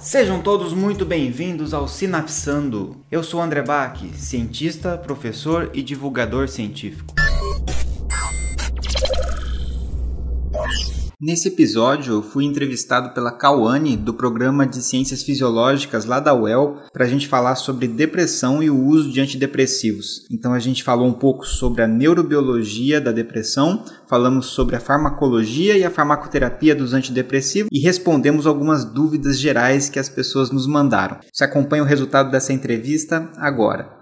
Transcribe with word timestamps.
Sejam 0.00 0.40
todos 0.40 0.72
muito 0.72 1.04
bem-vindos 1.04 1.74
ao 1.74 1.86
Sinapsando. 1.86 2.96
Eu 3.10 3.22
sou 3.22 3.38
André 3.38 3.60
Bach, 3.60 4.00
cientista, 4.14 4.96
professor 4.96 5.70
e 5.74 5.82
divulgador 5.82 6.48
científico. 6.48 7.14
Nesse 11.22 11.48
episódio, 11.48 12.14
eu 12.14 12.22
fui 12.22 12.46
entrevistado 12.46 13.12
pela 13.12 13.30
Cauane 13.30 13.94
do 13.94 14.14
programa 14.14 14.66
de 14.66 14.80
Ciências 14.80 15.22
Fisiológicas 15.22 16.06
lá 16.06 16.18
da 16.18 16.32
UEL 16.32 16.78
para 16.94 17.04
a 17.04 17.08
gente 17.08 17.28
falar 17.28 17.56
sobre 17.56 17.86
depressão 17.86 18.62
e 18.62 18.70
o 18.70 18.82
uso 18.82 19.12
de 19.12 19.20
antidepressivos. 19.20 20.26
Então 20.30 20.54
a 20.54 20.58
gente 20.58 20.82
falou 20.82 21.06
um 21.06 21.12
pouco 21.12 21.44
sobre 21.44 21.82
a 21.82 21.86
neurobiologia 21.86 23.02
da 23.02 23.12
depressão, 23.12 23.84
falamos 24.08 24.46
sobre 24.46 24.76
a 24.76 24.80
farmacologia 24.80 25.76
e 25.76 25.84
a 25.84 25.90
farmacoterapia 25.90 26.74
dos 26.74 26.94
antidepressivos 26.94 27.68
e 27.70 27.80
respondemos 27.80 28.46
algumas 28.46 28.82
dúvidas 28.82 29.38
gerais 29.38 29.90
que 29.90 29.98
as 29.98 30.08
pessoas 30.08 30.50
nos 30.50 30.66
mandaram. 30.66 31.18
Você 31.30 31.44
acompanha 31.44 31.82
o 31.82 31.86
resultado 31.86 32.30
dessa 32.30 32.54
entrevista 32.54 33.30
agora. 33.36 33.99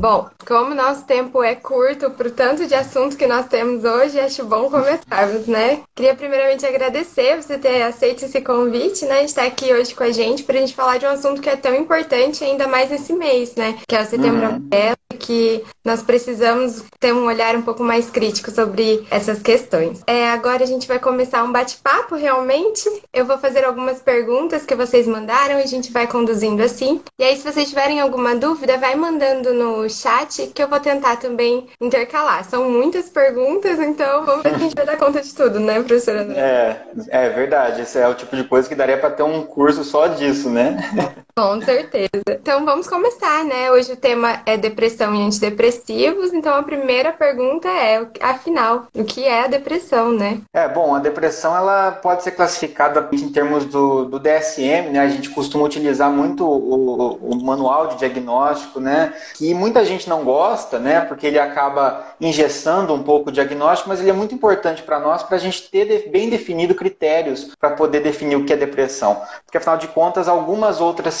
Bom, 0.00 0.30
como 0.46 0.74
nosso 0.74 1.04
tempo 1.04 1.42
é 1.42 1.54
curto 1.54 2.10
para 2.12 2.26
o 2.26 2.30
tanto 2.30 2.66
de 2.66 2.74
assunto 2.74 3.18
que 3.18 3.26
nós 3.26 3.46
temos 3.48 3.84
hoje, 3.84 4.18
acho 4.18 4.46
bom 4.46 4.70
começarmos, 4.70 5.46
né? 5.46 5.82
Queria 5.94 6.14
primeiramente 6.14 6.64
agradecer 6.64 7.36
você 7.36 7.58
ter 7.58 7.82
aceito 7.82 8.24
esse 8.24 8.40
convite, 8.40 9.04
né? 9.04 9.18
De 9.18 9.26
estar 9.26 9.44
aqui 9.44 9.70
hoje 9.74 9.94
com 9.94 10.02
a 10.02 10.10
gente 10.10 10.42
para 10.42 10.56
a 10.56 10.60
gente 10.60 10.74
falar 10.74 10.96
de 10.96 11.04
um 11.04 11.10
assunto 11.10 11.42
que 11.42 11.50
é 11.50 11.56
tão 11.56 11.74
importante 11.74 12.42
ainda 12.42 12.66
mais 12.66 12.88
nesse 12.88 13.12
mês, 13.12 13.54
né? 13.56 13.76
Que 13.86 13.94
é 13.94 14.00
o 14.00 14.06
Setembro 14.06 14.40
uhum. 14.40 14.62
Amarelo, 14.72 14.96
que 15.18 15.62
nós 15.84 16.02
precisamos 16.02 16.82
ter 16.98 17.12
um 17.12 17.26
olhar 17.26 17.54
um 17.54 17.62
pouco 17.62 17.82
mais 17.82 18.08
crítico 18.08 18.50
sobre 18.50 19.06
essas 19.10 19.42
questões. 19.42 20.02
É, 20.06 20.30
agora 20.30 20.62
a 20.62 20.66
gente 20.66 20.88
vai 20.88 20.98
começar 20.98 21.44
um 21.44 21.52
bate-papo 21.52 22.14
realmente. 22.14 22.88
Eu 23.12 23.26
vou 23.26 23.36
fazer 23.36 23.66
algumas 23.66 24.00
perguntas 24.00 24.64
que 24.64 24.74
vocês 24.74 25.06
mandaram 25.06 25.58
e 25.58 25.62
a 25.62 25.66
gente 25.66 25.92
vai 25.92 26.06
conduzindo 26.06 26.62
assim. 26.62 27.02
E 27.18 27.24
aí, 27.24 27.36
se 27.36 27.42
vocês 27.42 27.68
tiverem 27.68 28.00
alguma 28.00 28.34
dúvida, 28.34 28.78
vai 28.78 28.94
mandando 28.94 29.52
no 29.52 29.89
chat 29.90 30.46
que 30.48 30.62
eu 30.62 30.68
vou 30.68 30.80
tentar 30.80 31.16
também 31.16 31.66
intercalar. 31.80 32.44
São 32.44 32.70
muitas 32.70 33.08
perguntas, 33.08 33.78
então 33.78 34.24
vamos 34.24 34.42
ver 34.42 34.50
se 34.50 34.54
a 34.54 34.58
gente 34.58 34.74
vai 34.74 34.86
dar 34.86 34.96
conta 34.96 35.20
de 35.20 35.34
tudo, 35.34 35.60
né, 35.60 35.74
professora? 35.74 36.26
É, 36.34 36.82
é 37.08 37.28
verdade. 37.30 37.82
Esse 37.82 37.98
é 37.98 38.08
o 38.08 38.14
tipo 38.14 38.36
de 38.36 38.44
coisa 38.44 38.68
que 38.68 38.74
daria 38.74 38.98
para 38.98 39.10
ter 39.10 39.22
um 39.22 39.44
curso 39.44 39.84
só 39.84 40.06
disso, 40.08 40.50
né? 40.50 40.78
Com 41.40 41.58
certeza. 41.62 42.10
Então 42.28 42.66
vamos 42.66 42.86
começar, 42.86 43.44
né? 43.46 43.70
Hoje 43.70 43.92
o 43.92 43.96
tema 43.96 44.42
é 44.44 44.58
depressão 44.58 45.14
e 45.14 45.22
antidepressivos, 45.22 46.34
então 46.34 46.54
a 46.54 46.62
primeira 46.62 47.12
pergunta 47.12 47.66
é, 47.66 48.06
afinal, 48.20 48.88
o 48.92 49.04
que 49.04 49.24
é 49.24 49.44
a 49.44 49.46
depressão, 49.46 50.12
né? 50.12 50.42
É, 50.52 50.68
bom, 50.68 50.94
a 50.94 50.98
depressão 50.98 51.56
ela 51.56 51.92
pode 51.92 52.22
ser 52.22 52.32
classificada 52.32 53.08
em 53.10 53.30
termos 53.30 53.64
do, 53.64 54.04
do 54.04 54.18
DSM, 54.18 54.90
né? 54.90 55.00
A 55.00 55.08
gente 55.08 55.30
costuma 55.30 55.64
utilizar 55.64 56.10
muito 56.10 56.44
o, 56.44 57.14
o 57.14 57.42
manual 57.42 57.86
de 57.86 57.96
diagnóstico, 57.96 58.78
né? 58.78 59.14
Que 59.34 59.54
muita 59.54 59.82
gente 59.82 60.10
não 60.10 60.22
gosta, 60.22 60.78
né? 60.78 61.00
Porque 61.00 61.26
ele 61.26 61.38
acaba 61.38 62.04
engessando 62.20 62.92
um 62.92 63.02
pouco 63.02 63.30
o 63.30 63.32
diagnóstico, 63.32 63.88
mas 63.88 64.00
ele 64.00 64.10
é 64.10 64.14
muito 64.14 64.34
importante 64.34 64.82
para 64.82 65.00
nós 65.00 65.22
para 65.22 65.36
a 65.36 65.40
gente 65.40 65.70
ter 65.70 66.10
bem 66.10 66.28
definido 66.28 66.74
critérios 66.74 67.56
para 67.58 67.70
poder 67.70 68.00
definir 68.00 68.36
o 68.36 68.44
que 68.44 68.52
é 68.52 68.56
depressão. 68.56 69.22
Porque 69.46 69.56
afinal 69.56 69.78
de 69.78 69.88
contas, 69.88 70.28
algumas 70.28 70.82
outras 70.82 71.14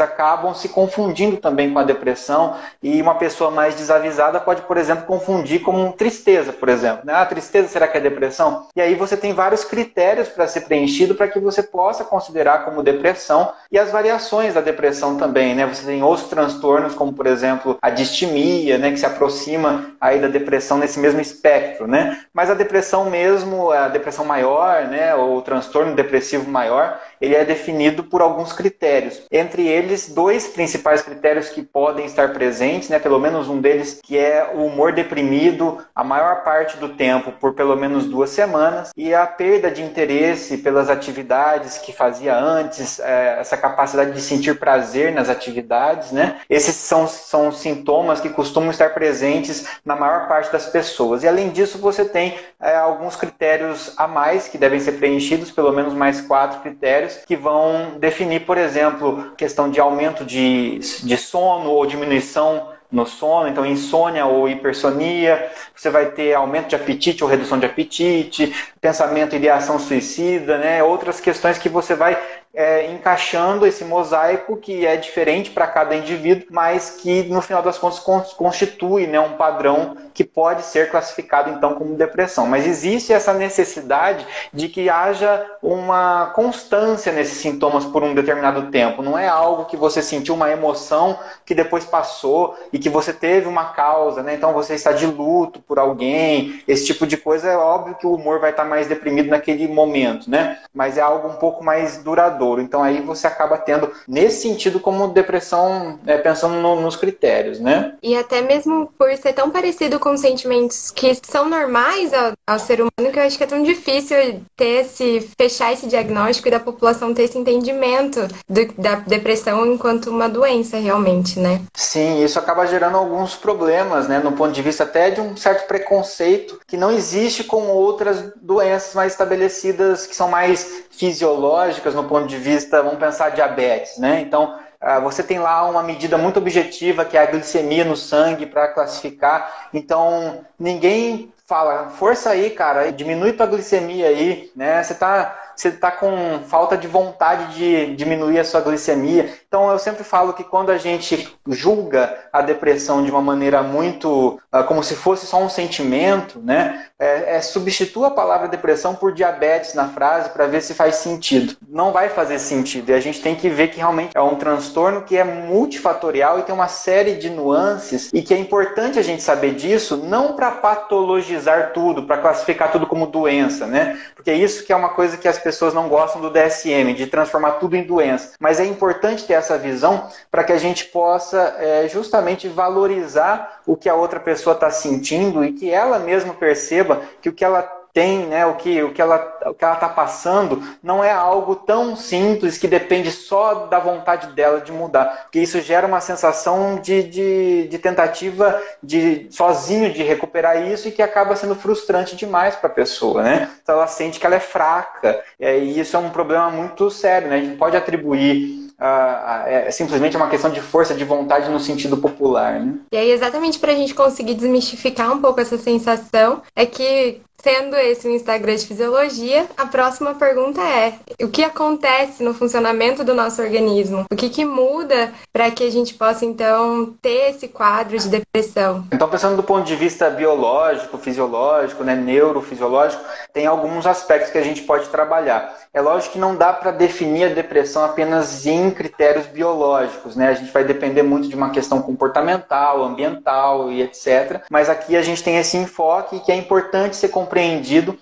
acabam 0.00 0.54
se 0.54 0.68
confundindo 0.68 1.36
também 1.36 1.72
com 1.72 1.78
a 1.78 1.84
depressão 1.84 2.56
e 2.82 3.00
uma 3.00 3.14
pessoa 3.14 3.50
mais 3.50 3.74
desavisada 3.74 4.40
pode, 4.40 4.62
por 4.62 4.76
exemplo, 4.76 5.04
confundir 5.06 5.62
com 5.62 5.92
tristeza, 5.92 6.52
por 6.52 6.68
exemplo. 6.68 7.00
Né? 7.04 7.12
Ah, 7.14 7.26
tristeza 7.26 7.68
será 7.68 7.88
que 7.88 7.98
é 7.98 8.00
depressão? 8.00 8.66
E 8.74 8.80
aí 8.80 8.94
você 8.94 9.16
tem 9.16 9.32
vários 9.32 9.64
critérios 9.64 10.28
para 10.28 10.46
ser 10.46 10.62
preenchido 10.62 11.14
para 11.14 11.28
que 11.28 11.38
você 11.38 11.62
possa 11.62 12.04
considerar 12.04 12.64
como 12.64 12.82
depressão 12.82 13.52
e 13.70 13.78
as 13.78 13.90
variações 13.90 14.54
da 14.54 14.60
depressão 14.60 15.16
também, 15.16 15.54
né? 15.54 15.66
Você 15.66 15.84
tem 15.84 16.02
outros 16.02 16.28
transtornos, 16.28 16.94
como 16.94 17.12
por 17.12 17.26
exemplo 17.26 17.78
a 17.80 17.90
distimia, 17.90 18.78
né, 18.78 18.90
que 18.90 18.98
se 18.98 19.06
aproxima 19.06 19.92
aí 20.00 20.20
da 20.20 20.28
depressão 20.28 20.78
nesse 20.78 20.98
mesmo 20.98 21.20
espectro, 21.20 21.86
né? 21.86 22.24
Mas 22.32 22.50
a 22.50 22.54
depressão 22.54 23.08
mesmo, 23.10 23.70
a 23.70 23.88
depressão 23.88 24.24
maior, 24.24 24.86
né, 24.88 25.14
ou 25.14 25.38
o 25.38 25.42
transtorno 25.42 25.94
depressivo 25.94 26.50
maior, 26.50 27.00
ele 27.20 27.34
é 27.34 27.44
definido 27.44 28.04
por 28.04 28.20
alguns 28.20 28.52
critérios. 28.52 29.05
Entre 29.30 29.66
eles, 29.66 30.08
dois 30.08 30.46
principais 30.46 31.02
critérios 31.02 31.48
que 31.48 31.62
podem 31.62 32.06
estar 32.06 32.32
presentes, 32.32 32.88
né, 32.88 32.98
pelo 32.98 33.18
menos 33.18 33.48
um 33.48 33.60
deles, 33.60 34.00
que 34.02 34.16
é 34.16 34.50
o 34.54 34.64
humor 34.64 34.92
deprimido 34.92 35.84
a 35.94 36.04
maior 36.04 36.42
parte 36.42 36.76
do 36.76 36.90
tempo 36.90 37.32
por 37.32 37.54
pelo 37.54 37.76
menos 37.76 38.06
duas 38.06 38.30
semanas 38.30 38.92
e 38.96 39.14
a 39.14 39.26
perda 39.26 39.70
de 39.70 39.82
interesse 39.82 40.58
pelas 40.58 40.88
atividades 40.88 41.78
que 41.78 41.92
fazia 41.92 42.36
antes, 42.36 43.00
é, 43.00 43.38
essa 43.40 43.56
capacidade 43.56 44.12
de 44.12 44.20
sentir 44.20 44.58
prazer 44.58 45.12
nas 45.12 45.28
atividades, 45.28 46.12
né? 46.12 46.38
Esses 46.48 46.74
são, 46.76 47.06
são 47.06 47.50
sintomas 47.52 48.20
que 48.20 48.30
costumam 48.30 48.70
estar 48.70 48.94
presentes 48.94 49.66
na 49.84 49.96
maior 49.96 50.28
parte 50.28 50.52
das 50.52 50.66
pessoas. 50.66 51.22
E 51.22 51.28
além 51.28 51.50
disso, 51.50 51.78
você 51.78 52.04
tem 52.04 52.34
é, 52.60 52.76
alguns 52.76 53.16
critérios 53.16 53.92
a 53.96 54.06
mais 54.06 54.48
que 54.48 54.58
devem 54.58 54.80
ser 54.80 54.92
preenchidos, 54.92 55.50
pelo 55.50 55.72
menos 55.72 55.92
mais 55.94 56.20
quatro 56.20 56.60
critérios 56.60 56.76
critérios 56.76 57.16
que 57.26 57.36
vão 57.36 57.98
definir, 57.98 58.40
por 58.40 58.58
exemplo, 58.58 58.95
questão 59.36 59.70
de 59.70 59.80
aumento 59.80 60.24
de, 60.24 60.78
de 60.78 61.16
sono 61.16 61.70
ou 61.70 61.86
diminuição 61.86 62.68
no 62.90 63.04
sono, 63.04 63.48
então 63.48 63.66
insônia 63.66 64.26
ou 64.26 64.48
hipersonia, 64.48 65.50
você 65.74 65.90
vai 65.90 66.06
ter 66.06 66.34
aumento 66.34 66.68
de 66.68 66.76
apetite 66.76 67.22
ou 67.22 67.28
redução 67.28 67.58
de 67.58 67.66
apetite, 67.66 68.54
pensamento 68.80 69.34
e 69.34 69.36
ideação 69.36 69.78
suicida, 69.78 70.56
né? 70.58 70.82
outras 70.82 71.20
questões 71.20 71.58
que 71.58 71.68
você 71.68 71.94
vai 71.94 72.16
é, 72.56 72.90
encaixando 72.90 73.66
esse 73.66 73.84
mosaico 73.84 74.56
que 74.56 74.86
é 74.86 74.96
diferente 74.96 75.50
para 75.50 75.66
cada 75.66 75.94
indivíduo, 75.94 76.46
mas 76.50 76.90
que 77.02 77.22
no 77.24 77.42
final 77.42 77.62
das 77.62 77.78
contas 77.78 78.32
constitui 78.32 79.06
né, 79.06 79.20
um 79.20 79.34
padrão 79.34 79.94
que 80.14 80.24
pode 80.24 80.62
ser 80.62 80.90
classificado 80.90 81.50
então 81.50 81.74
como 81.74 81.94
depressão. 81.94 82.46
Mas 82.46 82.66
existe 82.66 83.12
essa 83.12 83.34
necessidade 83.34 84.26
de 84.54 84.70
que 84.70 84.88
haja 84.88 85.44
uma 85.62 86.32
constância 86.34 87.12
nesses 87.12 87.36
sintomas 87.36 87.84
por 87.84 88.02
um 88.02 88.14
determinado 88.14 88.70
tempo. 88.70 89.02
Não 89.02 89.18
é 89.18 89.28
algo 89.28 89.66
que 89.66 89.76
você 89.76 90.00
sentiu 90.00 90.34
uma 90.34 90.50
emoção 90.50 91.18
que 91.44 91.54
depois 91.54 91.84
passou 91.84 92.56
e 92.72 92.78
que 92.78 92.88
você 92.88 93.12
teve 93.12 93.46
uma 93.46 93.66
causa, 93.66 94.22
né? 94.22 94.34
Então 94.34 94.54
você 94.54 94.74
está 94.74 94.92
de 94.92 95.04
luto 95.04 95.60
por 95.60 95.78
alguém, 95.78 96.62
esse 96.66 96.86
tipo 96.86 97.06
de 97.06 97.18
coisa. 97.18 97.50
É 97.50 97.56
óbvio 97.56 97.96
que 97.96 98.06
o 98.06 98.14
humor 98.14 98.40
vai 98.40 98.50
estar 98.50 98.64
mais 98.64 98.86
deprimido 98.86 99.28
naquele 99.28 99.68
momento, 99.68 100.30
né? 100.30 100.58
Mas 100.72 100.96
é 100.96 101.02
algo 101.02 101.28
um 101.28 101.36
pouco 101.36 101.62
mais 101.62 101.98
duradouro. 101.98 102.45
Então 102.60 102.82
aí 102.82 103.00
você 103.00 103.26
acaba 103.26 103.58
tendo, 103.58 103.90
nesse 104.06 104.42
sentido, 104.42 104.80
como 104.80 105.08
depressão, 105.08 105.98
é, 106.06 106.16
pensando 106.16 106.54
no, 106.54 106.80
nos 106.80 106.96
critérios, 106.96 107.58
né? 107.60 107.94
E 108.02 108.16
até 108.16 108.40
mesmo 108.40 108.90
por 108.98 109.14
ser 109.16 109.32
tão 109.32 109.50
parecido 109.50 109.98
com 109.98 110.16
sentimentos 110.16 110.90
que 110.90 111.14
são 111.22 111.48
normais 111.48 112.12
ao, 112.12 112.32
ao 112.46 112.58
ser 112.58 112.80
humano, 112.80 113.12
que 113.12 113.18
eu 113.18 113.22
acho 113.22 113.36
que 113.36 113.44
é 113.44 113.46
tão 113.46 113.62
difícil 113.62 114.16
ter 114.56 114.82
esse, 114.84 115.28
fechar 115.38 115.72
esse 115.72 115.86
diagnóstico 115.86 116.48
e 116.48 116.50
da 116.50 116.60
população 116.60 117.12
ter 117.12 117.24
esse 117.24 117.38
entendimento 117.38 118.26
do, 118.48 118.72
da 118.78 118.96
depressão 118.96 119.66
enquanto 119.66 120.10
uma 120.10 120.28
doença 120.28 120.76
realmente, 120.78 121.38
né? 121.38 121.60
Sim, 121.74 122.24
isso 122.24 122.38
acaba 122.38 122.66
gerando 122.66 122.96
alguns 122.96 123.34
problemas, 123.34 124.08
né? 124.08 124.18
No 124.18 124.32
ponto 124.32 124.52
de 124.52 124.62
vista 124.62 124.84
até 124.84 125.10
de 125.10 125.20
um 125.20 125.36
certo 125.36 125.66
preconceito 125.66 126.60
que 126.66 126.76
não 126.76 126.90
existe 126.90 127.44
com 127.44 127.68
outras 127.68 128.32
doenças 128.40 128.94
mais 128.94 129.12
estabelecidas 129.12 130.06
que 130.06 130.14
são 130.14 130.28
mais 130.28 130.84
fisiológicas 130.90 131.94
no 131.94 132.04
ponto 132.04 132.25
de 132.26 132.36
vista, 132.36 132.82
vamos 132.82 132.98
pensar 132.98 133.30
diabetes, 133.30 133.98
né? 133.98 134.20
Então, 134.20 134.58
ah, 134.80 134.98
você 135.00 135.22
tem 135.22 135.38
lá 135.38 135.68
uma 135.68 135.82
medida 135.82 136.18
muito 136.18 136.38
objetiva 136.38 137.04
que 137.04 137.16
é 137.16 137.22
a 137.22 137.26
glicemia 137.26 137.84
no 137.84 137.96
sangue 137.96 138.46
para 138.46 138.68
classificar. 138.68 139.68
Então, 139.72 140.44
ninguém 140.58 141.32
fala, 141.46 141.90
força 141.90 142.30
aí, 142.30 142.50
cara, 142.50 142.90
diminui 142.92 143.32
tua 143.32 143.46
glicemia 143.46 144.08
aí, 144.08 144.50
né? 144.54 144.82
Você 144.82 144.94
tá 144.94 145.45
você 145.56 145.68
está 145.68 145.90
com 145.90 146.40
falta 146.46 146.76
de 146.76 146.86
vontade 146.86 147.54
de 147.54 147.96
diminuir 147.96 148.38
a 148.38 148.44
sua 148.44 148.60
glicemia. 148.60 149.32
Então 149.48 149.70
eu 149.70 149.78
sempre 149.78 150.04
falo 150.04 150.34
que 150.34 150.44
quando 150.44 150.70
a 150.70 150.78
gente 150.78 151.34
julga 151.48 152.16
a 152.32 152.42
depressão 152.42 153.02
de 153.02 153.10
uma 153.10 153.22
maneira 153.22 153.62
muito 153.62 154.38
uh, 154.52 154.64
como 154.64 154.82
se 154.82 154.94
fosse 154.94 155.26
só 155.26 155.42
um 155.42 155.48
sentimento, 155.48 156.40
né? 156.40 156.86
É, 156.98 157.36
é, 157.36 157.40
substitua 157.42 158.06
a 158.06 158.10
palavra 158.10 158.48
depressão 158.48 158.94
por 158.94 159.12
diabetes 159.12 159.74
na 159.74 159.86
frase 159.88 160.30
para 160.30 160.46
ver 160.46 160.62
se 160.62 160.72
faz 160.72 160.96
sentido. 160.96 161.54
Não 161.68 161.92
vai 161.92 162.08
fazer 162.08 162.38
sentido. 162.38 162.90
E 162.90 162.94
a 162.94 163.00
gente 163.00 163.20
tem 163.20 163.34
que 163.34 163.50
ver 163.50 163.68
que 163.68 163.76
realmente 163.76 164.16
é 164.16 164.20
um 164.20 164.36
transtorno 164.36 165.02
que 165.02 165.16
é 165.16 165.22
multifatorial 165.22 166.38
e 166.38 166.42
tem 166.42 166.54
uma 166.54 166.68
série 166.68 167.14
de 167.16 167.28
nuances 167.28 168.10
e 168.14 168.22
que 168.22 168.32
é 168.32 168.38
importante 168.38 168.98
a 168.98 169.02
gente 169.02 169.22
saber 169.22 169.54
disso, 169.54 169.98
não 169.98 170.34
para 170.34 170.50
patologizar 170.50 171.72
tudo, 171.72 172.04
para 172.04 172.18
classificar 172.18 172.72
tudo 172.72 172.86
como 172.86 173.06
doença, 173.06 173.66
né? 173.66 174.00
Porque 174.14 174.32
isso 174.32 174.64
que 174.64 174.72
é 174.72 174.76
uma 174.76 174.88
coisa 174.88 175.16
que 175.16 175.28
as 175.28 175.38
pessoas 175.46 175.72
não 175.72 175.88
gostam 175.88 176.20
do 176.20 176.28
DSM, 176.28 176.92
de 176.92 177.06
transformar 177.06 177.52
tudo 177.52 177.76
em 177.76 177.84
doença. 177.84 178.32
Mas 178.40 178.58
é 178.58 178.64
importante 178.64 179.24
ter 179.24 179.34
essa 179.34 179.56
visão 179.56 180.08
para 180.28 180.42
que 180.42 180.52
a 180.52 180.58
gente 180.58 180.86
possa 180.86 181.54
é, 181.60 181.86
justamente 181.88 182.48
valorizar 182.48 183.60
o 183.64 183.76
que 183.76 183.88
a 183.88 183.94
outra 183.94 184.18
pessoa 184.18 184.54
está 184.54 184.72
sentindo 184.72 185.44
e 185.44 185.52
que 185.52 185.70
ela 185.70 186.00
mesma 186.00 186.34
perceba 186.34 187.00
que 187.22 187.28
o 187.28 187.32
que 187.32 187.44
ela 187.44 187.62
tem, 187.96 188.26
né, 188.26 188.44
o 188.44 188.56
que 188.56 188.82
o 188.82 188.92
que 188.92 189.00
ela 189.00 189.40
está 189.50 189.88
passando, 189.88 190.62
não 190.82 191.02
é 191.02 191.10
algo 191.10 191.56
tão 191.56 191.96
simples 191.96 192.58
que 192.58 192.68
depende 192.68 193.10
só 193.10 193.66
da 193.66 193.78
vontade 193.78 194.34
dela 194.34 194.60
de 194.60 194.70
mudar, 194.70 195.22
porque 195.22 195.40
isso 195.40 195.62
gera 195.62 195.86
uma 195.86 196.02
sensação 196.02 196.76
de, 196.76 197.02
de, 197.04 197.68
de 197.68 197.78
tentativa 197.78 198.60
de 198.82 199.28
sozinho 199.30 199.90
de 199.94 200.02
recuperar 200.02 200.60
isso 200.70 200.88
e 200.88 200.92
que 200.92 201.00
acaba 201.00 201.34
sendo 201.36 201.54
frustrante 201.54 202.14
demais 202.14 202.54
para 202.54 202.68
a 202.68 202.74
pessoa, 202.74 203.22
né? 203.22 203.48
Então 203.62 203.76
ela 203.76 203.86
sente 203.86 204.20
que 204.20 204.26
ela 204.26 204.36
é 204.36 204.40
fraca 204.40 205.24
e 205.40 205.80
isso 205.80 205.96
é 205.96 205.98
um 205.98 206.10
problema 206.10 206.50
muito 206.50 206.90
sério, 206.90 207.28
né? 207.28 207.36
A 207.36 207.40
gente 207.40 207.56
pode 207.56 207.78
atribuir 207.78 208.66
é 208.78 209.70
simplesmente 209.70 210.16
uma 210.16 210.28
questão 210.28 210.50
de 210.50 210.60
força 210.60 210.94
de 210.94 211.02
vontade 211.02 211.48
no 211.50 211.58
sentido 211.58 211.96
popular. 211.96 212.60
Né? 212.60 212.74
E 212.92 212.96
aí, 212.96 213.10
exatamente 213.10 213.58
para 213.58 213.72
a 213.72 213.74
gente 213.74 213.94
conseguir 213.94 214.34
desmistificar 214.34 215.10
um 215.12 215.20
pouco 215.20 215.40
essa 215.40 215.56
sensação, 215.56 216.42
é 216.54 216.66
que 216.66 217.22
Sendo 217.46 217.76
esse 217.76 218.08
o 218.08 218.10
Instagram 218.10 218.56
de 218.56 218.66
fisiologia, 218.66 219.46
a 219.56 219.66
próxima 219.66 220.14
pergunta 220.14 220.60
é: 220.60 220.94
o 221.22 221.28
que 221.28 221.44
acontece 221.44 222.20
no 222.24 222.34
funcionamento 222.34 223.04
do 223.04 223.14
nosso 223.14 223.40
organismo? 223.40 224.04
O 224.10 224.16
que, 224.16 224.28
que 224.28 224.44
muda 224.44 225.12
para 225.32 225.48
que 225.52 225.62
a 225.62 225.70
gente 225.70 225.94
possa 225.94 226.24
então 226.24 226.92
ter 227.00 227.30
esse 227.30 227.46
quadro 227.46 227.96
de 227.96 228.08
depressão? 228.08 228.84
Então, 228.92 229.08
pensando 229.08 229.36
do 229.36 229.44
ponto 229.44 229.64
de 229.64 229.76
vista 229.76 230.10
biológico, 230.10 230.98
fisiológico, 230.98 231.84
né, 231.84 231.94
neurofisiológico, 231.94 233.04
tem 233.32 233.46
alguns 233.46 233.86
aspectos 233.86 234.32
que 234.32 234.38
a 234.38 234.42
gente 234.42 234.62
pode 234.62 234.88
trabalhar. 234.88 235.56
É 235.72 235.80
lógico 235.80 236.14
que 236.14 236.18
não 236.18 236.34
dá 236.34 236.52
para 236.52 236.72
definir 236.72 237.30
a 237.30 237.34
depressão 237.34 237.84
apenas 237.84 238.44
em 238.44 238.72
critérios 238.72 239.26
biológicos, 239.26 240.16
né? 240.16 240.30
A 240.30 240.34
gente 240.34 240.50
vai 240.50 240.64
depender 240.64 241.02
muito 241.02 241.28
de 241.28 241.36
uma 241.36 241.50
questão 241.50 241.80
comportamental, 241.80 242.82
ambiental 242.82 243.70
e 243.70 243.82
etc. 243.82 244.40
Mas 244.50 244.68
aqui 244.68 244.96
a 244.96 245.02
gente 245.02 245.22
tem 245.22 245.36
esse 245.36 245.56
enfoque 245.56 246.18
que 246.20 246.32
é 246.32 246.34
importante 246.34 246.96
ser 246.96 247.10
compreendido 247.10 247.35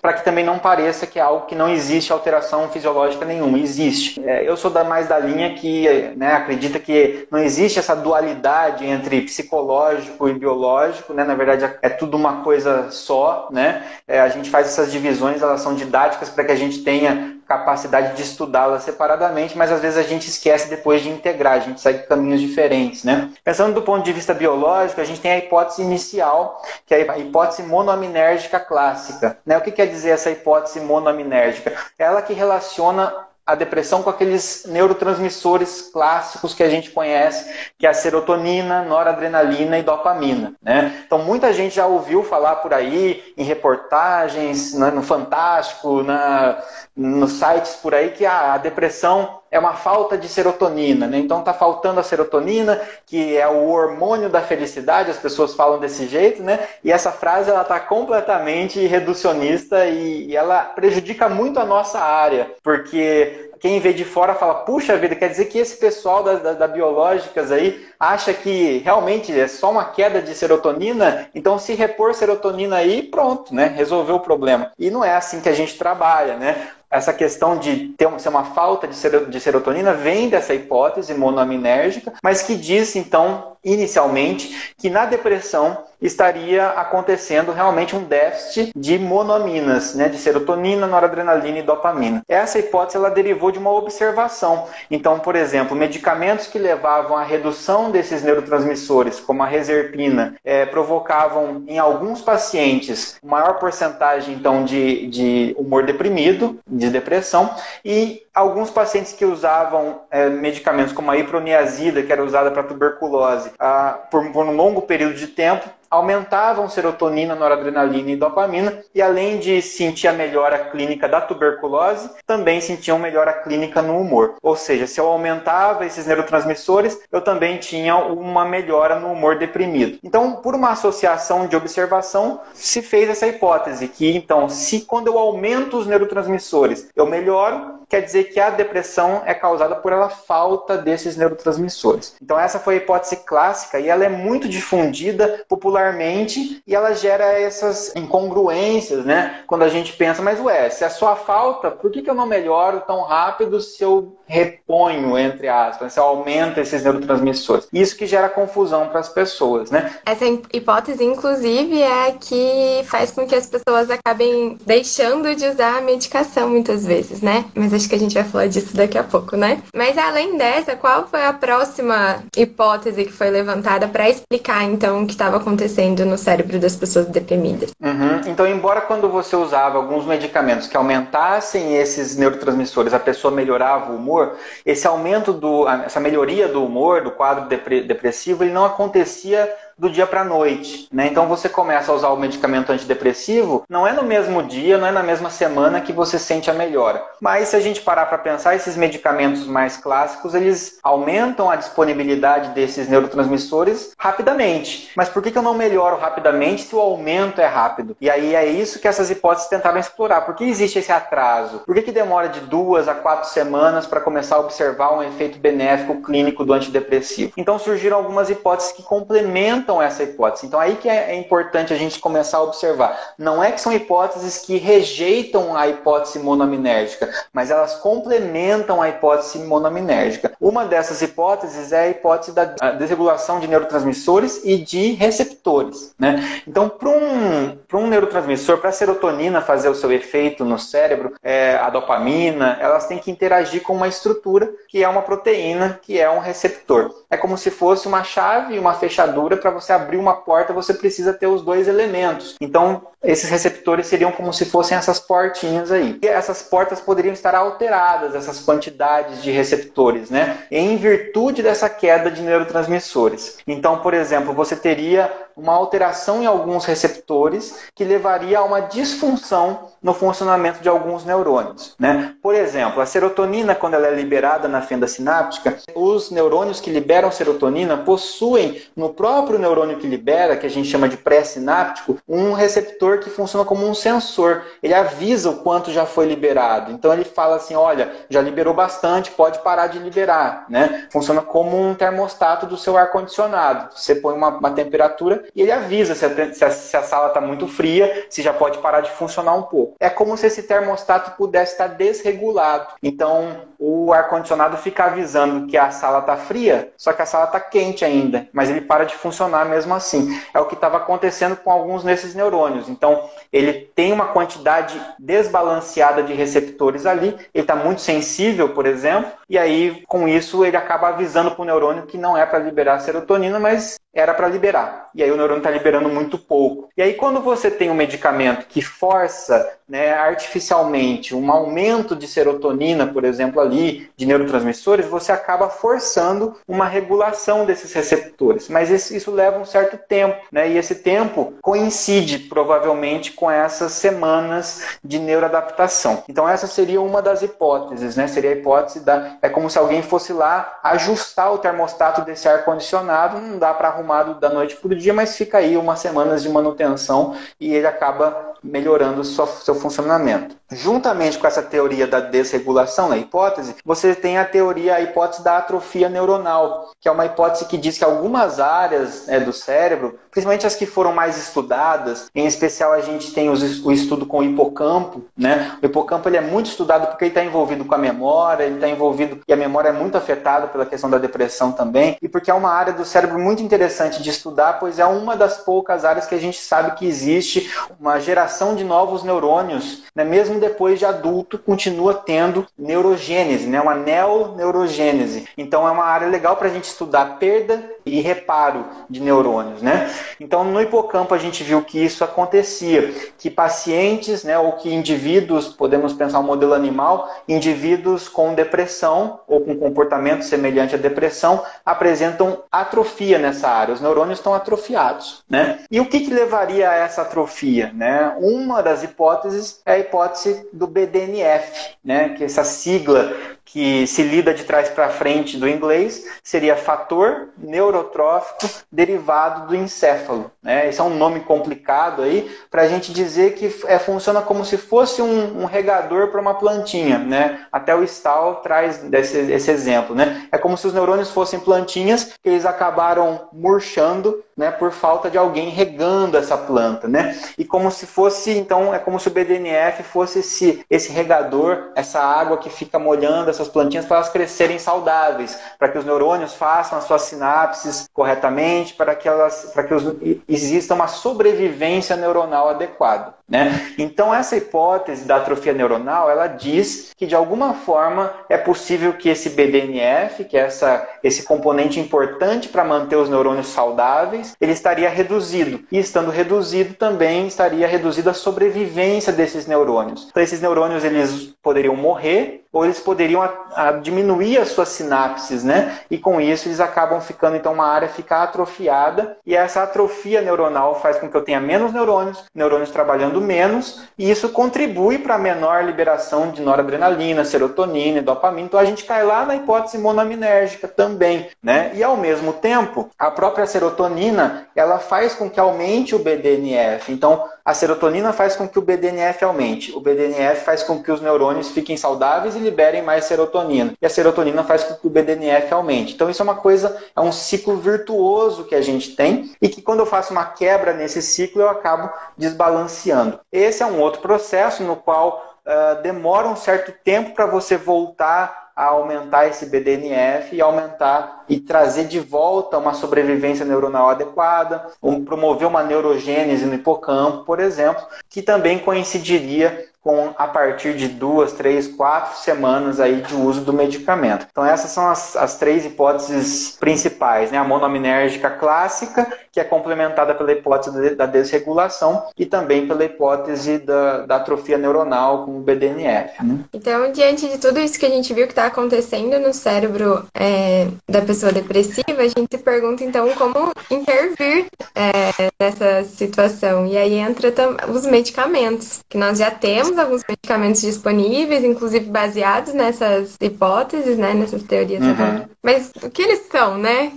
para 0.01 0.13
que 0.13 0.23
também 0.23 0.43
não 0.43 0.59
pareça 0.59 1.05
que 1.05 1.19
é 1.19 1.21
algo 1.21 1.45
que 1.45 1.55
não 1.55 1.69
existe 1.69 2.11
alteração 2.11 2.69
fisiológica 2.69 3.25
nenhuma. 3.25 3.59
Existe. 3.59 4.21
É, 4.25 4.47
eu 4.47 4.55
sou 4.55 4.71
da, 4.71 4.83
mais 4.83 5.07
da 5.07 5.19
linha 5.19 5.53
que 5.53 5.87
né, 6.15 6.33
acredita 6.33 6.79
que 6.79 7.27
não 7.31 7.39
existe 7.39 7.79
essa 7.79 7.95
dualidade 7.95 8.85
entre 8.85 9.21
psicológico 9.21 10.29
e 10.29 10.33
biológico, 10.33 11.13
né? 11.13 11.23
Na 11.23 11.35
verdade 11.35 11.77
é 11.81 11.89
tudo 11.89 12.17
uma 12.17 12.43
coisa 12.43 12.91
só, 12.91 13.49
né? 13.51 13.83
É, 14.07 14.19
a 14.19 14.29
gente 14.29 14.49
faz 14.49 14.67
essas 14.67 14.91
divisões, 14.91 15.41
elas 15.41 15.61
são 15.61 15.75
didáticas 15.75 16.29
para 16.29 16.43
que 16.43 16.51
a 16.51 16.55
gente 16.55 16.83
tenha 16.83 17.35
capacidade 17.47 18.15
de 18.15 18.21
estudá-las 18.23 18.83
separadamente, 18.83 19.57
mas 19.57 19.71
às 19.71 19.81
vezes 19.81 19.97
a 19.97 20.03
gente 20.03 20.27
esquece 20.27 20.69
depois 20.69 21.01
de 21.01 21.09
integrar, 21.09 21.53
a 21.53 21.59
gente 21.59 21.79
segue 21.79 21.99
caminhos 22.07 22.41
diferentes, 22.41 23.03
né? 23.03 23.31
Pensando 23.43 23.73
do 23.73 23.81
ponto 23.81 24.03
de 24.03 24.11
vista 24.11 24.33
biológico, 24.33 24.99
a 24.99 25.05
gente 25.05 25.21
tem 25.21 25.31
a 25.31 25.37
hipótese 25.37 25.81
inicial, 25.81 26.61
que 26.85 26.93
é 26.93 27.09
a 27.09 27.17
hipótese 27.17 27.63
monoaminérgica 27.63 28.59
clássica. 28.59 29.37
Né? 29.45 29.57
O 29.57 29.61
que 29.61 29.71
quer 29.71 29.87
dizer 29.87 30.11
essa 30.11 30.31
hipótese 30.31 30.79
monoaminérgica? 30.79 31.73
Ela 31.97 32.21
que 32.21 32.33
relaciona 32.33 33.13
a 33.45 33.53
depressão 33.53 34.01
com 34.01 34.09
aqueles 34.09 34.65
neurotransmissores 34.67 35.89
clássicos 35.93 36.55
que 36.55 36.63
a 36.63 36.69
gente 36.69 36.89
conhece, 36.89 37.71
que 37.77 37.85
é 37.85 37.89
a 37.89 37.93
serotonina, 37.93 38.81
noradrenalina 38.83 39.77
e 39.77 39.83
dopamina. 39.83 40.53
Né? 40.61 41.03
Então, 41.05 41.19
muita 41.19 41.53
gente 41.53 41.75
já 41.75 41.85
ouviu 41.85 42.23
falar 42.23 42.55
por 42.57 42.73
aí, 42.73 43.21
em 43.37 43.43
reportagens, 43.43 44.73
né, 44.73 44.89
no 44.89 45.03
Fantástico, 45.03 46.01
na, 46.01 46.57
nos 46.95 47.33
sites 47.33 47.75
por 47.75 47.93
aí, 47.93 48.09
que 48.11 48.25
a, 48.25 48.55
a 48.55 48.57
depressão 48.57 49.41
é 49.55 49.59
uma 49.59 49.73
falta 49.73 50.17
de 50.17 50.27
serotonina. 50.27 51.07
Né? 51.07 51.17
Então, 51.17 51.39
está 51.39 51.53
faltando 51.53 51.99
a 51.99 52.03
serotonina, 52.03 52.81
que 53.05 53.37
é 53.37 53.47
o 53.47 53.69
hormônio 53.69 54.29
da 54.29 54.41
felicidade, 54.41 55.11
as 55.11 55.17
pessoas 55.17 55.53
falam 55.53 55.79
desse 55.79 56.07
jeito, 56.07 56.43
né? 56.43 56.59
e 56.83 56.91
essa 56.91 57.11
frase 57.11 57.49
ela 57.49 57.61
está 57.61 57.79
completamente 57.79 58.85
reducionista 58.85 59.85
e, 59.85 60.27
e 60.27 60.35
ela 60.35 60.63
prejudica 60.63 61.29
muito 61.29 61.59
a 61.59 61.65
nossa 61.65 61.99
área, 61.99 62.51
porque 62.63 63.51
quem 63.59 63.79
vê 63.79 63.93
de 63.93 64.03
fora 64.03 64.35
fala, 64.35 64.55
puxa 64.55 64.97
vida, 64.97 65.15
quer 65.15 65.29
dizer 65.29 65.45
que 65.45 65.57
esse 65.57 65.77
pessoal 65.77 66.23
da, 66.23 66.35
da, 66.35 66.53
da, 66.53 66.67
biológicas 66.67 67.51
aí 67.51 67.87
acha 67.99 68.33
que 68.33 68.79
realmente 68.79 69.37
é 69.37 69.47
só 69.47 69.71
uma 69.71 69.85
queda 69.85 70.21
de 70.21 70.33
serotonina, 70.33 71.27
então 71.33 71.57
se 71.57 71.73
repor 71.73 72.13
serotonina 72.13 72.77
aí, 72.77 73.03
pronto, 73.03 73.53
né? 73.53 73.73
Resolveu 73.75 74.15
o 74.15 74.19
problema. 74.19 74.71
E 74.77 74.89
não 74.89 75.03
é 75.03 75.15
assim 75.15 75.41
que 75.41 75.49
a 75.49 75.53
gente 75.53 75.77
trabalha, 75.77 76.37
né? 76.37 76.69
essa 76.95 77.13
questão 77.13 77.57
de 77.57 77.89
ter 77.97 78.07
ser 78.19 78.29
uma 78.29 78.45
falta 78.45 78.87
de 78.87 79.39
serotonina 79.39 79.93
vem 79.93 80.29
dessa 80.29 80.53
hipótese 80.53 81.13
monoaminérgica, 81.13 82.13
mas 82.23 82.41
que 82.41 82.55
diz, 82.55 82.95
então, 82.95 83.57
inicialmente, 83.63 84.73
que 84.77 84.89
na 84.89 85.05
depressão 85.05 85.77
estaria 86.01 86.67
acontecendo 86.69 87.51
realmente 87.51 87.95
um 87.95 88.03
déficit 88.03 88.71
de 88.75 88.99
monoaminas, 88.99 89.95
né, 89.95 90.07
de 90.07 90.17
serotonina, 90.17 90.85
noradrenalina 90.85 91.59
e 91.59 91.63
dopamina. 91.63 92.21
Essa 92.29 92.59
hipótese 92.59 92.97
ela 92.97 93.09
derivou 93.09 93.51
de 93.51 93.59
uma 93.59 93.71
observação. 93.71 94.67
Então, 94.89 95.19
por 95.19 95.35
exemplo, 95.35 95.75
medicamentos 95.75 96.47
que 96.47 96.59
levavam 96.59 97.17
à 97.17 97.23
redução 97.23 97.84
desses 97.91 98.23
neurotransmissores, 98.23 99.19
como 99.19 99.43
a 99.43 99.47
reserpina, 99.47 100.35
é, 100.43 100.65
provocavam 100.65 101.63
em 101.67 101.77
alguns 101.77 102.21
pacientes 102.21 103.17
maior 103.23 103.59
porcentagem 103.59 104.35
então 104.35 104.63
de, 104.63 105.07
de 105.07 105.55
humor 105.57 105.85
deprimido, 105.85 106.59
de 106.67 106.89
depressão, 106.89 107.53
e 107.83 108.23
alguns 108.33 108.69
pacientes 108.69 109.13
que 109.13 109.25
usavam 109.25 110.01
é, 110.11 110.29
medicamentos 110.29 110.93
como 110.93 111.09
a 111.09 111.17
iproniazida, 111.17 112.03
que 112.03 112.11
era 112.11 112.23
usada 112.23 112.51
para 112.51 112.63
tuberculose, 112.63 113.51
ah, 113.59 113.99
por, 114.11 114.29
por 114.31 114.45
um 114.45 114.55
longo 114.55 114.81
período 114.81 115.15
de 115.15 115.27
tempo, 115.27 115.69
aumentavam 115.89 116.69
serotonina, 116.69 117.35
noradrenalina 117.35 118.11
e 118.11 118.15
dopamina, 118.15 118.83
e 118.93 119.01
além 119.01 119.39
de 119.39 119.61
sentir 119.61 120.07
a 120.07 120.13
melhora 120.13 120.57
clínica 120.69 121.07
da 121.07 121.21
tuberculose, 121.21 122.09
também 122.25 122.61
sentiam 122.61 122.99
melhora 122.99 123.33
clínica 123.33 123.81
no 123.81 123.99
humor. 123.99 124.35
Ou 124.41 124.55
seja, 124.55 124.87
se 124.87 124.99
eu 124.99 125.07
aumentava 125.07 125.85
esses 125.85 126.05
neurotransmissores, 126.05 126.99
eu 127.11 127.21
também 127.21 127.57
tinha 127.57 127.95
uma 127.95 128.45
melhora 128.45 128.99
no 128.99 129.11
humor 129.11 129.37
deprimido. 129.37 129.99
Então, 130.03 130.37
por 130.37 130.55
uma 130.55 130.71
associação 130.71 131.47
de 131.47 131.55
observação, 131.55 132.41
se 132.53 132.81
fez 132.81 133.09
essa 133.09 133.27
hipótese 133.27 133.87
que, 133.87 134.15
então, 134.15 134.49
se 134.49 134.81
quando 134.81 135.07
eu 135.07 135.17
aumento 135.17 135.77
os 135.77 135.87
neurotransmissores, 135.87 136.89
eu 136.95 137.05
melhoro, 137.05 137.79
quer 137.89 138.01
dizer 138.01 138.25
que 138.25 138.39
a 138.39 138.49
depressão 138.49 139.21
é 139.25 139.33
causada 139.33 139.75
por 139.75 139.93
a 139.93 140.09
falta 140.09 140.77
desses 140.77 141.15
neurotransmissores. 141.15 142.15
Então, 142.21 142.39
essa 142.39 142.59
foi 142.59 142.75
a 142.75 142.77
hipótese 142.77 143.17
clássica 143.17 143.79
e 143.79 143.87
ela 143.87 144.05
é 144.05 144.09
muito 144.09 144.47
difundida 144.47 145.45
popularmente 145.47 146.61
e 146.65 146.75
ela 146.75 146.93
gera 146.93 147.25
essas 147.25 147.95
incongruências, 147.95 149.05
né? 149.05 149.43
Quando 149.47 149.63
a 149.63 149.69
gente 149.69 149.93
pensa, 149.93 150.21
mas 150.21 150.39
ué, 150.39 150.69
se 150.69 150.83
é 150.83 150.89
só 150.89 151.13
a 151.13 151.15
falta, 151.15 151.71
por 151.71 151.91
que, 151.91 152.01
que 152.01 152.09
eu 152.09 152.15
não 152.15 152.25
melhoro 152.25 152.81
tão 152.81 153.03
rápido 153.03 153.61
se 153.61 153.83
eu 153.83 154.17
reponho, 154.27 155.17
entre 155.17 155.47
aspas, 155.47 155.93
se 155.93 155.99
eu 155.99 156.03
aumento 156.03 156.59
esses 156.59 156.83
neurotransmissores? 156.83 157.67
Isso 157.71 157.95
que 157.95 158.05
gera 158.05 158.29
confusão 158.29 158.89
para 158.89 158.99
as 158.99 159.09
pessoas, 159.09 159.71
né? 159.71 159.95
Essa 160.05 160.25
hipótese, 160.25 161.03
inclusive, 161.03 161.81
é 161.81 162.11
que 162.13 162.81
faz 162.85 163.11
com 163.11 163.27
que 163.27 163.35
as 163.35 163.47
pessoas 163.47 163.89
acabem 163.89 164.57
deixando 164.65 165.35
de 165.35 165.47
usar 165.47 165.77
a 165.77 165.81
medicação 165.81 166.49
muitas 166.49 166.85
vezes, 166.85 167.21
né? 167.21 167.45
Mas 167.55 167.73
acho 167.75 167.89
que 167.89 167.95
a 167.95 167.99
gente 167.99 168.13
vai 168.13 168.23
falar 168.23 168.47
disso 168.47 168.75
daqui 168.75 168.97
a 168.97 169.03
pouco, 169.03 169.35
né? 169.35 169.61
Mas 169.75 169.97
além 169.97 170.37
dessa, 170.37 170.75
qual 170.75 171.07
foi 171.07 171.25
a 171.25 171.33
próxima 171.33 172.23
hipótese 172.35 173.05
que 173.05 173.11
foi 173.11 173.29
levantada 173.29 173.87
para 173.87 174.09
explicar 174.09 174.63
então 174.63 175.03
o 175.03 175.05
que 175.05 175.13
estava 175.13 175.37
acontecendo? 175.37 175.75
no 176.05 176.17
cérebro 176.17 176.59
das 176.59 176.75
pessoas 176.75 177.05
deprimidas. 177.07 177.71
Uhum. 177.81 178.21
Então, 178.27 178.47
embora 178.47 178.81
quando 178.81 179.09
você 179.09 179.35
usava 179.35 179.77
alguns 179.77 180.05
medicamentos 180.05 180.67
que 180.67 180.75
aumentassem 180.75 181.75
esses 181.77 182.15
neurotransmissores, 182.17 182.93
a 182.93 182.99
pessoa 182.99 183.33
melhorava 183.33 183.91
o 183.91 183.95
humor, 183.95 184.35
esse 184.65 184.87
aumento 184.87 185.31
do, 185.31 185.67
essa 185.67 185.99
melhoria 185.99 186.47
do 186.47 186.63
humor, 186.63 187.01
do 187.01 187.11
quadro 187.11 187.47
depressivo, 187.47 188.43
ele 188.43 188.53
não 188.53 188.65
acontecia 188.65 189.51
do 189.77 189.89
dia 189.89 190.07
para 190.07 190.21
a 190.21 190.25
noite. 190.25 190.87
Né? 190.91 191.07
Então 191.07 191.27
você 191.27 191.49
começa 191.49 191.91
a 191.91 191.95
usar 191.95 192.09
o 192.09 192.17
medicamento 192.17 192.71
antidepressivo, 192.71 193.63
não 193.69 193.85
é 193.85 193.93
no 193.93 194.03
mesmo 194.03 194.41
dia, 194.43 194.77
não 194.77 194.87
é 194.87 194.91
na 194.91 195.03
mesma 195.03 195.29
semana 195.29 195.81
que 195.81 195.91
você 195.91 196.17
sente 196.17 196.49
a 196.49 196.53
melhora. 196.53 197.03
Mas 197.21 197.49
se 197.49 197.55
a 197.55 197.59
gente 197.59 197.81
parar 197.81 198.05
para 198.05 198.17
pensar, 198.17 198.55
esses 198.55 198.77
medicamentos 198.77 199.45
mais 199.45 199.77
clássicos, 199.77 200.33
eles 200.33 200.79
aumentam 200.81 201.49
a 201.49 201.55
disponibilidade 201.55 202.49
desses 202.49 202.87
neurotransmissores 202.87 203.93
rapidamente. 203.97 204.91
Mas 204.95 205.09
por 205.09 205.21
que, 205.21 205.35
eu 205.35 205.41
não 205.41 205.53
melhoro 205.53 205.97
rapidamente 205.97 206.63
se 206.63 206.75
o 206.75 206.79
aumento 206.79 207.41
é 207.41 207.45
rápido? 207.45 207.97
E 207.99 208.09
aí 208.09 208.33
é 208.35 208.45
isso 208.45 208.79
que 208.79 208.87
essas 208.87 209.09
hipóteses 209.11 209.49
tentaram 209.49 209.77
explorar. 209.77 210.21
Por 210.21 210.35
que 210.35 210.45
existe 210.45 210.79
esse 210.79 210.91
atraso? 210.91 211.59
Por 211.65 211.75
que, 211.75 211.81
que 211.81 211.91
demora 211.91 212.29
de 212.29 212.39
duas 212.41 212.87
a 212.87 212.95
quatro 212.95 213.29
semanas 213.29 213.85
para 213.85 213.99
começar 213.99 214.37
a 214.37 214.39
observar 214.39 214.93
um 214.93 215.03
efeito 215.03 215.37
benéfico 215.37 216.01
clínico 216.01 216.45
do 216.45 216.53
antidepressivo? 216.53 217.33
Então 217.35 217.59
surgiram 217.59 217.97
algumas 217.97 218.29
hipóteses 218.29 218.71
que 218.71 218.83
complementam 218.83 219.64
essa 219.81 220.03
hipótese. 220.03 220.45
Então 220.45 220.59
aí 220.59 220.75
que 220.75 220.89
é 220.89 221.15
importante 221.15 221.73
a 221.73 221.77
gente 221.77 221.99
começar 221.99 222.37
a 222.37 222.43
observar. 222.43 223.13
Não 223.17 223.43
é 223.43 223.51
que 223.51 223.61
são 223.61 223.73
hipóteses 223.73 224.39
que 224.39 224.57
rejeitam 224.57 225.55
a 225.55 225.67
hipótese 225.67 226.19
monominérgica, 226.19 227.09
mas 227.31 227.51
elas 227.51 227.75
complementam 227.75 228.81
a 228.81 228.89
hipótese 228.89 229.39
monominérgica. 229.39 230.33
Uma 230.39 230.65
dessas 230.65 231.01
hipóteses 231.01 231.71
é 231.71 231.81
a 231.81 231.89
hipótese 231.89 232.31
da 232.33 232.45
desregulação 232.71 233.39
de 233.39 233.47
neurotransmissores 233.47 234.41
e 234.43 234.57
de 234.57 234.91
receptores. 234.91 235.93
Né? 235.97 236.41
Então, 236.47 236.69
para 236.69 236.89
um, 236.89 237.57
um 237.73 237.87
neurotransmissor, 237.87 238.57
para 238.57 238.69
a 238.69 238.73
serotonina 238.73 239.41
fazer 239.41 239.69
o 239.69 239.75
seu 239.75 239.91
efeito 239.91 240.43
no 240.45 240.57
cérebro, 240.59 241.13
é, 241.23 241.55
a 241.55 241.69
dopamina, 241.69 242.57
elas 242.59 242.87
têm 242.87 242.97
que 242.97 243.11
interagir 243.11 243.61
com 243.61 243.75
uma 243.75 243.87
estrutura 243.87 244.49
que 244.67 244.83
é 244.83 244.87
uma 244.87 245.01
proteína, 245.01 245.79
que 245.81 245.99
é 245.99 246.09
um 246.09 246.19
receptor. 246.19 246.93
É 247.09 247.17
como 247.17 247.37
se 247.37 247.49
fosse 247.49 247.87
uma 247.87 248.03
chave 248.03 248.55
e 248.55 248.59
uma 248.59 248.73
fechadura 248.73 249.37
para 249.37 249.51
você 249.55 249.73
abrir 249.73 249.97
uma 249.97 250.13
porta, 250.13 250.53
você 250.53 250.73
precisa 250.73 251.13
ter 251.13 251.27
os 251.27 251.41
dois 251.41 251.67
elementos. 251.67 252.35
Então, 252.39 252.87
esses 253.05 253.29
receptores 253.29 253.87
seriam 253.87 254.11
como 254.11 254.33
se 254.33 254.45
fossem 254.45 254.77
essas 254.77 254.99
portinhas 254.99 255.71
aí. 255.71 255.99
E 256.01 256.07
essas 256.07 256.41
portas 256.41 256.79
poderiam 256.79 257.13
estar 257.13 257.35
alteradas, 257.35 258.15
essas 258.15 258.39
quantidades 258.39 259.21
de 259.23 259.31
receptores, 259.31 260.09
né? 260.09 260.39
Em 260.51 260.77
virtude 260.77 261.41
dessa 261.41 261.69
queda 261.69 262.11
de 262.11 262.21
neurotransmissores. 262.21 263.37
Então, 263.47 263.79
por 263.79 263.93
exemplo, 263.93 264.33
você 264.33 264.55
teria 264.55 265.11
uma 265.35 265.53
alteração 265.53 266.23
em 266.23 266.25
alguns 266.25 266.65
receptores 266.65 267.65
que 267.75 267.83
levaria 267.83 268.39
a 268.39 268.43
uma 268.43 268.61
disfunção 268.61 269.71
no 269.83 269.93
funcionamento 269.93 270.61
de 270.61 270.69
alguns 270.69 271.03
neurônios. 271.03 271.75
Né? 271.77 272.15
Por 272.21 272.33
exemplo, 272.33 272.81
a 272.81 272.85
serotonina, 272.85 273.53
quando 273.53 273.73
ela 273.73 273.87
é 273.87 273.93
liberada 273.93 274.47
na 274.47 274.61
fenda 274.61 274.87
sináptica, 274.87 275.57
os 275.75 276.09
neurônios 276.09 276.61
que 276.61 276.71
liberam 276.71 277.11
serotonina 277.11 277.77
possuem 277.77 278.61
no 278.75 278.93
próprio 278.93 279.37
neurônio 279.37 279.77
que 279.77 279.87
libera, 279.87 280.37
que 280.37 280.45
a 280.45 280.49
gente 280.49 280.69
chama 280.69 280.87
de 280.87 280.97
pré-sináptico, 280.97 281.97
um 282.07 282.31
receptor 282.31 282.94
que 282.99 283.09
funciona 283.09 283.45
como 283.45 283.67
um 283.67 283.73
sensor. 283.73 284.43
Ele 284.61 284.73
avisa 284.73 285.29
o 285.29 285.37
quanto 285.37 285.71
já 285.71 285.85
foi 285.85 286.05
liberado. 286.05 286.71
Então 286.71 286.93
ele 286.93 287.03
fala 287.03 287.35
assim: 287.35 287.55
olha, 287.55 287.91
já 288.09 288.21
liberou 288.21 288.53
bastante, 288.53 289.11
pode 289.11 289.39
parar 289.39 289.67
de 289.67 289.79
liberar. 289.79 290.45
Né? 290.49 290.87
Funciona 290.91 291.21
como 291.21 291.59
um 291.59 291.73
termostato 291.73 292.45
do 292.45 292.57
seu 292.57 292.77
ar-condicionado. 292.77 293.75
Você 293.75 293.95
põe 293.95 294.13
uma, 294.13 294.29
uma, 294.29 294.51
temperatura 294.51 295.25
e 295.35 295.41
ele 295.41 295.51
avisa 295.51 295.95
se 295.95 296.05
a, 296.05 296.33
se 296.33 296.45
a, 296.45 296.51
se 296.51 296.77
a 296.77 296.83
sala 296.83 297.07
está 297.09 297.19
muito 297.19 297.47
fria, 297.47 298.05
se 298.09 298.21
já 298.21 298.33
pode 298.33 298.57
parar 298.59 298.81
de 298.81 298.91
funcionar 298.91 299.33
um 299.33 299.43
pouco 299.43 299.75
é 299.79 299.89
como 299.89 300.17
se 300.17 300.27
esse 300.27 300.43
termostato 300.43 301.11
pudesse 301.11 301.53
estar 301.53 301.67
desregulado. 301.67 302.67
Então, 302.81 303.41
o 303.57 303.93
ar-condicionado 303.93 304.57
fica 304.57 304.85
avisando 304.85 305.47
que 305.47 305.57
a 305.57 305.71
sala 305.71 305.99
está 305.99 306.17
fria, 306.17 306.73
só 306.77 306.93
que 306.93 307.01
a 307.01 307.05
sala 307.05 307.25
está 307.25 307.39
quente 307.39 307.85
ainda, 307.85 308.27
mas 308.33 308.49
ele 308.49 308.61
para 308.61 308.85
de 308.85 308.95
funcionar 308.95 309.45
mesmo 309.45 309.73
assim. 309.73 310.19
É 310.33 310.39
o 310.39 310.45
que 310.45 310.55
estava 310.55 310.77
acontecendo 310.77 311.35
com 311.35 311.51
alguns 311.51 311.83
desses 311.83 312.15
neurônios. 312.15 312.69
Então, 312.69 312.84
ele 313.31 313.53
tem 313.75 313.91
uma 313.91 314.07
quantidade 314.07 314.79
desbalanceada 314.99 316.03
de 316.03 316.13
receptores 316.13 316.85
ali, 316.85 317.07
ele 317.33 317.43
está 317.43 317.55
muito 317.55 317.81
sensível, 317.81 318.49
por 318.49 318.65
exemplo, 318.65 319.11
e 319.29 319.37
aí, 319.37 319.83
com 319.87 320.07
isso, 320.07 320.45
ele 320.45 320.57
acaba 320.57 320.89
avisando 320.89 321.31
para 321.31 321.41
o 321.41 321.45
neurônio 321.45 321.85
que 321.85 321.97
não 321.97 322.17
é 322.17 322.25
para 322.25 322.39
liberar 322.39 322.79
serotonina, 322.79 323.39
mas 323.39 323.77
era 323.93 324.13
para 324.13 324.27
liberar. 324.27 324.89
E 324.93 325.01
aí 325.01 325.09
o 325.09 325.15
neurônio 325.15 325.39
está 325.39 325.49
liberando 325.49 325.87
muito 325.87 326.17
pouco. 326.17 326.69
E 326.75 326.81
aí, 326.81 326.93
quando 326.93 327.21
você 327.21 327.49
tem 327.49 327.69
um 327.69 327.75
medicamento 327.75 328.45
que 328.45 328.61
força 328.61 329.57
né, 329.67 329.93
artificialmente 329.93 331.15
um 331.15 331.31
aumento 331.31 331.95
de 331.95 332.07
serotonina, 332.07 332.85
por 332.85 333.03
exemplo, 333.03 333.41
ali, 333.41 333.89
de 333.95 334.05
neurotransmissores, 334.05 334.85
você 334.85 335.11
acaba 335.11 335.49
forçando 335.49 336.35
uma 336.47 336.67
regulação 336.67 337.45
desses 337.45 337.73
receptores. 337.73 338.47
Mas 338.47 338.69
isso 338.69 339.11
leva 339.11 339.39
um 339.39 339.45
certo 339.45 339.77
tempo, 339.77 340.21
né? 340.31 340.49
E 340.49 340.57
esse 340.57 340.75
tempo 340.75 341.33
coincide 341.41 342.19
provavelmente 342.19 343.13
com 343.13 343.31
essas 343.31 343.71
semanas 343.71 344.77
de 344.83 344.99
neuroadaptação. 344.99 346.03
Então, 346.07 346.27
essa 346.27 346.47
seria 346.47 346.81
uma 346.81 347.01
das 347.01 347.21
hipóteses, 347.21 347.95
né? 347.95 348.07
Seria 348.07 348.31
a 348.31 348.33
hipótese 348.33 348.81
da. 348.81 349.14
É 349.21 349.29
como 349.29 349.49
se 349.49 349.57
alguém 349.57 349.81
fosse 349.81 350.13
lá 350.13 350.59
ajustar 350.63 351.33
o 351.33 351.37
termostato 351.37 352.01
desse 352.01 352.27
ar-condicionado, 352.27 353.19
não 353.19 353.37
dá 353.39 353.53
para 353.53 353.69
arrumar 353.69 354.03
da 354.03 354.29
noite 354.29 354.55
para 354.55 354.71
o 354.71 354.75
dia, 354.75 354.93
mas 354.93 355.15
fica 355.15 355.37
aí 355.39 355.57
umas 355.57 355.79
semanas 355.79 356.21
de 356.21 356.29
manutenção 356.29 357.15
e 357.39 357.53
ele 357.53 357.67
acaba 357.67 358.34
melhorando 358.45 359.01
o 359.01 359.03
seu 359.03 359.55
funcionamento. 359.55 360.35
Juntamente 360.51 361.17
com 361.17 361.25
essa 361.25 361.41
teoria 361.41 361.87
da 361.87 361.99
desregulação, 361.99 362.87
na 362.87 362.97
hipótese, 362.97 363.55
você 363.65 363.95
tem 363.95 364.17
a 364.17 364.25
teoria, 364.25 364.75
a 364.75 364.81
hipótese 364.81 365.23
da 365.23 365.37
atrofia 365.37 365.89
neuronal, 365.89 366.71
que 366.79 366.87
é 366.87 366.91
uma 366.91 367.05
hipótese 367.05 367.45
que 367.45 367.57
diz 367.57 367.77
que 367.77 367.83
algumas 367.83 368.39
áreas 368.39 369.07
né, 369.07 369.19
do 369.19 369.33
cérebro, 369.33 369.97
principalmente 370.11 370.45
as 370.45 370.55
que 370.55 370.67
foram 370.67 370.93
mais 370.93 371.17
estudadas, 371.17 372.09
em 372.13 372.27
especial 372.27 372.73
a 372.73 372.81
gente 372.81 373.11
tem 373.11 373.29
o 373.29 373.71
estudo 373.71 374.05
com 374.05 374.19
o 374.19 374.23
hipocampo, 374.23 375.03
né? 375.17 375.57
O 375.61 375.65
hipocampo 375.65 376.07
ele 376.07 376.17
é 376.17 376.21
muito 376.21 376.45
estudado 376.45 376.87
porque 376.87 377.05
ele 377.05 377.11
está 377.11 377.23
envolvido 377.23 377.65
com 377.65 377.73
a 377.73 377.79
memória, 377.79 378.43
ele 378.43 378.55
está 378.55 378.69
envolvido 378.69 379.21
e 379.27 379.33
a 379.33 379.37
memória 379.37 379.69
é 379.69 379.73
muito 379.73 379.97
afetada 379.97 380.47
pela 380.47 380.65
questão 380.65 380.89
da 380.89 380.99
depressão 380.99 381.51
também, 381.51 381.97
e 382.01 382.07
porque 382.07 382.29
é 382.29 382.33
uma 382.33 382.51
área 382.51 382.71
do 382.71 382.85
cérebro 382.85 383.17
muito 383.17 383.41
interessante 383.41 384.01
de 384.01 384.09
estudar, 384.11 384.53
pois 384.59 384.77
é 384.77 384.85
uma 384.85 385.17
das 385.17 385.37
poucas 385.37 385.83
áreas 385.83 386.05
que 386.05 386.13
a 386.13 386.19
gente 386.19 386.39
sabe 386.39 386.75
que 386.75 386.85
existe 386.85 387.51
uma 387.79 387.99
geração 387.99 388.34
de 388.55 388.63
novos 388.63 389.03
neurônios, 389.03 389.85
né? 389.95 390.03
Mesmo 390.03 390.39
depois 390.39 390.77
de 390.77 390.85
adulto, 390.85 391.37
continua 391.37 391.93
tendo 391.93 392.45
neurogênese, 392.57 393.47
né? 393.47 393.61
uma 393.61 393.75
neoneurogênese. 393.75 395.27
Então 395.37 395.67
é 395.67 395.71
uma 395.71 395.85
área 395.85 396.07
legal 396.07 396.35
para 396.35 396.47
a 396.47 396.51
gente 396.51 396.65
estudar 396.65 397.17
perda 397.17 397.63
e 397.85 398.01
reparo 398.01 398.65
de 398.89 398.99
neurônios. 398.99 399.61
Né? 399.61 399.89
Então 400.19 400.43
no 400.43 400.61
hipocampo 400.61 401.13
a 401.13 401.17
gente 401.17 401.43
viu 401.43 401.61
que 401.61 401.83
isso 401.83 402.03
acontecia, 402.03 402.93
que 403.17 403.29
pacientes 403.29 404.23
né, 404.23 404.37
ou 404.37 404.53
que 404.53 404.73
indivíduos, 404.73 405.47
podemos 405.47 405.93
pensar 405.93 406.19
um 406.19 406.23
modelo 406.23 406.53
animal, 406.53 407.09
indivíduos 407.27 408.09
com 408.09 408.33
depressão 408.33 409.21
ou 409.27 409.41
com 409.41 409.55
comportamento 409.55 410.23
semelhante 410.23 410.75
à 410.75 410.77
depressão, 410.77 411.41
apresentam 411.65 412.43
atrofia 412.51 413.17
nessa 413.17 413.47
área. 413.47 413.73
Os 413.73 413.81
neurônios 413.81 414.19
estão 414.19 414.33
atrofiados. 414.33 415.23
Né? 415.29 415.59
E 415.71 415.79
o 415.79 415.85
que, 415.85 416.01
que 416.01 416.13
levaria 416.13 416.69
a 416.69 416.75
essa 416.75 417.03
atrofia? 417.03 417.71
Né? 417.73 418.13
Uma 418.27 418.63
das 418.63 418.81
hipóteses 418.81 419.61
é 419.63 419.73
a 419.73 419.77
hipótese 419.77 420.49
do 420.51 420.65
BDNF, 420.65 421.75
né? 421.83 422.09
que 422.15 422.23
essa 422.23 422.43
sigla 422.43 423.13
que 423.45 423.85
se 423.85 424.01
lida 424.01 424.33
de 424.33 424.43
trás 424.43 424.67
para 424.69 424.89
frente 424.89 425.37
do 425.37 425.47
inglês 425.47 426.05
seria 426.23 426.57
fator 426.57 427.29
neurotrófico 427.37 428.49
derivado 428.71 429.47
do 429.47 429.55
encéfalo. 429.55 430.31
Né? 430.41 430.67
Esse 430.67 430.81
é 430.81 430.83
um 430.83 430.97
nome 430.97 431.19
complicado 431.21 432.01
aí 432.01 432.29
para 432.49 432.63
a 432.63 432.67
gente 432.67 432.91
dizer 432.91 433.35
que 433.35 433.55
é, 433.67 433.77
funciona 433.77 434.21
como 434.21 434.43
se 434.43 434.57
fosse 434.57 435.01
um, 435.01 435.43
um 435.43 435.45
regador 435.45 436.07
para 436.07 436.19
uma 436.19 436.33
plantinha. 436.33 436.97
Né? 436.97 437.45
Até 437.51 437.75
o 437.75 437.83
Stahl 437.83 438.37
traz 438.37 438.79
desse, 438.79 439.17
esse 439.31 439.51
exemplo. 439.51 439.95
Né? 439.95 440.27
É 440.31 440.37
como 440.37 440.57
se 440.57 440.65
os 440.65 440.73
neurônios 440.73 441.11
fossem 441.11 441.39
plantinhas 441.39 442.13
que 442.21 442.29
eles 442.29 442.45
acabaram 442.45 443.29
murchando 443.31 444.23
né, 444.35 444.51
por 444.51 444.71
falta 444.71 445.09
de 445.09 445.17
alguém 445.17 445.49
regando 445.49 446.17
essa 446.17 446.37
planta, 446.37 446.87
né? 446.87 447.17
E 447.37 447.45
como 447.45 447.71
se 447.71 447.85
fosse, 447.85 448.31
então, 448.31 448.73
é 448.73 448.79
como 448.79 448.99
se 448.99 449.07
o 449.07 449.11
BDNF 449.11 449.81
fosse 449.83 450.19
esse, 450.19 450.65
esse 450.69 450.91
regador, 450.91 451.71
essa 451.73 452.01
água 452.01 452.37
que 452.37 452.49
fica 452.49 452.77
molhando 452.77 453.29
essas 453.35 453.47
plantinhas 453.47 453.85
para 453.85 453.97
elas 453.97 454.09
crescerem 454.09 454.57
saudáveis, 454.57 455.39
para 455.59 455.69
que 455.69 455.77
os 455.77 455.85
neurônios 455.85 456.33
façam 456.33 456.77
as 456.77 456.85
suas 456.85 457.03
sinapses 457.03 457.87
corretamente, 457.93 458.73
para 458.73 458.95
que 458.95 459.07
elas, 459.07 459.51
para 459.53 459.63
que 459.63 459.73
os, 459.73 459.95
exista 460.27 460.73
uma 460.73 460.87
sobrevivência 460.87 461.95
neuronal 461.95 462.49
adequada. 462.49 463.15
Né? 463.27 463.73
Então, 463.79 464.13
essa 464.13 464.37
hipótese 464.37 465.05
da 465.05 465.15
atrofia 465.15 465.51
neuronal, 465.51 466.11
ela 466.11 466.27
diz 466.27 466.91
que 466.95 467.07
de 467.07 467.15
alguma 467.15 467.55
forma 467.55 468.13
é 468.29 468.37
possível 468.37 468.93
que 468.93 469.09
esse 469.09 469.31
BDNF, 469.31 470.25
que 470.25 470.37
é 470.37 470.41
essa, 470.41 470.87
esse 471.03 471.23
componente 471.23 471.79
importante 471.79 472.49
para 472.49 472.63
manter 472.63 472.95
os 472.95 473.09
neurônios 473.09 473.47
saudáveis, 473.47 474.35
ele 474.39 474.51
estaria 474.51 474.89
reduzido. 474.89 475.65
E 475.71 475.79
estando 475.79 476.11
reduzido, 476.11 476.75
também 476.75 477.25
estaria 477.25 477.67
reduzida 477.67 478.11
a 478.11 478.13
sobrevivência 478.13 479.11
desses 479.11 479.47
neurônios. 479.47 480.07
Então, 480.11 480.21
esses 480.21 480.39
neurônios 480.39 480.83
eles 480.83 481.33
poderiam 481.41 481.75
morrer 481.75 482.44
ou 482.55 482.63
eles 482.63 482.79
poderiam 482.79 483.21
a, 483.21 483.33
a 483.53 483.71
diminuir 483.73 484.37
as 484.37 484.47
suas 484.47 484.69
sinapses, 484.69 485.43
né? 485.43 485.77
E 485.91 485.97
com 485.97 486.21
isso 486.21 486.47
eles 486.47 486.61
acabam 486.61 487.01
ficando, 487.01 487.35
então, 487.35 487.51
uma 487.51 487.67
área 487.67 487.89
fica 487.89 488.23
atrofiada 488.23 489.17
e 489.25 489.35
essa 489.35 489.61
atrofia 489.61 490.21
neuronal 490.21 490.79
faz 490.79 490.97
com 490.97 491.09
que 491.09 491.17
eu 491.17 491.21
tenha 491.21 491.41
menos 491.41 491.73
neurônios, 491.73 492.23
neurônios 492.33 492.71
trabalhando 492.71 493.19
menos, 493.19 493.83
e 493.97 494.09
isso 494.09 494.29
contribui 494.29 494.99
para 494.99 495.15
a 495.15 495.19
menor 495.19 495.65
liberação 495.65 496.31
de 496.31 496.41
noradrenalina, 496.41 497.25
serotonina 497.25 497.99
e 497.99 498.01
dopamina. 498.01 498.47
Então 498.47 498.59
a 498.59 498.65
gente 498.65 498.85
cai 498.85 499.03
lá 499.03 499.25
na 499.25 499.35
hipótese 499.35 499.77
monoaminérgica 499.77 500.65
também, 500.65 501.27
né? 501.43 501.71
E 501.73 501.83
ao 501.83 501.97
mesmo 501.97 502.31
tempo, 502.31 502.89
a 502.97 503.11
própria 503.11 503.45
serotonina, 503.45 504.47
ela 504.55 504.79
faz 504.79 505.13
com 505.13 505.29
que 505.29 505.41
aumente 505.41 505.93
o 505.93 505.99
BDNF. 505.99 506.89
Então, 506.89 507.25
a 507.45 507.53
serotonina 507.53 508.11
faz 508.11 508.35
com 508.35 508.49
que 508.49 508.57
o 508.57 508.61
BDNF 508.61 509.23
aumente. 509.23 509.71
O 509.71 509.79
BDNF 509.79 510.43
faz 510.43 510.63
com 510.63 510.81
que 510.81 510.91
os 510.91 510.99
neurônios 510.99 511.51
fiquem 511.51 511.77
saudáveis 511.77 512.35
e 512.35 512.39
liberem 512.39 512.81
mais 512.81 513.05
serotonina. 513.05 513.75
E 513.79 513.85
a 513.85 513.89
serotonina 513.89 514.43
faz 514.43 514.63
com 514.63 514.73
que 514.73 514.87
o 514.87 514.89
BDNF 514.89 515.53
aumente. 515.53 515.93
Então 515.93 516.09
isso 516.09 516.23
é 516.23 516.25
uma 516.25 516.35
coisa, 516.35 516.75
é 516.95 516.99
um 516.99 517.11
ciclo 517.11 517.57
virtuoso 517.57 518.45
que 518.45 518.55
a 518.55 518.61
gente 518.61 518.95
tem 518.95 519.31
e 519.39 519.47
que 519.47 519.61
quando 519.61 519.81
eu 519.81 519.85
faço 519.85 520.11
uma 520.11 520.25
quebra 520.25 520.73
nesse 520.73 521.03
ciclo 521.03 521.43
eu 521.43 521.49
acabo 521.49 521.93
desbalanceando. 522.17 523.19
Esse 523.31 523.61
é 523.61 523.65
um 523.67 523.79
outro 523.79 524.01
processo 524.01 524.63
no 524.63 524.75
qual 524.75 525.37
uh, 525.45 525.81
demora 525.83 526.27
um 526.27 526.35
certo 526.35 526.73
tempo 526.83 527.13
para 527.13 527.27
você 527.27 527.55
voltar 527.57 528.44
a 528.55 528.67
aumentar 528.67 529.27
esse 529.27 529.47
BDNF 529.47 530.33
e 530.33 530.41
aumentar 530.41 531.25
e 531.27 531.39
trazer 531.39 531.85
de 531.85 531.99
volta 531.99 532.57
uma 532.57 532.73
sobrevivência 532.73 533.45
neuronal 533.45 533.89
adequada, 533.89 534.67
um, 534.81 535.03
promover 535.03 535.47
uma 535.47 535.61
neurogênese 535.61 536.45
no 536.45 536.55
hipocampo, 536.55 537.25
por 537.25 537.39
exemplo, 537.39 537.85
que 538.09 538.21
também 538.21 538.57
coincidiria 538.57 539.67
com 539.85 540.15
a 540.17 540.27
partir 540.27 540.73
de 540.73 540.87
duas, 540.87 541.31
três, 541.31 541.67
quatro 541.67 542.17
semanas 542.17 542.79
aí 542.79 543.01
de 543.01 543.13
uso 543.13 543.41
do 543.41 543.53
medicamento. 543.53 544.25
Então 544.31 544.43
essas 544.43 544.71
são 544.71 544.89
as, 544.89 545.15
as 545.15 545.37
três 545.37 545.63
hipóteses 545.63 546.57
principais, 546.59 547.29
né? 547.29 547.37
A 547.37 547.43
monoaminérgica 547.43 548.31
clássica, 548.31 549.07
que 549.31 549.39
é 549.39 549.43
complementada 549.43 550.15
pela 550.15 550.31
hipótese 550.31 550.95
da 550.95 551.05
desregulação 551.05 552.07
e 552.17 552.25
também 552.25 552.67
pela 552.67 552.83
hipótese 552.83 553.59
da, 553.59 554.07
da 554.07 554.15
atrofia 554.15 554.57
neuronal 554.57 555.23
com 555.23 555.37
o 555.37 555.41
BDNF. 555.41 556.23
Né? 556.23 556.39
Então, 556.51 556.91
diante 556.91 557.29
de 557.29 557.37
tudo 557.37 557.59
isso 557.59 557.79
que 557.79 557.85
a 557.85 557.89
gente 557.89 558.11
viu 558.11 558.25
que 558.25 558.31
está 558.31 558.47
acontecendo 558.47 559.19
no 559.19 559.33
cérebro 559.33 560.07
é, 560.15 560.67
da 560.89 561.01
pessoa 561.03 561.31
depressiva, 561.31 562.01
a 562.01 562.07
gente 562.07 562.25
se 562.31 562.37
pergunta 562.39 562.83
então 562.83 563.07
como 563.15 563.51
intervir 563.69 564.47
é, 564.73 565.29
nessa 565.39 565.83
situação. 565.83 566.65
E 566.65 566.75
aí 566.75 566.95
entra 566.95 567.31
os 567.69 567.85
medicamentos 567.85 568.79
que 568.89 568.97
nós 568.97 569.19
já 569.19 569.29
temos 569.29 569.74
temos 569.75 569.79
alguns 569.79 570.03
medicamentos 570.07 570.61
disponíveis, 570.61 571.43
inclusive 571.43 571.85
baseados 571.85 572.53
nessas 572.53 573.15
hipóteses, 573.19 573.97
né, 573.97 574.13
nessas 574.13 574.41
teorias. 574.43 574.81
Uhum. 574.81 575.25
Mas 575.43 575.71
o 575.83 575.89
que 575.89 576.01
eles 576.01 576.27
são, 576.31 576.57
né? 576.57 576.91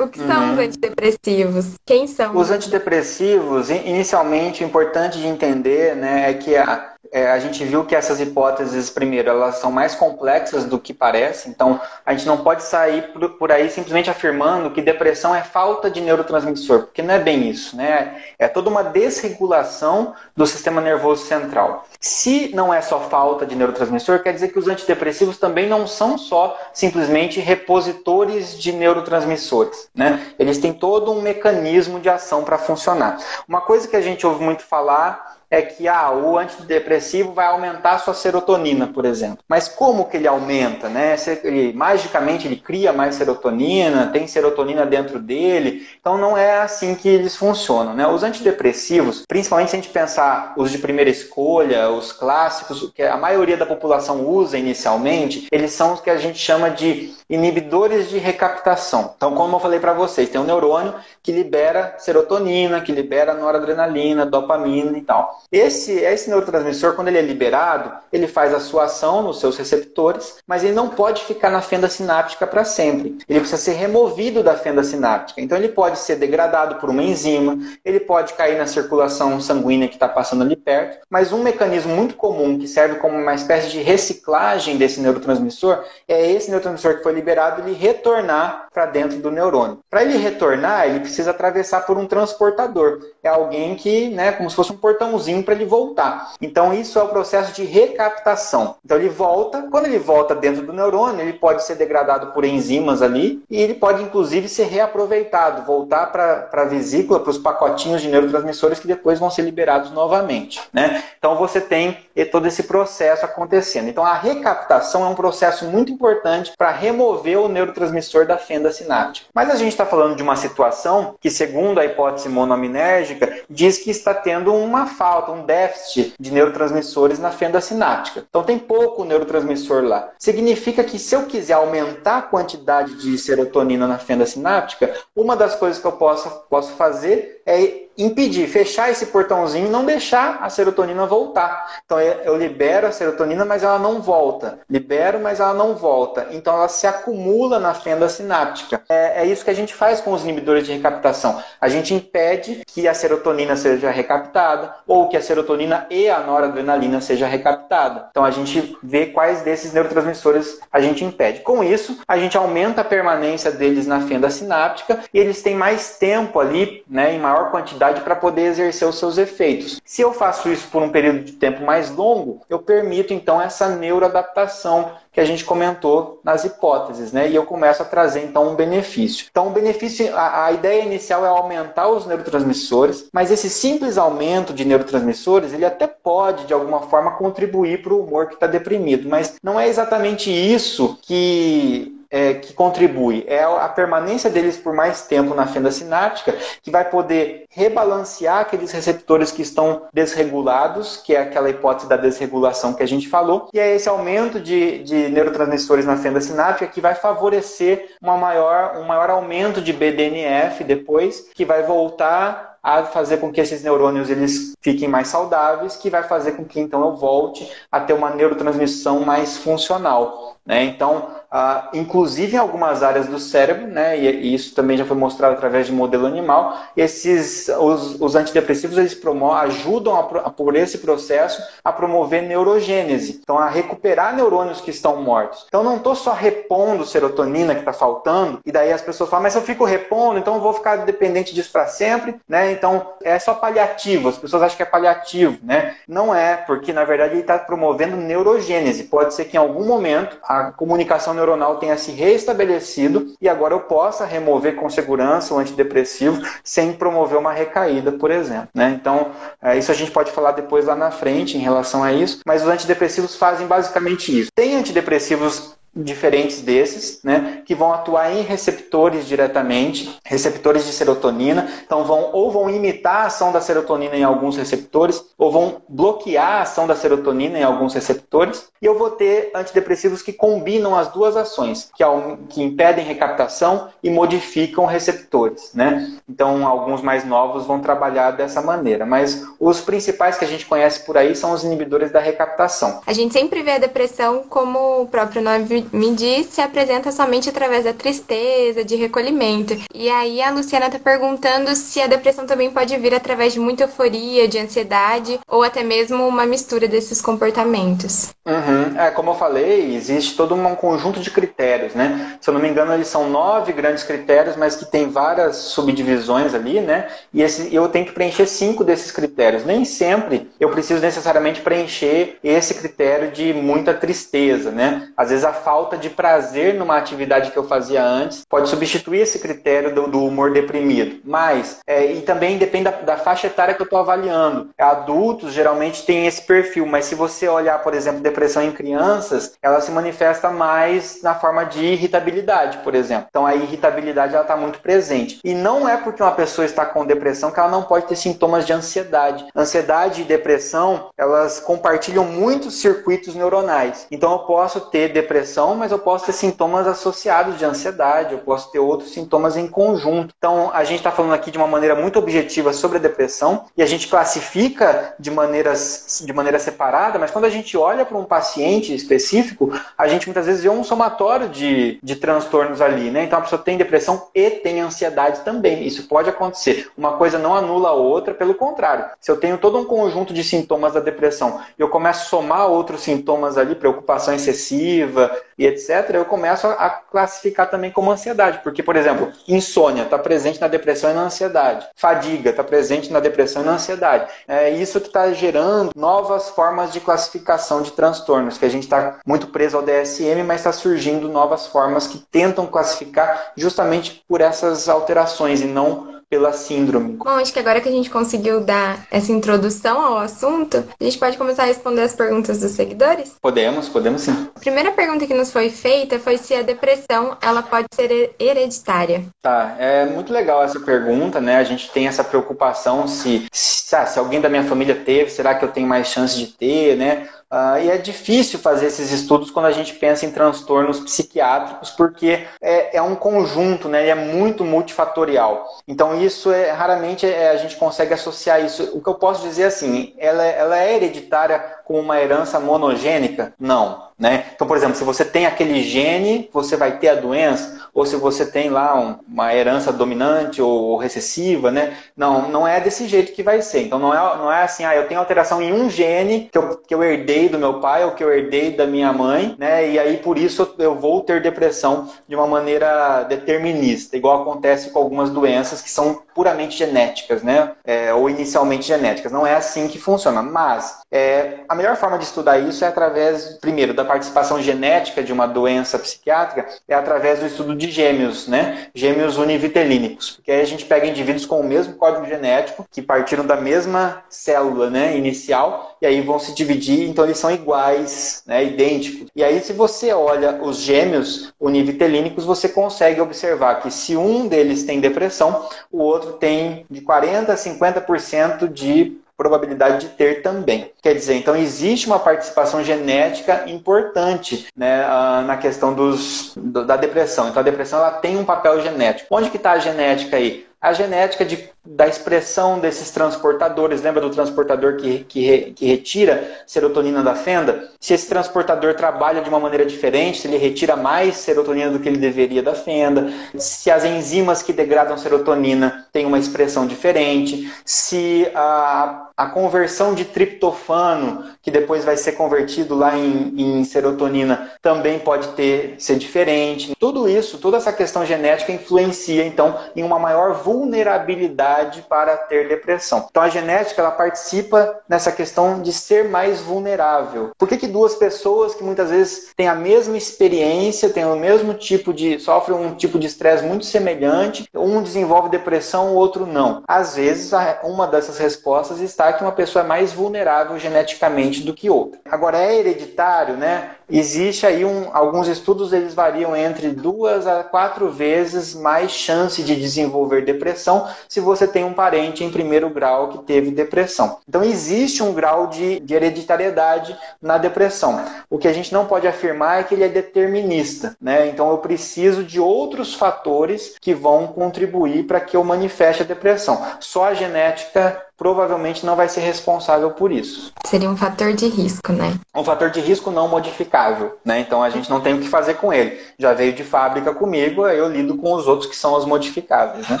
O 0.02 0.08
que 0.08 0.18
são 0.18 0.42
uhum. 0.42 0.52
os 0.54 0.58
antidepressivos? 0.58 1.74
Quem 1.84 2.06
são? 2.06 2.34
Os 2.36 2.50
antidepressivos, 2.50 3.68
inicialmente, 3.68 4.64
o 4.64 4.66
importante 4.66 5.18
de 5.18 5.26
entender 5.26 5.94
né, 5.94 6.30
é 6.30 6.34
que 6.34 6.56
a, 6.56 6.94
é, 7.12 7.30
a 7.30 7.38
gente 7.38 7.64
viu 7.64 7.84
que 7.84 7.94
essas 7.94 8.20
hipóteses, 8.20 8.90
primeiro, 8.90 9.28
elas 9.28 9.56
são 9.56 9.70
mais 9.70 9.94
complexas 9.94 10.64
do 10.64 10.78
que 10.78 10.94
parece, 10.94 11.48
então 11.48 11.80
a 12.04 12.12
gente 12.12 12.26
não 12.26 12.38
pode 12.38 12.62
sair 12.62 13.12
por, 13.12 13.30
por, 13.30 13.52
aí 13.52 13.70
simplesmente 13.70 14.10
afirmando 14.10 14.70
que 14.70 14.80
depressão 14.80 15.34
é 15.34 15.42
falta 15.42 15.90
de 15.90 16.00
neurotransmissor, 16.00 16.84
porque 16.84 17.02
não 17.02 17.14
é 17.14 17.18
bem 17.18 17.48
isso, 17.48 17.76
né? 17.76 18.22
É 18.38 18.48
toda 18.48 18.70
uma 18.70 18.82
desregulação 18.82 20.14
do 20.36 20.46
sistema 20.46 20.80
nervoso 20.80 21.24
central. 21.26 21.86
Se 22.00 22.50
não 22.54 22.72
é 22.72 22.80
só 22.80 23.00
falta 23.00 23.44
de 23.44 23.56
neurotransmissor, 23.56 24.22
quer 24.22 24.32
dizer 24.32 24.48
que 24.48 24.58
os 24.58 24.68
antidepressivos 24.68 25.38
também 25.38 25.68
não 25.68 25.86
são 25.86 26.16
só 26.16 26.58
simplesmente 26.72 27.40
repositores 27.40 28.58
de 28.58 28.72
neurotransmissores, 28.72 29.88
né? 29.94 30.26
Eles 30.38 30.58
têm 30.58 30.72
todo 30.72 31.10
um 31.12 31.20
mecanismo 31.20 32.00
de 32.00 32.08
ação 32.08 32.44
para 32.44 32.58
funcionar. 32.58 33.18
Uma 33.48 33.60
coisa 33.60 33.88
que 33.88 33.96
a 33.96 34.00
gente 34.00 34.26
ouve 34.26 34.44
muito 34.44 34.62
falar 34.62 35.25
é 35.50 35.62
que 35.62 35.86
ah, 35.86 36.10
o 36.10 36.36
antidepressivo 36.38 37.32
vai 37.32 37.46
aumentar 37.46 37.92
a 37.92 37.98
sua 37.98 38.14
serotonina, 38.14 38.86
por 38.86 39.04
exemplo. 39.04 39.38
Mas 39.48 39.68
como 39.68 40.06
que 40.06 40.16
ele 40.16 40.26
aumenta? 40.26 40.88
Né? 40.88 41.16
Ele, 41.42 41.72
magicamente 41.72 42.46
ele 42.46 42.56
cria 42.56 42.92
mais 42.92 43.14
serotonina, 43.14 44.08
tem 44.08 44.26
serotonina 44.26 44.84
dentro 44.84 45.18
dele. 45.18 45.86
Então 46.00 46.18
não 46.18 46.36
é 46.36 46.58
assim 46.58 46.94
que 46.94 47.08
eles 47.08 47.36
funcionam. 47.36 47.94
Né? 47.94 48.06
Os 48.06 48.22
antidepressivos, 48.22 49.24
principalmente 49.26 49.70
se 49.70 49.76
a 49.76 49.80
gente 49.80 49.92
pensar 49.92 50.54
os 50.56 50.70
de 50.70 50.78
primeira 50.78 51.10
escolha, 51.10 51.90
os 51.90 52.12
clássicos, 52.12 52.90
que 52.94 53.02
a 53.02 53.16
maioria 53.16 53.56
da 53.56 53.66
população 53.66 54.26
usa 54.26 54.58
inicialmente, 54.58 55.46
eles 55.52 55.72
são 55.72 55.94
os 55.94 56.00
que 56.00 56.10
a 56.10 56.16
gente 56.16 56.38
chama 56.38 56.70
de 56.70 57.14
inibidores 57.28 58.08
de 58.08 58.18
recaptação. 58.18 59.14
Então, 59.16 59.34
como 59.34 59.56
eu 59.56 59.60
falei 59.60 59.80
para 59.80 59.92
vocês, 59.92 60.28
tem 60.28 60.40
um 60.40 60.44
neurônio 60.44 60.94
que 61.22 61.32
libera 61.32 61.94
serotonina, 61.98 62.80
que 62.80 62.92
libera 62.92 63.34
noradrenalina, 63.34 64.24
dopamina 64.24 64.96
e 64.96 65.02
tal. 65.02 65.35
Esse, 65.50 65.92
esse 65.92 66.28
neurotransmissor, 66.28 66.94
quando 66.94 67.08
ele 67.08 67.18
é 67.18 67.22
liberado, 67.22 67.92
ele 68.12 68.26
faz 68.26 68.52
a 68.52 68.60
sua 68.60 68.84
ação 68.84 69.22
nos 69.22 69.40
seus 69.40 69.56
receptores, 69.56 70.38
mas 70.46 70.64
ele 70.64 70.74
não 70.74 70.88
pode 70.88 71.24
ficar 71.24 71.50
na 71.50 71.62
fenda 71.62 71.88
sináptica 71.88 72.46
para 72.46 72.64
sempre. 72.64 73.18
Ele 73.28 73.40
precisa 73.40 73.60
ser 73.60 73.72
removido 73.72 74.42
da 74.42 74.54
fenda 74.54 74.82
sináptica. 74.82 75.40
Então, 75.40 75.56
ele 75.56 75.68
pode 75.68 75.98
ser 75.98 76.16
degradado 76.16 76.76
por 76.76 76.90
uma 76.90 77.02
enzima, 77.02 77.58
ele 77.84 78.00
pode 78.00 78.34
cair 78.34 78.58
na 78.58 78.66
circulação 78.66 79.40
sanguínea 79.40 79.88
que 79.88 79.94
está 79.94 80.08
passando 80.08 80.42
ali 80.42 80.56
perto, 80.56 80.98
mas 81.08 81.32
um 81.32 81.42
mecanismo 81.42 81.94
muito 81.94 82.14
comum 82.14 82.58
que 82.58 82.66
serve 82.66 82.96
como 82.96 83.16
uma 83.16 83.34
espécie 83.34 83.68
de 83.70 83.80
reciclagem 83.80 84.76
desse 84.76 85.00
neurotransmissor 85.00 85.84
é 86.08 86.30
esse 86.30 86.48
neurotransmissor 86.50 86.96
que 86.96 87.02
foi 87.02 87.12
liberado 87.12 87.62
ele 87.62 87.72
retornar 87.72 88.68
para 88.72 88.86
dentro 88.86 89.18
do 89.18 89.30
neurônio. 89.30 89.80
Para 89.88 90.02
ele 90.02 90.18
retornar, 90.18 90.86
ele 90.86 91.00
precisa 91.00 91.30
atravessar 91.30 91.82
por 91.82 91.96
um 91.96 92.06
transportador. 92.06 93.00
É 93.26 93.28
alguém 93.28 93.74
que, 93.74 94.08
né, 94.10 94.30
como 94.30 94.48
se 94.48 94.54
fosse 94.54 94.70
um 94.70 94.76
portãozinho 94.76 95.42
para 95.42 95.52
ele 95.52 95.64
voltar. 95.64 96.34
Então 96.40 96.72
isso 96.72 96.96
é 96.96 97.02
o 97.02 97.08
processo 97.08 97.52
de 97.52 97.64
recaptação. 97.64 98.76
Então 98.84 98.96
ele 98.96 99.08
volta, 99.08 99.66
quando 99.68 99.86
ele 99.86 99.98
volta 99.98 100.32
dentro 100.32 100.62
do 100.62 100.72
neurônio, 100.72 101.22
ele 101.22 101.32
pode 101.32 101.64
ser 101.64 101.74
degradado 101.74 102.28
por 102.28 102.44
enzimas 102.44 103.02
ali 103.02 103.42
e 103.50 103.60
ele 103.60 103.74
pode 103.74 104.00
inclusive 104.00 104.48
ser 104.48 104.66
reaproveitado, 104.66 105.62
voltar 105.62 106.06
para 106.12 106.48
a 106.52 106.64
vesícula, 106.66 107.18
para 107.18 107.30
os 107.30 107.38
pacotinhos 107.38 108.00
de 108.00 108.08
neurotransmissores 108.08 108.78
que 108.78 108.86
depois 108.86 109.18
vão 109.18 109.28
ser 109.28 109.42
liberados 109.42 109.90
novamente. 109.90 110.60
Né? 110.72 111.02
Então 111.18 111.36
você 111.36 111.60
tem 111.60 111.98
todo 112.30 112.46
esse 112.46 112.62
processo 112.62 113.24
acontecendo. 113.24 113.88
Então 113.88 114.04
a 114.04 114.14
recaptação 114.14 115.04
é 115.04 115.08
um 115.08 115.16
processo 115.16 115.64
muito 115.64 115.90
importante 115.90 116.52
para 116.56 116.70
remover 116.70 117.40
o 117.40 117.48
neurotransmissor 117.48 118.24
da 118.24 118.38
fenda 118.38 118.70
sináptica. 118.70 119.26
Mas 119.34 119.50
a 119.50 119.56
gente 119.56 119.72
está 119.72 119.84
falando 119.84 120.14
de 120.14 120.22
uma 120.22 120.36
situação 120.36 121.16
que, 121.20 121.28
segundo 121.28 121.80
a 121.80 121.84
hipótese 121.84 122.28
monoaminérgica, 122.28 123.15
diz 123.48 123.78
que 123.78 123.90
está 123.90 124.14
tendo 124.14 124.54
uma 124.54 124.86
falta, 124.86 125.32
um 125.32 125.44
déficit 125.44 126.14
de 126.18 126.30
neurotransmissores 126.32 127.18
na 127.18 127.30
fenda 127.30 127.60
sináptica. 127.60 128.24
Então 128.28 128.42
tem 128.42 128.58
pouco 128.58 129.04
neurotransmissor 129.04 129.82
lá. 129.82 130.10
Significa 130.18 130.84
que 130.84 130.98
se 130.98 131.14
eu 131.14 131.24
quiser 131.26 131.54
aumentar 131.54 132.18
a 132.18 132.22
quantidade 132.22 132.94
de 132.96 133.16
serotonina 133.18 133.86
na 133.86 133.98
fenda 133.98 134.26
sináptica, 134.26 134.94
uma 135.14 135.36
das 135.36 135.54
coisas 135.54 135.80
que 135.80 135.86
eu 135.86 135.92
posso, 135.92 136.28
posso 136.48 136.72
fazer 136.72 137.42
é 137.46 137.85
impedir, 137.98 138.46
fechar 138.46 138.90
esse 138.90 139.06
portãozinho 139.06 139.66
e 139.66 139.70
não 139.70 139.84
deixar 139.84 140.38
a 140.40 140.50
serotonina 140.50 141.06
voltar. 141.06 141.80
Então 141.84 142.00
eu 142.00 142.36
libero 142.36 142.86
a 142.86 142.92
serotonina, 142.92 143.44
mas 143.44 143.62
ela 143.62 143.78
não 143.78 144.00
volta. 144.00 144.60
Libero, 144.68 145.20
mas 145.20 145.40
ela 145.40 145.54
não 145.54 145.74
volta. 145.74 146.28
Então 146.30 146.54
ela 146.54 146.68
se 146.68 146.86
acumula 146.86 147.58
na 147.58 147.74
fenda 147.74 148.08
sináptica. 148.08 148.82
É, 148.88 149.22
é 149.22 149.26
isso 149.26 149.44
que 149.44 149.50
a 149.50 149.54
gente 149.54 149.74
faz 149.74 150.00
com 150.00 150.12
os 150.12 150.22
inibidores 150.22 150.66
de 150.66 150.72
recaptação. 150.72 151.42
A 151.60 151.68
gente 151.68 151.94
impede 151.94 152.62
que 152.66 152.86
a 152.86 152.94
serotonina 152.94 153.56
seja 153.56 153.90
recaptada 153.90 154.74
ou 154.86 155.08
que 155.08 155.16
a 155.16 155.22
serotonina 155.22 155.86
e 155.90 156.08
a 156.08 156.20
noradrenalina 156.20 157.00
seja 157.00 157.26
recaptada. 157.26 158.08
Então 158.10 158.24
a 158.24 158.30
gente 158.30 158.76
vê 158.82 159.06
quais 159.06 159.42
desses 159.42 159.72
neurotransmissores 159.72 160.60
a 160.70 160.80
gente 160.80 161.04
impede. 161.04 161.40
Com 161.40 161.62
isso, 161.62 161.98
a 162.06 162.18
gente 162.18 162.36
aumenta 162.36 162.80
a 162.80 162.84
permanência 162.84 163.50
deles 163.50 163.86
na 163.86 164.00
fenda 164.00 164.30
sináptica 164.30 165.00
e 165.12 165.18
eles 165.18 165.42
têm 165.42 165.54
mais 165.54 165.98
tempo 165.98 166.38
ali, 166.40 166.84
né, 166.88 167.14
em 167.14 167.18
maior 167.18 167.50
quantidade 167.50 167.85
atividade 167.86 168.00
para 168.00 168.16
poder 168.16 168.42
exercer 168.42 168.88
os 168.88 168.98
seus 168.98 169.18
efeitos. 169.18 169.80
Se 169.84 170.02
eu 170.02 170.12
faço 170.12 170.48
isso 170.48 170.68
por 170.68 170.82
um 170.82 170.90
período 170.90 171.20
de 171.20 171.32
tempo 171.32 171.64
mais 171.64 171.90
longo, 171.90 172.40
eu 172.48 172.58
permito 172.58 173.12
então 173.12 173.40
essa 173.40 173.68
neuroadaptação 173.68 174.92
que 175.12 175.20
a 175.20 175.24
gente 175.24 175.44
comentou 175.44 176.20
nas 176.22 176.44
hipóteses, 176.44 177.10
né? 177.10 177.28
E 177.28 177.34
eu 177.34 177.44
começo 177.44 177.80
a 177.80 177.86
trazer 177.86 178.22
então 178.22 178.50
um 178.50 178.54
benefício. 178.54 179.26
Então, 179.30 179.48
o 179.48 179.50
benefício, 179.50 180.14
a, 180.14 180.46
a, 180.46 180.52
ideia 180.52 180.82
inicial 180.82 181.24
é 181.24 181.28
aumentar 181.28 181.88
os 181.88 182.06
neurotransmissores, 182.06 183.08
mas 183.12 183.30
esse 183.30 183.48
simples 183.48 183.96
aumento 183.96 184.52
de 184.52 184.64
neurotransmissores, 184.64 185.54
ele 185.54 185.64
até 185.64 185.86
pode 185.86 186.44
de 186.44 186.52
alguma 186.52 186.82
forma 186.82 187.12
contribuir 187.12 187.82
para 187.82 187.94
o 187.94 188.04
humor 188.04 188.26
que 188.26 188.34
está 188.34 188.46
deprimido, 188.46 189.08
mas 189.08 189.36
não 189.42 189.58
é 189.58 189.66
exatamente 189.68 190.30
isso 190.30 190.98
que 191.00 191.95
é, 192.10 192.34
que 192.34 192.52
contribui. 192.52 193.24
É 193.26 193.42
a 193.42 193.68
permanência 193.68 194.30
deles 194.30 194.56
por 194.56 194.74
mais 194.74 195.02
tempo 195.02 195.34
na 195.34 195.46
fenda 195.46 195.70
sináptica, 195.70 196.36
que 196.62 196.70
vai 196.70 196.88
poder 196.88 197.46
rebalancear 197.50 198.40
aqueles 198.40 198.72
receptores 198.72 199.30
que 199.30 199.42
estão 199.42 199.82
desregulados, 199.92 200.96
que 200.98 201.14
é 201.14 201.20
aquela 201.20 201.50
hipótese 201.50 201.88
da 201.88 201.96
desregulação 201.96 202.74
que 202.74 202.82
a 202.82 202.88
gente 202.88 203.08
falou, 203.08 203.48
e 203.52 203.58
é 203.58 203.74
esse 203.74 203.88
aumento 203.88 204.40
de, 204.40 204.82
de 204.82 205.08
neurotransmissores 205.08 205.86
na 205.86 205.96
fenda 205.96 206.20
sináptica 206.20 206.66
que 206.66 206.80
vai 206.80 206.94
favorecer 206.94 207.96
uma 208.02 208.16
maior, 208.16 208.76
um 208.78 208.84
maior 208.84 209.10
aumento 209.10 209.60
de 209.60 209.72
BDNF 209.72 210.64
depois, 210.64 211.28
que 211.34 211.44
vai 211.44 211.62
voltar 211.62 212.55
a 212.66 212.82
fazer 212.82 213.18
com 213.18 213.30
que 213.30 213.40
esses 213.40 213.62
neurônios 213.62 214.10
eles 214.10 214.56
fiquem 214.60 214.88
mais 214.88 215.06
saudáveis, 215.06 215.76
que 215.76 215.88
vai 215.88 216.02
fazer 216.02 216.32
com 216.32 216.44
que 216.44 216.58
então 216.58 216.84
eu 216.84 216.96
volte 216.96 217.48
a 217.70 217.78
ter 217.78 217.92
uma 217.92 218.10
neurotransmissão 218.10 219.04
mais 219.04 219.36
funcional. 219.36 220.36
Né? 220.44 220.64
Então, 220.64 221.08
ah, 221.30 221.70
inclusive 221.74 222.36
em 222.36 222.38
algumas 222.38 222.82
áreas 222.82 223.08
do 223.08 223.18
cérebro, 223.18 223.66
né, 223.66 223.98
e, 223.98 224.32
isso 224.32 224.54
também 224.54 224.78
já 224.78 224.84
foi 224.84 224.96
mostrado 224.96 225.34
através 225.34 225.66
de 225.66 225.72
modelo 225.72 226.06
animal, 226.06 226.56
esses 226.76 227.48
os, 227.48 228.00
os 228.00 228.14
antidepressivos 228.14 228.78
eles 228.78 228.94
promovem, 228.94 229.50
ajudam 229.50 229.96
a, 229.96 230.00
a, 230.20 230.30
por 230.30 230.54
esse 230.54 230.78
processo 230.78 231.42
a 231.64 231.72
promover 231.72 232.22
neurogênese, 232.22 233.18
então 233.20 233.38
a 233.38 233.48
recuperar 233.48 234.14
neurônios 234.14 234.60
que 234.60 234.70
estão 234.70 235.02
mortos. 235.02 235.44
Então 235.48 235.64
não 235.64 235.78
estou 235.78 235.96
só 235.96 236.12
repondo 236.12 236.86
serotonina 236.86 237.54
que 237.54 237.60
está 237.60 237.72
faltando, 237.72 238.38
e 238.46 238.52
daí 238.52 238.72
as 238.72 238.82
pessoas 238.82 239.10
falam, 239.10 239.24
mas 239.24 239.34
eu 239.34 239.42
fico 239.42 239.64
repondo, 239.64 240.18
então 240.18 240.36
eu 240.36 240.40
vou 240.40 240.52
ficar 240.52 240.76
dependente 240.76 241.34
disso 241.34 241.50
para 241.50 241.66
sempre, 241.66 242.16
né? 242.28 242.52
Então 242.56 242.94
é 243.02 243.18
só 243.18 243.34
paliativo, 243.34 244.08
as 244.08 244.18
pessoas 244.18 244.42
acham 244.42 244.56
que 244.56 244.62
é 244.62 244.66
paliativo, 244.66 245.38
né? 245.42 245.76
Não 245.86 246.14
é, 246.14 246.36
porque 246.36 246.72
na 246.72 246.84
verdade 246.84 247.14
ele 247.14 247.20
está 247.20 247.38
promovendo 247.38 247.96
neurogênese. 247.96 248.84
Pode 248.84 249.14
ser 249.14 249.26
que 249.26 249.36
em 249.36 249.40
algum 249.40 249.64
momento 249.64 250.16
a 250.22 250.52
comunicação 250.52 251.14
neuronal 251.14 251.58
tenha 251.58 251.76
se 251.76 251.92
restabelecido 251.92 253.14
e 253.20 253.28
agora 253.28 253.54
eu 253.54 253.60
possa 253.60 254.04
remover 254.04 254.56
com 254.56 254.68
segurança 254.68 255.34
o 255.34 255.38
antidepressivo 255.38 256.22
sem 256.42 256.72
promover 256.72 257.18
uma 257.18 257.32
recaída, 257.32 257.92
por 257.92 258.10
exemplo. 258.10 258.48
Né? 258.54 258.76
Então, 258.80 259.10
é, 259.42 259.56
isso 259.56 259.70
a 259.70 259.74
gente 259.74 259.90
pode 259.90 260.10
falar 260.10 260.32
depois 260.32 260.66
lá 260.66 260.74
na 260.74 260.90
frente 260.90 261.36
em 261.36 261.40
relação 261.40 261.82
a 261.82 261.92
isso, 261.92 262.20
mas 262.26 262.42
os 262.42 262.48
antidepressivos 262.48 263.16
fazem 263.16 263.46
basicamente 263.46 264.18
isso. 264.18 264.30
Tem 264.34 264.56
antidepressivos 264.56 265.56
diferentes 265.76 266.40
desses, 266.40 267.00
né, 267.04 267.42
que 267.44 267.54
vão 267.54 267.72
atuar 267.72 268.12
em 268.12 268.22
receptores 268.22 269.06
diretamente, 269.06 269.98
receptores 270.04 270.64
de 270.64 270.72
serotonina, 270.72 271.48
então 271.64 271.84
vão 271.84 272.10
ou 272.12 272.30
vão 272.30 272.48
imitar 272.48 273.02
a 273.02 273.06
ação 273.06 273.30
da 273.32 273.40
serotonina 273.40 273.96
em 273.96 274.02
alguns 274.02 274.36
receptores, 274.36 275.04
ou 275.18 275.30
vão 275.30 275.62
bloquear 275.68 276.38
a 276.38 276.42
ação 276.42 276.66
da 276.66 276.74
serotonina 276.74 277.38
em 277.38 277.42
alguns 277.42 277.74
receptores, 277.74 278.48
e 278.60 278.66
eu 278.66 278.78
vou 278.78 278.90
ter 278.90 279.30
antidepressivos 279.34 280.02
que 280.02 280.12
combinam 280.12 280.76
as 280.76 280.88
duas 280.88 281.16
ações, 281.16 281.70
que, 281.76 281.84
que 282.30 282.42
impedem 282.42 282.84
recaptação 282.84 283.68
e 283.82 283.90
modificam 283.90 284.64
receptores, 284.64 285.52
né? 285.54 285.98
Então 286.08 286.46
alguns 286.46 286.80
mais 286.80 287.04
novos 287.04 287.46
vão 287.46 287.60
trabalhar 287.60 288.12
dessa 288.12 288.40
maneira, 288.40 288.86
mas 288.86 289.26
os 289.38 289.60
principais 289.60 290.16
que 290.16 290.24
a 290.24 290.28
gente 290.28 290.46
conhece 290.46 290.84
por 290.84 290.96
aí 290.96 291.14
são 291.14 291.32
os 291.32 291.44
inibidores 291.44 291.90
da 291.90 292.00
recaptação. 292.00 292.80
A 292.86 292.92
gente 292.92 293.12
sempre 293.12 293.42
vê 293.42 293.52
a 293.52 293.58
depressão 293.58 294.24
como 294.28 294.82
o 294.82 294.86
próprio 294.86 295.20
nome 295.20 295.44
me 295.72 295.94
diz 295.94 296.26
se 296.30 296.40
apresenta 296.40 296.92
somente 296.92 297.28
através 297.28 297.64
da 297.64 297.72
tristeza, 297.72 298.64
de 298.64 298.76
recolhimento. 298.76 299.56
E 299.74 299.88
aí 299.88 300.22
a 300.22 300.30
Luciana 300.30 300.70
tá 300.70 300.78
perguntando 300.78 301.54
se 301.54 301.80
a 301.80 301.86
depressão 301.86 302.26
também 302.26 302.50
pode 302.50 302.76
vir 302.76 302.94
através 302.94 303.32
de 303.32 303.40
muita 303.40 303.64
euforia, 303.64 304.28
de 304.28 304.38
ansiedade 304.38 305.18
ou 305.28 305.42
até 305.42 305.62
mesmo 305.62 306.06
uma 306.06 306.26
mistura 306.26 306.68
desses 306.68 307.00
comportamentos. 307.00 308.14
Uhum. 308.24 308.78
É, 308.78 308.90
como 308.90 309.10
eu 309.10 309.14
falei, 309.14 309.74
existe 309.74 310.16
todo 310.16 310.34
um 310.34 310.54
conjunto 310.54 311.00
de 311.00 311.10
critérios, 311.10 311.74
né? 311.74 312.18
Se 312.20 312.28
eu 312.28 312.34
não 312.34 312.40
me 312.40 312.48
engano, 312.48 312.72
eles 312.74 312.88
são 312.88 313.08
nove 313.08 313.52
grandes 313.52 313.84
critérios, 313.84 314.36
mas 314.36 314.56
que 314.56 314.64
tem 314.64 314.88
várias 314.88 315.36
subdivisões 315.36 316.34
ali, 316.34 316.60
né? 316.60 316.88
E 317.12 317.22
esse, 317.22 317.54
eu 317.54 317.68
tenho 317.68 317.86
que 317.86 317.92
preencher 317.92 318.26
cinco 318.26 318.64
desses 318.64 318.90
critérios. 318.90 319.44
Nem 319.44 319.64
sempre 319.64 320.30
eu 320.40 320.50
preciso 320.50 320.80
necessariamente 320.80 321.40
preencher 321.40 322.18
esse 322.22 322.54
critério 322.54 323.10
de 323.10 323.32
muita 323.32 323.72
tristeza, 323.72 324.50
né? 324.50 324.88
Às 324.96 325.10
vezes 325.10 325.24
a 325.24 325.32
falta 325.32 325.55
falta 325.56 325.78
de 325.78 325.88
prazer 325.88 326.52
numa 326.52 326.76
atividade 326.76 327.30
que 327.30 327.36
eu 327.38 327.48
fazia 327.48 327.82
antes 327.82 328.26
pode 328.28 328.50
substituir 328.50 329.00
esse 329.00 329.18
critério 329.18 329.74
do, 329.74 329.88
do 329.88 330.04
humor 330.04 330.30
deprimido. 330.30 331.00
Mas, 331.02 331.60
é, 331.66 331.92
e 331.92 332.02
também 332.02 332.36
depende 332.36 332.64
da, 332.64 332.72
da, 332.72 332.96
faixa 332.98 333.26
etária 333.26 333.54
que 333.54 333.62
eu 333.62 333.64
estou 333.64 333.78
avaliando. 333.78 334.50
Adultos 334.58 335.32
geralmente 335.32 335.86
têm 335.86 336.06
esse 336.06 336.20
perfil, 336.20 336.66
mas 336.66 336.84
se 336.84 336.94
você 336.94 337.26
olhar, 337.26 337.62
por 337.62 337.72
exemplo, 337.72 338.02
depressão 338.02 338.42
em 338.42 338.52
crianças, 338.52 339.32
ela 339.40 339.62
se 339.62 339.70
manifesta 339.70 340.28
mais 340.28 341.00
na 341.02 341.14
forma 341.14 341.44
de 341.44 341.64
irritabilidade, 341.64 342.58
por 342.58 342.74
exemplo. 342.74 343.06
Então 343.08 343.24
a 343.24 343.34
irritabilidade 343.34 344.12
ela 344.12 344.24
está 344.24 344.36
muito 344.36 344.60
presente. 344.60 345.20
E 345.24 345.32
não 345.32 345.66
é 345.66 345.78
porque 345.78 346.02
uma 346.02 346.12
pessoa 346.12 346.44
está 346.44 346.66
com 346.66 346.84
depressão 346.84 347.30
que 347.30 347.40
ela 347.40 347.48
não 347.48 347.62
pode 347.62 347.86
ter 347.86 347.96
sintomas 347.96 348.44
de 348.44 348.52
ansiedade. 348.52 349.24
Ansiedade 349.34 350.02
e 350.02 350.04
depressão, 350.04 350.90
elas 350.98 351.40
compartilham 351.40 352.04
muitos 352.04 352.56
circuitos 352.56 353.14
neuronais. 353.14 353.86
Então 353.90 354.12
eu 354.12 354.18
posso 354.18 354.60
ter 354.60 354.92
depressão 354.92 355.45
depressão, 355.46 355.54
mas 355.54 355.70
eu 355.70 355.78
posso 355.78 356.06
ter 356.06 356.12
sintomas 356.12 356.66
associados 356.66 357.38
de 357.38 357.44
ansiedade, 357.44 358.12
eu 358.12 358.18
posso 358.18 358.50
ter 358.50 358.58
outros 358.58 358.90
sintomas 358.90 359.36
em 359.36 359.46
conjunto. 359.46 360.14
Então, 360.18 360.50
a 360.52 360.64
gente 360.64 360.78
está 360.78 360.90
falando 360.90 361.14
aqui 361.14 361.30
de 361.30 361.38
uma 361.38 361.46
maneira 361.46 361.74
muito 361.74 361.98
objetiva 361.98 362.52
sobre 362.52 362.78
a 362.78 362.80
depressão 362.80 363.44
e 363.56 363.62
a 363.62 363.66
gente 363.66 363.86
classifica 363.86 364.94
de, 364.98 365.10
maneiras, 365.10 366.02
de 366.04 366.12
maneira 366.12 366.38
separada, 366.38 366.98
mas 366.98 367.10
quando 367.10 367.26
a 367.26 367.30
gente 367.30 367.56
olha 367.56 367.84
para 367.84 367.96
um 367.96 368.04
paciente 368.04 368.74
específico, 368.74 369.52
a 369.76 369.86
gente 369.86 370.06
muitas 370.06 370.26
vezes 370.26 370.42
vê 370.42 370.48
um 370.48 370.64
somatório 370.64 371.28
de, 371.28 371.78
de 371.82 371.96
transtornos 371.96 372.60
ali, 372.60 372.90
né? 372.90 373.04
Então, 373.04 373.18
a 373.18 373.22
pessoa 373.22 373.40
tem 373.40 373.56
depressão 373.56 374.08
e 374.14 374.30
tem 374.30 374.60
ansiedade 374.60 375.20
também. 375.20 375.66
Isso 375.66 375.86
pode 375.88 376.08
acontecer. 376.08 376.70
Uma 376.76 376.96
coisa 376.96 377.18
não 377.18 377.34
anula 377.34 377.70
a 377.70 377.74
outra, 377.74 378.14
pelo 378.14 378.34
contrário. 378.34 378.86
Se 379.00 379.10
eu 379.10 379.16
tenho 379.18 379.38
todo 379.38 379.58
um 379.58 379.64
conjunto 379.64 380.12
de 380.12 380.24
sintomas 380.24 380.74
da 380.74 380.80
depressão 380.80 381.40
e 381.58 381.62
eu 381.62 381.68
começo 381.68 382.02
a 382.02 382.04
somar 382.04 382.48
outros 382.48 382.82
sintomas 382.82 383.38
ali, 383.38 383.54
preocupação 383.54 384.14
excessiva, 384.14 385.10
e 385.38 385.46
etc., 385.46 385.90
eu 385.94 386.04
começo 386.04 386.46
a 386.46 386.70
classificar 386.70 387.50
também 387.50 387.70
como 387.70 387.90
ansiedade. 387.90 388.40
Porque, 388.42 388.62
por 388.62 388.76
exemplo, 388.76 389.12
insônia 389.28 389.82
está 389.82 389.98
presente 389.98 390.40
na 390.40 390.48
depressão 390.48 390.90
e 390.90 390.94
na 390.94 391.02
ansiedade. 391.02 391.66
Fadiga 391.74 392.30
está 392.30 392.42
presente 392.42 392.92
na 392.92 393.00
depressão 393.00 393.42
e 393.42 393.44
na 393.44 393.52
ansiedade. 393.52 394.10
É 394.26 394.50
isso 394.50 394.80
que 394.80 394.86
está 394.86 395.12
gerando 395.12 395.72
novas 395.76 396.30
formas 396.30 396.72
de 396.72 396.80
classificação 396.80 397.62
de 397.62 397.72
transtornos, 397.72 398.38
que 398.38 398.44
a 398.44 398.50
gente 398.50 398.64
está 398.64 398.98
muito 399.06 399.28
preso 399.28 399.56
ao 399.56 399.62
DSM, 399.62 400.22
mas 400.24 400.40
está 400.40 400.52
surgindo 400.52 401.08
novas 401.08 401.46
formas 401.46 401.86
que 401.86 401.98
tentam 401.98 402.46
classificar 402.46 403.32
justamente 403.36 404.04
por 404.08 404.20
essas 404.20 404.68
alterações 404.68 405.40
e 405.40 405.46
não 405.46 405.95
pela 406.08 406.32
síndrome. 406.32 406.96
Bom, 406.96 407.08
acho 407.10 407.32
que 407.32 407.38
agora 407.38 407.60
que 407.60 407.68
a 407.68 407.72
gente 407.72 407.90
conseguiu 407.90 408.40
dar 408.40 408.86
essa 408.90 409.10
introdução 409.10 409.80
ao 409.80 409.98
assunto, 409.98 410.64
a 410.80 410.84
gente 410.84 410.98
pode 410.98 411.18
começar 411.18 411.42
a 411.42 411.46
responder 411.46 411.82
as 411.82 411.94
perguntas 411.94 412.40
dos 412.40 412.52
seguidores? 412.52 413.16
Podemos, 413.20 413.68
podemos 413.68 414.02
sim. 414.02 414.28
A 414.34 414.40
primeira 414.40 414.72
pergunta 414.72 415.06
que 415.06 415.14
nos 415.14 415.32
foi 415.32 415.50
feita 415.50 415.98
foi 415.98 416.16
se 416.16 416.34
a 416.34 416.42
depressão 416.42 417.16
ela 417.20 417.42
pode 417.42 417.66
ser 417.74 418.14
hereditária. 418.18 419.04
Tá, 419.20 419.56
é 419.58 419.84
muito 419.86 420.12
legal 420.12 420.42
essa 420.42 420.60
pergunta, 420.60 421.20
né? 421.20 421.36
A 421.36 421.44
gente 421.44 421.70
tem 421.70 421.88
essa 421.88 422.04
preocupação 422.04 422.86
se, 422.86 423.26
se, 423.32 423.74
ah, 423.74 423.86
se 423.86 423.98
alguém 423.98 424.20
da 424.20 424.28
minha 424.28 424.44
família 424.44 424.74
teve, 424.74 425.10
será 425.10 425.34
que 425.34 425.44
eu 425.44 425.50
tenho 425.50 425.66
mais 425.66 425.88
chance 425.88 426.16
de 426.16 426.26
ter, 426.28 426.76
né? 426.76 427.08
Uh, 427.32 427.58
e 427.60 427.70
é 427.70 427.76
difícil 427.76 428.38
fazer 428.38 428.66
esses 428.66 428.92
estudos 428.92 429.32
quando 429.32 429.46
a 429.46 429.52
gente 429.52 429.74
pensa 429.74 430.06
em 430.06 430.12
transtornos 430.12 430.78
psiquiátricos, 430.78 431.70
porque 431.70 432.24
é, 432.40 432.76
é 432.76 432.82
um 432.82 432.94
conjunto, 432.94 433.68
né? 433.68 433.86
E 433.86 433.90
é 433.90 433.94
muito 433.96 434.44
multifatorial. 434.44 435.44
Então, 435.66 436.00
isso 436.00 436.30
é 436.30 436.52
raramente 436.52 437.04
é, 437.04 437.30
a 437.30 437.36
gente 437.36 437.56
consegue 437.56 437.94
associar 437.94 438.44
isso. 438.44 438.70
O 438.72 438.80
que 438.80 438.88
eu 438.88 438.94
posso 438.94 439.22
dizer 439.22 439.44
assim, 439.44 439.92
ela, 439.98 440.22
ela 440.22 440.58
é 440.58 440.76
hereditária 440.76 441.55
com 441.66 441.80
uma 441.80 442.00
herança 442.00 442.38
monogênica? 442.38 443.34
Não. 443.38 443.88
né? 443.98 444.26
Então, 444.34 444.46
por 444.46 444.56
exemplo, 444.56 444.76
se 444.76 444.84
você 444.84 445.04
tem 445.04 445.26
aquele 445.26 445.62
gene, 445.62 446.30
você 446.32 446.56
vai 446.56 446.78
ter 446.78 446.88
a 446.90 446.94
doença, 446.94 447.66
ou 447.74 447.84
se 447.84 447.96
você 447.96 448.24
tem 448.24 448.48
lá 448.50 448.78
um, 448.78 448.96
uma 449.08 449.34
herança 449.34 449.72
dominante 449.72 450.40
ou 450.40 450.76
recessiva, 450.76 451.50
né? 451.50 451.76
Não, 451.96 452.28
não 452.28 452.46
é 452.46 452.60
desse 452.60 452.86
jeito 452.86 453.12
que 453.12 453.22
vai 453.22 453.42
ser. 453.42 453.62
Então, 453.62 453.78
não 453.78 453.92
é, 453.92 454.16
não 454.16 454.30
é 454.30 454.42
assim, 454.44 454.64
ah, 454.64 454.76
eu 454.76 454.86
tenho 454.86 455.00
alteração 455.00 455.42
em 455.42 455.52
um 455.52 455.68
gene 455.68 456.28
que 456.30 456.38
eu, 456.38 456.56
que 456.58 456.74
eu 456.74 456.84
herdei 456.84 457.28
do 457.28 457.38
meu 457.38 457.60
pai 457.60 457.84
ou 457.84 457.92
que 457.92 458.04
eu 458.04 458.12
herdei 458.12 458.52
da 458.52 458.66
minha 458.66 458.92
mãe, 458.92 459.34
né? 459.38 459.68
E 459.68 459.78
aí, 459.78 459.96
por 459.96 460.18
isso, 460.18 460.54
eu 460.58 460.74
vou 460.74 461.02
ter 461.02 461.20
depressão 461.20 461.88
de 462.06 462.14
uma 462.14 462.26
maneira 462.26 463.02
determinista, 463.02 463.96
igual 463.96 464.22
acontece 464.22 464.70
com 464.70 464.78
algumas 464.78 465.10
doenças 465.10 465.60
que 465.60 465.70
são 465.70 466.05
puramente 466.16 466.56
genéticas, 466.56 467.22
né? 467.22 467.52
É, 467.62 467.92
ou 467.92 468.08
inicialmente 468.08 468.66
genéticas. 468.66 469.12
Não 469.12 469.26
é 469.26 469.34
assim 469.34 469.68
que 469.68 469.78
funciona. 469.78 470.22
Mas 470.22 470.78
é, 470.90 471.40
a 471.46 471.54
melhor 471.54 471.76
forma 471.76 471.98
de 471.98 472.04
estudar 472.04 472.38
isso 472.38 472.64
é 472.64 472.68
através, 472.68 473.36
primeiro, 473.38 473.74
da 473.74 473.84
participação 473.84 474.40
genética 474.40 475.02
de 475.02 475.12
uma 475.12 475.26
doença 475.26 475.78
psiquiátrica, 475.78 476.48
é 476.66 476.74
através 476.74 477.20
do 477.20 477.26
estudo 477.26 477.54
de 477.54 477.70
gêmeos, 477.70 478.26
né? 478.26 478.68
Gêmeos 478.74 479.18
univitelínicos. 479.18 480.12
Porque 480.12 480.32
aí 480.32 480.40
a 480.40 480.46
gente 480.46 480.64
pega 480.64 480.86
indivíduos 480.86 481.26
com 481.26 481.38
o 481.38 481.44
mesmo 481.44 481.74
código 481.74 482.06
genético, 482.06 482.64
que 482.70 482.80
partiram 482.80 483.26
da 483.26 483.36
mesma 483.36 484.02
célula 484.08 484.70
né, 484.70 484.96
inicial, 484.96 485.76
e 485.82 485.86
aí 485.86 486.00
vão 486.00 486.18
se 486.18 486.34
dividir, 486.34 486.88
então 486.88 487.04
eles 487.04 487.18
são 487.18 487.30
iguais, 487.30 488.22
né, 488.26 488.42
idênticos. 488.42 489.08
E 489.14 489.22
aí, 489.22 489.38
se 489.40 489.52
você 489.52 489.92
olha 489.92 490.42
os 490.42 490.56
gêmeos 490.56 491.32
univitelínicos, 491.38 492.24
você 492.24 492.48
consegue 492.48 493.02
observar 493.02 493.60
que 493.60 493.70
se 493.70 493.96
um 493.96 494.26
deles 494.26 494.64
tem 494.64 494.80
depressão, 494.80 495.46
o 495.70 495.82
outro 495.82 496.05
tem 496.14 496.66
de 496.70 496.80
40% 496.80 497.30
a 497.30 497.34
50% 497.34 498.48
de 498.48 499.00
probabilidade 499.16 499.86
de 499.86 499.92
ter 499.94 500.22
também. 500.22 500.70
Quer 500.82 500.94
dizer, 500.94 501.14
então 501.14 501.34
existe 501.34 501.86
uma 501.86 501.98
participação 501.98 502.62
genética 502.62 503.44
importante 503.48 504.46
né, 504.54 504.86
na 505.26 505.36
questão 505.36 505.72
dos, 505.72 506.34
da 506.36 506.76
depressão. 506.76 507.28
Então 507.28 507.40
a 507.40 507.44
depressão 507.44 507.78
ela 507.78 507.92
tem 507.92 508.16
um 508.16 508.24
papel 508.24 508.60
genético. 508.60 509.14
Onde 509.14 509.30
que 509.30 509.38
está 509.38 509.52
a 509.52 509.58
genética 509.58 510.16
aí? 510.16 510.45
A 510.60 510.72
genética 510.72 511.24
de 511.24 511.50
da 511.66 511.88
expressão 511.88 512.60
desses 512.60 512.90
transportadores. 512.90 513.82
Lembra 513.82 514.00
do 514.00 514.10
transportador 514.10 514.76
que, 514.76 515.00
que, 515.04 515.52
que, 515.52 515.66
retira 515.66 516.42
serotonina 516.46 517.02
da 517.02 517.14
fenda? 517.14 517.70
Se 517.80 517.92
esse 517.92 518.08
transportador 518.08 518.74
trabalha 518.74 519.20
de 519.20 519.28
uma 519.28 519.40
maneira 519.40 519.66
diferente, 519.66 520.20
se 520.20 520.28
ele 520.28 520.36
retira 520.36 520.76
mais 520.76 521.16
serotonina 521.16 521.70
do 521.70 521.80
que 521.80 521.88
ele 521.88 521.98
deveria 521.98 522.42
da 522.42 522.54
fenda, 522.54 523.12
se 523.36 523.70
as 523.70 523.84
enzimas 523.84 524.42
que 524.42 524.52
degradam 524.52 524.96
serotonina 524.96 525.86
têm 525.92 526.06
uma 526.06 526.18
expressão 526.18 526.66
diferente, 526.66 527.52
se 527.64 528.30
a, 528.34 529.05
a 529.16 529.26
conversão 529.26 529.94
de 529.94 530.04
triptofano, 530.04 531.24
que 531.40 531.50
depois 531.50 531.84
vai 531.84 531.96
ser 531.96 532.12
convertido 532.12 532.74
lá 532.74 532.96
em, 532.96 533.32
em 533.36 533.64
serotonina, 533.64 534.52
também 534.60 534.98
pode 534.98 535.28
ter 535.28 535.76
ser 535.78 535.96
diferente. 535.96 536.74
Tudo 536.78 537.08
isso, 537.08 537.38
toda 537.38 537.56
essa 537.56 537.72
questão 537.72 538.04
genética 538.04 538.52
influencia, 538.52 539.24
então, 539.24 539.58
em 539.74 539.82
uma 539.82 539.98
maior 539.98 540.34
vulnerabilidade 540.34 541.82
para 541.88 542.16
ter 542.16 542.48
depressão. 542.48 543.06
Então 543.10 543.22
a 543.22 543.28
genética 543.28 543.80
ela 543.80 543.90
participa 543.90 544.80
nessa 544.88 545.10
questão 545.10 545.62
de 545.62 545.72
ser 545.72 546.08
mais 546.08 546.40
vulnerável. 546.40 547.30
Por 547.38 547.48
que, 547.48 547.56
que 547.56 547.66
duas 547.66 547.94
pessoas 547.94 548.54
que 548.54 548.62
muitas 548.62 548.90
vezes 548.90 549.32
têm 549.34 549.48
a 549.48 549.54
mesma 549.54 549.96
experiência, 549.96 550.90
têm 550.90 551.06
o 551.06 551.16
mesmo 551.16 551.54
tipo 551.54 551.92
de 551.92 552.18
sofrem 552.18 552.56
um 552.56 552.74
tipo 552.74 552.98
de 552.98 553.06
estresse 553.06 553.44
muito 553.44 553.64
semelhante, 553.64 554.48
um 554.54 554.82
desenvolve 554.82 555.30
depressão, 555.30 555.92
o 555.92 555.94
outro 555.94 556.26
não? 556.26 556.62
Às 556.68 556.96
vezes 556.96 557.30
uma 557.62 557.86
dessas 557.86 558.18
respostas 558.18 558.80
está 558.80 559.05
que 559.12 559.22
uma 559.22 559.32
pessoa 559.32 559.64
é 559.64 559.68
mais 559.68 559.92
vulnerável 559.92 560.58
geneticamente 560.58 561.42
do 561.42 561.54
que 561.54 561.68
outra. 561.70 562.00
Agora 562.04 562.38
é 562.38 562.58
hereditário, 562.58 563.36
né? 563.36 563.70
Existe 563.88 564.44
aí 564.44 564.64
um, 564.64 564.90
alguns 564.92 565.28
estudos 565.28 565.72
eles 565.72 565.94
variam 565.94 566.36
entre 566.36 566.70
duas 566.70 567.26
a 567.26 567.44
quatro 567.44 567.88
vezes 567.88 568.54
mais 568.54 568.90
chance 568.90 569.42
de 569.42 569.54
desenvolver 569.54 570.24
depressão 570.24 570.88
se 571.08 571.20
você 571.20 571.46
tem 571.46 571.64
um 571.64 571.72
parente 571.72 572.24
em 572.24 572.30
primeiro 572.30 572.68
grau 572.68 573.08
que 573.08 573.18
teve 573.18 573.50
depressão. 573.50 574.18
Então 574.28 574.42
existe 574.42 575.02
um 575.02 575.12
grau 575.12 575.46
de, 575.46 575.78
de 575.80 575.94
hereditariedade 575.94 576.96
na 577.22 577.38
depressão. 577.38 578.04
O 578.28 578.38
que 578.38 578.48
a 578.48 578.52
gente 578.52 578.72
não 578.72 578.86
pode 578.86 579.06
afirmar 579.06 579.60
é 579.60 579.62
que 579.62 579.74
ele 579.74 579.84
é 579.84 579.88
determinista, 579.88 580.96
né? 581.00 581.28
Então 581.28 581.50
eu 581.50 581.58
preciso 581.58 582.24
de 582.24 582.40
outros 582.40 582.94
fatores 582.94 583.76
que 583.80 583.94
vão 583.94 584.26
contribuir 584.26 585.04
para 585.04 585.20
que 585.20 585.36
eu 585.36 585.44
manifeste 585.44 586.02
a 586.02 586.06
depressão. 586.06 586.60
Só 586.80 587.04
a 587.06 587.14
genética 587.14 588.02
provavelmente 588.16 588.84
não 588.84 588.96
vai 588.96 589.08
ser 589.08 589.20
responsável 589.20 589.90
por 589.90 590.10
isso. 590.10 590.52
Seria 590.64 590.88
um 590.88 590.96
fator 590.96 591.34
de 591.34 591.48
risco, 591.48 591.92
né? 591.92 592.18
Um 592.34 592.42
fator 592.42 592.70
de 592.70 592.80
risco 592.80 593.10
não 593.10 593.28
modificável, 593.76 594.18
né? 594.24 594.40
Então 594.40 594.62
a 594.62 594.70
gente 594.70 594.88
não 594.88 595.00
tem 595.00 595.14
o 595.14 595.20
que 595.20 595.28
fazer 595.28 595.54
com 595.54 595.72
ele. 595.72 596.00
Já 596.18 596.32
veio 596.32 596.52
de 596.52 596.64
fábrica 596.64 597.12
comigo, 597.14 597.64
aí 597.64 597.78
eu 597.78 597.88
lido 597.88 598.16
com 598.16 598.34
os 598.34 598.46
outros 598.46 598.68
que 598.68 598.76
são 598.76 598.96
os 598.96 599.04
modificáveis, 599.04 599.88
né? 599.88 600.00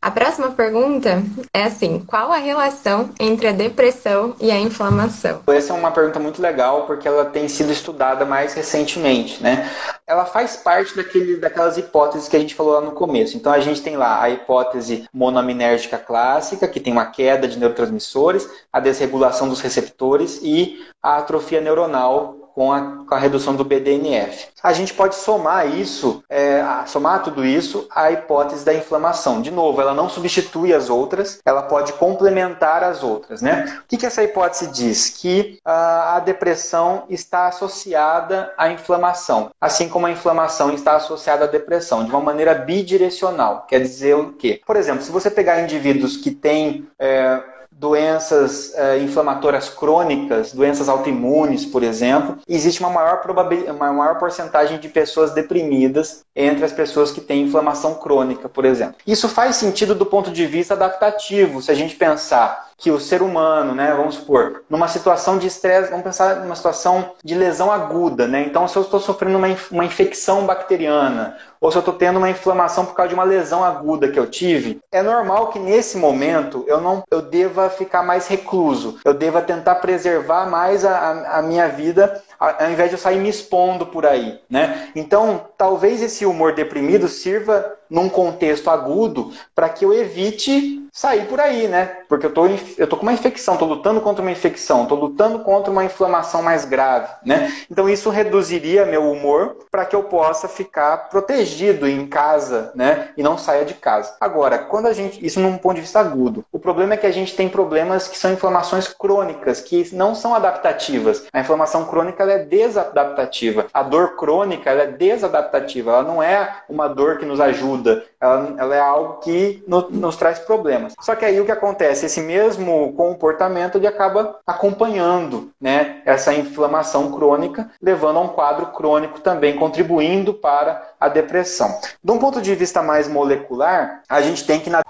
A 0.00 0.10
próxima 0.10 0.50
pergunta 0.50 1.22
é 1.52 1.64
assim: 1.64 2.00
qual 2.06 2.32
a 2.32 2.36
relação 2.38 3.10
entre 3.18 3.48
a 3.48 3.52
depressão 3.52 4.34
e 4.40 4.50
a 4.50 4.58
inflamação? 4.58 5.42
Essa 5.48 5.72
é 5.72 5.76
uma 5.76 5.90
pergunta 5.90 6.18
muito 6.18 6.40
legal 6.40 6.86
porque 6.86 7.08
ela 7.08 7.24
tem 7.24 7.48
sido 7.48 7.72
estudada 7.72 8.24
mais 8.24 8.54
recentemente, 8.54 9.42
né? 9.42 9.68
Ela 10.06 10.24
faz 10.24 10.56
parte 10.56 10.96
daquele, 10.96 11.36
daquelas 11.36 11.76
hipóteses 11.76 12.28
que 12.28 12.36
a 12.36 12.40
gente 12.40 12.54
falou 12.54 12.74
lá 12.74 12.80
no 12.80 12.92
começo. 12.92 13.36
Então 13.36 13.52
a 13.52 13.60
gente 13.60 13.82
tem 13.82 13.96
lá 13.96 14.22
a 14.22 14.30
hipótese 14.30 15.06
monoaminérgica 15.12 15.98
clássica, 15.98 16.66
que 16.66 16.80
tem 16.80 16.92
uma 16.92 17.06
queda 17.06 17.46
de 17.46 17.58
neurotransmissores 17.58 17.88
neurotransmissores, 17.98 18.48
a 18.72 18.80
desregulação 18.80 19.48
dos 19.48 19.60
receptores 19.60 20.40
e 20.42 20.84
a 21.02 21.18
atrofia 21.18 21.60
neuronal 21.60 22.36
com 22.58 22.72
a, 22.72 23.04
com 23.08 23.14
a, 23.14 23.18
redução 23.18 23.54
do 23.54 23.62
BDNF. 23.64 24.48
A 24.60 24.72
gente 24.72 24.92
pode 24.92 25.14
somar 25.14 25.78
isso, 25.78 26.24
é, 26.28 26.60
somar 26.88 27.22
tudo 27.22 27.46
isso 27.46 27.86
à 27.88 28.10
hipótese 28.10 28.64
da 28.64 28.74
inflamação. 28.74 29.40
De 29.40 29.52
novo, 29.52 29.80
ela 29.80 29.94
não 29.94 30.08
substitui 30.08 30.74
as 30.74 30.90
outras, 30.90 31.38
ela 31.46 31.62
pode 31.62 31.92
complementar 31.92 32.82
as 32.82 33.04
outras. 33.04 33.40
Né? 33.40 33.80
O 33.84 33.86
que, 33.86 33.96
que 33.96 34.04
essa 34.04 34.24
hipótese 34.24 34.66
diz? 34.72 35.08
Que 35.08 35.60
a, 35.64 36.16
a 36.16 36.18
depressão 36.18 37.04
está 37.08 37.46
associada 37.46 38.52
à 38.58 38.68
inflamação, 38.68 39.50
assim 39.60 39.88
como 39.88 40.06
a 40.06 40.10
inflamação 40.10 40.72
está 40.72 40.96
associada 40.96 41.44
à 41.44 41.46
depressão, 41.46 42.04
de 42.04 42.10
uma 42.10 42.20
maneira 42.20 42.54
bidirecional. 42.54 43.66
Quer 43.68 43.82
dizer 43.82 44.16
o 44.16 44.32
quê? 44.32 44.60
Por 44.66 44.74
exemplo, 44.74 45.04
se 45.04 45.12
você 45.12 45.30
pegar 45.30 45.62
indivíduos 45.62 46.16
que 46.16 46.32
têm. 46.32 46.88
É, 46.98 47.40
doenças 47.78 48.74
eh, 48.74 48.98
inflamatórias 48.98 49.68
crônicas, 49.68 50.52
doenças 50.52 50.88
autoimunes, 50.88 51.64
por 51.64 51.84
exemplo, 51.84 52.36
existe 52.48 52.80
uma 52.80 52.90
maior, 52.90 53.22
uma 53.68 53.92
maior 53.92 54.18
porcentagem 54.18 54.80
de 54.80 54.88
pessoas 54.88 55.32
deprimidas 55.32 56.24
entre 56.34 56.64
as 56.64 56.72
pessoas 56.72 57.12
que 57.12 57.20
têm 57.20 57.42
inflamação 57.42 57.94
crônica, 57.94 58.48
por 58.48 58.64
exemplo. 58.64 58.96
Isso 59.06 59.28
faz 59.28 59.56
sentido 59.56 59.94
do 59.94 60.04
ponto 60.04 60.32
de 60.32 60.44
vista 60.44 60.74
adaptativo, 60.74 61.62
se 61.62 61.70
a 61.70 61.74
gente 61.74 61.94
pensar 61.94 62.67
que 62.78 62.92
o 62.92 63.00
ser 63.00 63.22
humano, 63.22 63.74
né, 63.74 63.92
vamos 63.92 64.14
supor, 64.14 64.62
numa 64.70 64.86
situação 64.86 65.36
de 65.36 65.48
estresse, 65.48 65.90
vamos 65.90 66.04
pensar 66.04 66.36
numa 66.36 66.54
situação 66.54 67.10
de 67.24 67.34
lesão 67.34 67.72
aguda, 67.72 68.28
né? 68.28 68.42
Então, 68.42 68.68
se 68.68 68.76
eu 68.76 68.82
estou 68.82 69.00
sofrendo 69.00 69.36
uma, 69.36 69.48
uma 69.72 69.84
infecção 69.84 70.46
bacteriana, 70.46 71.36
ou 71.60 71.72
se 71.72 71.76
eu 71.76 71.80
estou 71.80 71.94
tendo 71.94 72.18
uma 72.18 72.30
inflamação 72.30 72.86
por 72.86 72.94
causa 72.94 73.08
de 73.08 73.14
uma 73.14 73.24
lesão 73.24 73.64
aguda 73.64 74.08
que 74.08 74.18
eu 74.18 74.30
tive, 74.30 74.78
é 74.92 75.02
normal 75.02 75.48
que 75.48 75.58
nesse 75.58 75.98
momento 75.98 76.64
eu 76.68 76.80
não 76.80 77.02
eu 77.10 77.20
deva 77.20 77.68
ficar 77.68 78.04
mais 78.04 78.28
recluso, 78.28 79.00
eu 79.04 79.12
deva 79.12 79.42
tentar 79.42 79.74
preservar 79.76 80.48
mais 80.48 80.84
a, 80.84 81.38
a 81.38 81.42
minha 81.42 81.68
vida 81.68 82.22
ao 82.38 82.70
invés 82.70 82.90
de 82.90 82.94
eu 82.94 83.00
sair 83.00 83.18
me 83.18 83.28
expondo 83.28 83.86
por 83.86 84.06
aí, 84.06 84.40
né? 84.48 84.90
Então, 84.94 85.46
talvez 85.56 86.00
esse 86.00 86.24
humor 86.24 86.54
deprimido 86.54 87.08
sirva 87.08 87.74
num 87.90 88.08
contexto 88.08 88.70
agudo 88.70 89.32
para 89.54 89.68
que 89.68 89.84
eu 89.84 89.92
evite 89.92 90.88
sair 90.92 91.26
por 91.26 91.40
aí, 91.40 91.68
né? 91.68 91.98
Porque 92.08 92.26
eu 92.26 92.32
tô, 92.32 92.46
eu 92.76 92.86
tô 92.86 92.96
com 92.96 93.02
uma 93.02 93.12
infecção, 93.12 93.56
tô 93.56 93.64
lutando 93.64 94.00
contra 94.00 94.20
uma 94.20 94.32
infecção, 94.32 94.86
tô 94.86 94.96
lutando 94.96 95.38
contra 95.40 95.70
uma 95.70 95.84
inflamação 95.84 96.42
mais 96.42 96.64
grave, 96.64 97.08
né? 97.24 97.52
Então 97.70 97.88
isso 97.88 98.10
reduziria 98.10 98.84
meu 98.84 99.10
humor 99.10 99.58
para 99.70 99.84
que 99.84 99.94
eu 99.94 100.02
possa 100.02 100.48
ficar 100.48 101.08
protegido 101.08 101.86
em 101.86 102.06
casa, 102.06 102.72
né? 102.74 103.10
E 103.16 103.22
não 103.22 103.38
saia 103.38 103.64
de 103.64 103.74
casa. 103.74 104.16
Agora, 104.20 104.58
quando 104.58 104.86
a 104.86 104.92
gente, 104.92 105.24
isso 105.24 105.38
num 105.38 105.56
ponto 105.56 105.76
de 105.76 105.82
vista 105.82 106.00
agudo, 106.00 106.44
o 106.50 106.58
problema 106.58 106.94
é 106.94 106.96
que 106.96 107.06
a 107.06 107.12
gente 107.12 107.36
tem 107.36 107.48
problemas 107.48 108.08
que 108.08 108.18
são 108.18 108.32
inflamações 108.32 108.88
crônicas, 108.88 109.60
que 109.60 109.94
não 109.94 110.14
são 110.16 110.34
adaptativas. 110.34 111.26
A 111.32 111.40
inflamação 111.40 111.84
crônica 111.84 112.24
é 112.24 112.38
desadaptativa. 112.38 113.66
A 113.72 113.82
dor 113.82 114.16
crônica 114.16 114.70
é 114.70 114.86
desadaptativa, 114.86 115.92
ela 115.92 116.02
não 116.02 116.20
é 116.20 116.56
uma 116.68 116.88
dor 116.88 117.18
que 117.18 117.24
nos 117.24 117.40
ajuda 117.40 117.77
ajuda, 117.78 118.02
ela, 118.20 118.54
ela 118.58 118.74
é 118.74 118.80
algo 118.80 119.20
que 119.20 119.62
no, 119.66 119.88
nos 119.90 120.16
traz 120.16 120.38
problemas. 120.38 120.94
Só 121.00 121.14
que 121.14 121.24
aí 121.24 121.40
o 121.40 121.44
que 121.44 121.52
acontece? 121.52 122.06
Esse 122.06 122.20
mesmo 122.20 122.92
comportamento 122.94 123.78
ele 123.78 123.86
acaba 123.86 124.38
acompanhando 124.46 125.50
né, 125.60 126.02
essa 126.04 126.34
inflamação 126.34 127.12
crônica, 127.12 127.70
levando 127.80 128.18
a 128.18 128.22
um 128.22 128.28
quadro 128.28 128.66
crônico 128.66 129.20
também, 129.20 129.56
contribuindo 129.56 130.34
para 130.34 130.88
a 131.00 131.08
depressão. 131.08 131.78
De 132.02 132.10
um 132.10 132.18
ponto 132.18 132.42
de 132.42 132.54
vista 132.54 132.82
mais 132.82 133.06
molecular, 133.06 134.02
a 134.08 134.20
gente 134.20 134.44
tem 134.44 134.58
que 134.58 134.68
na, 134.68 134.82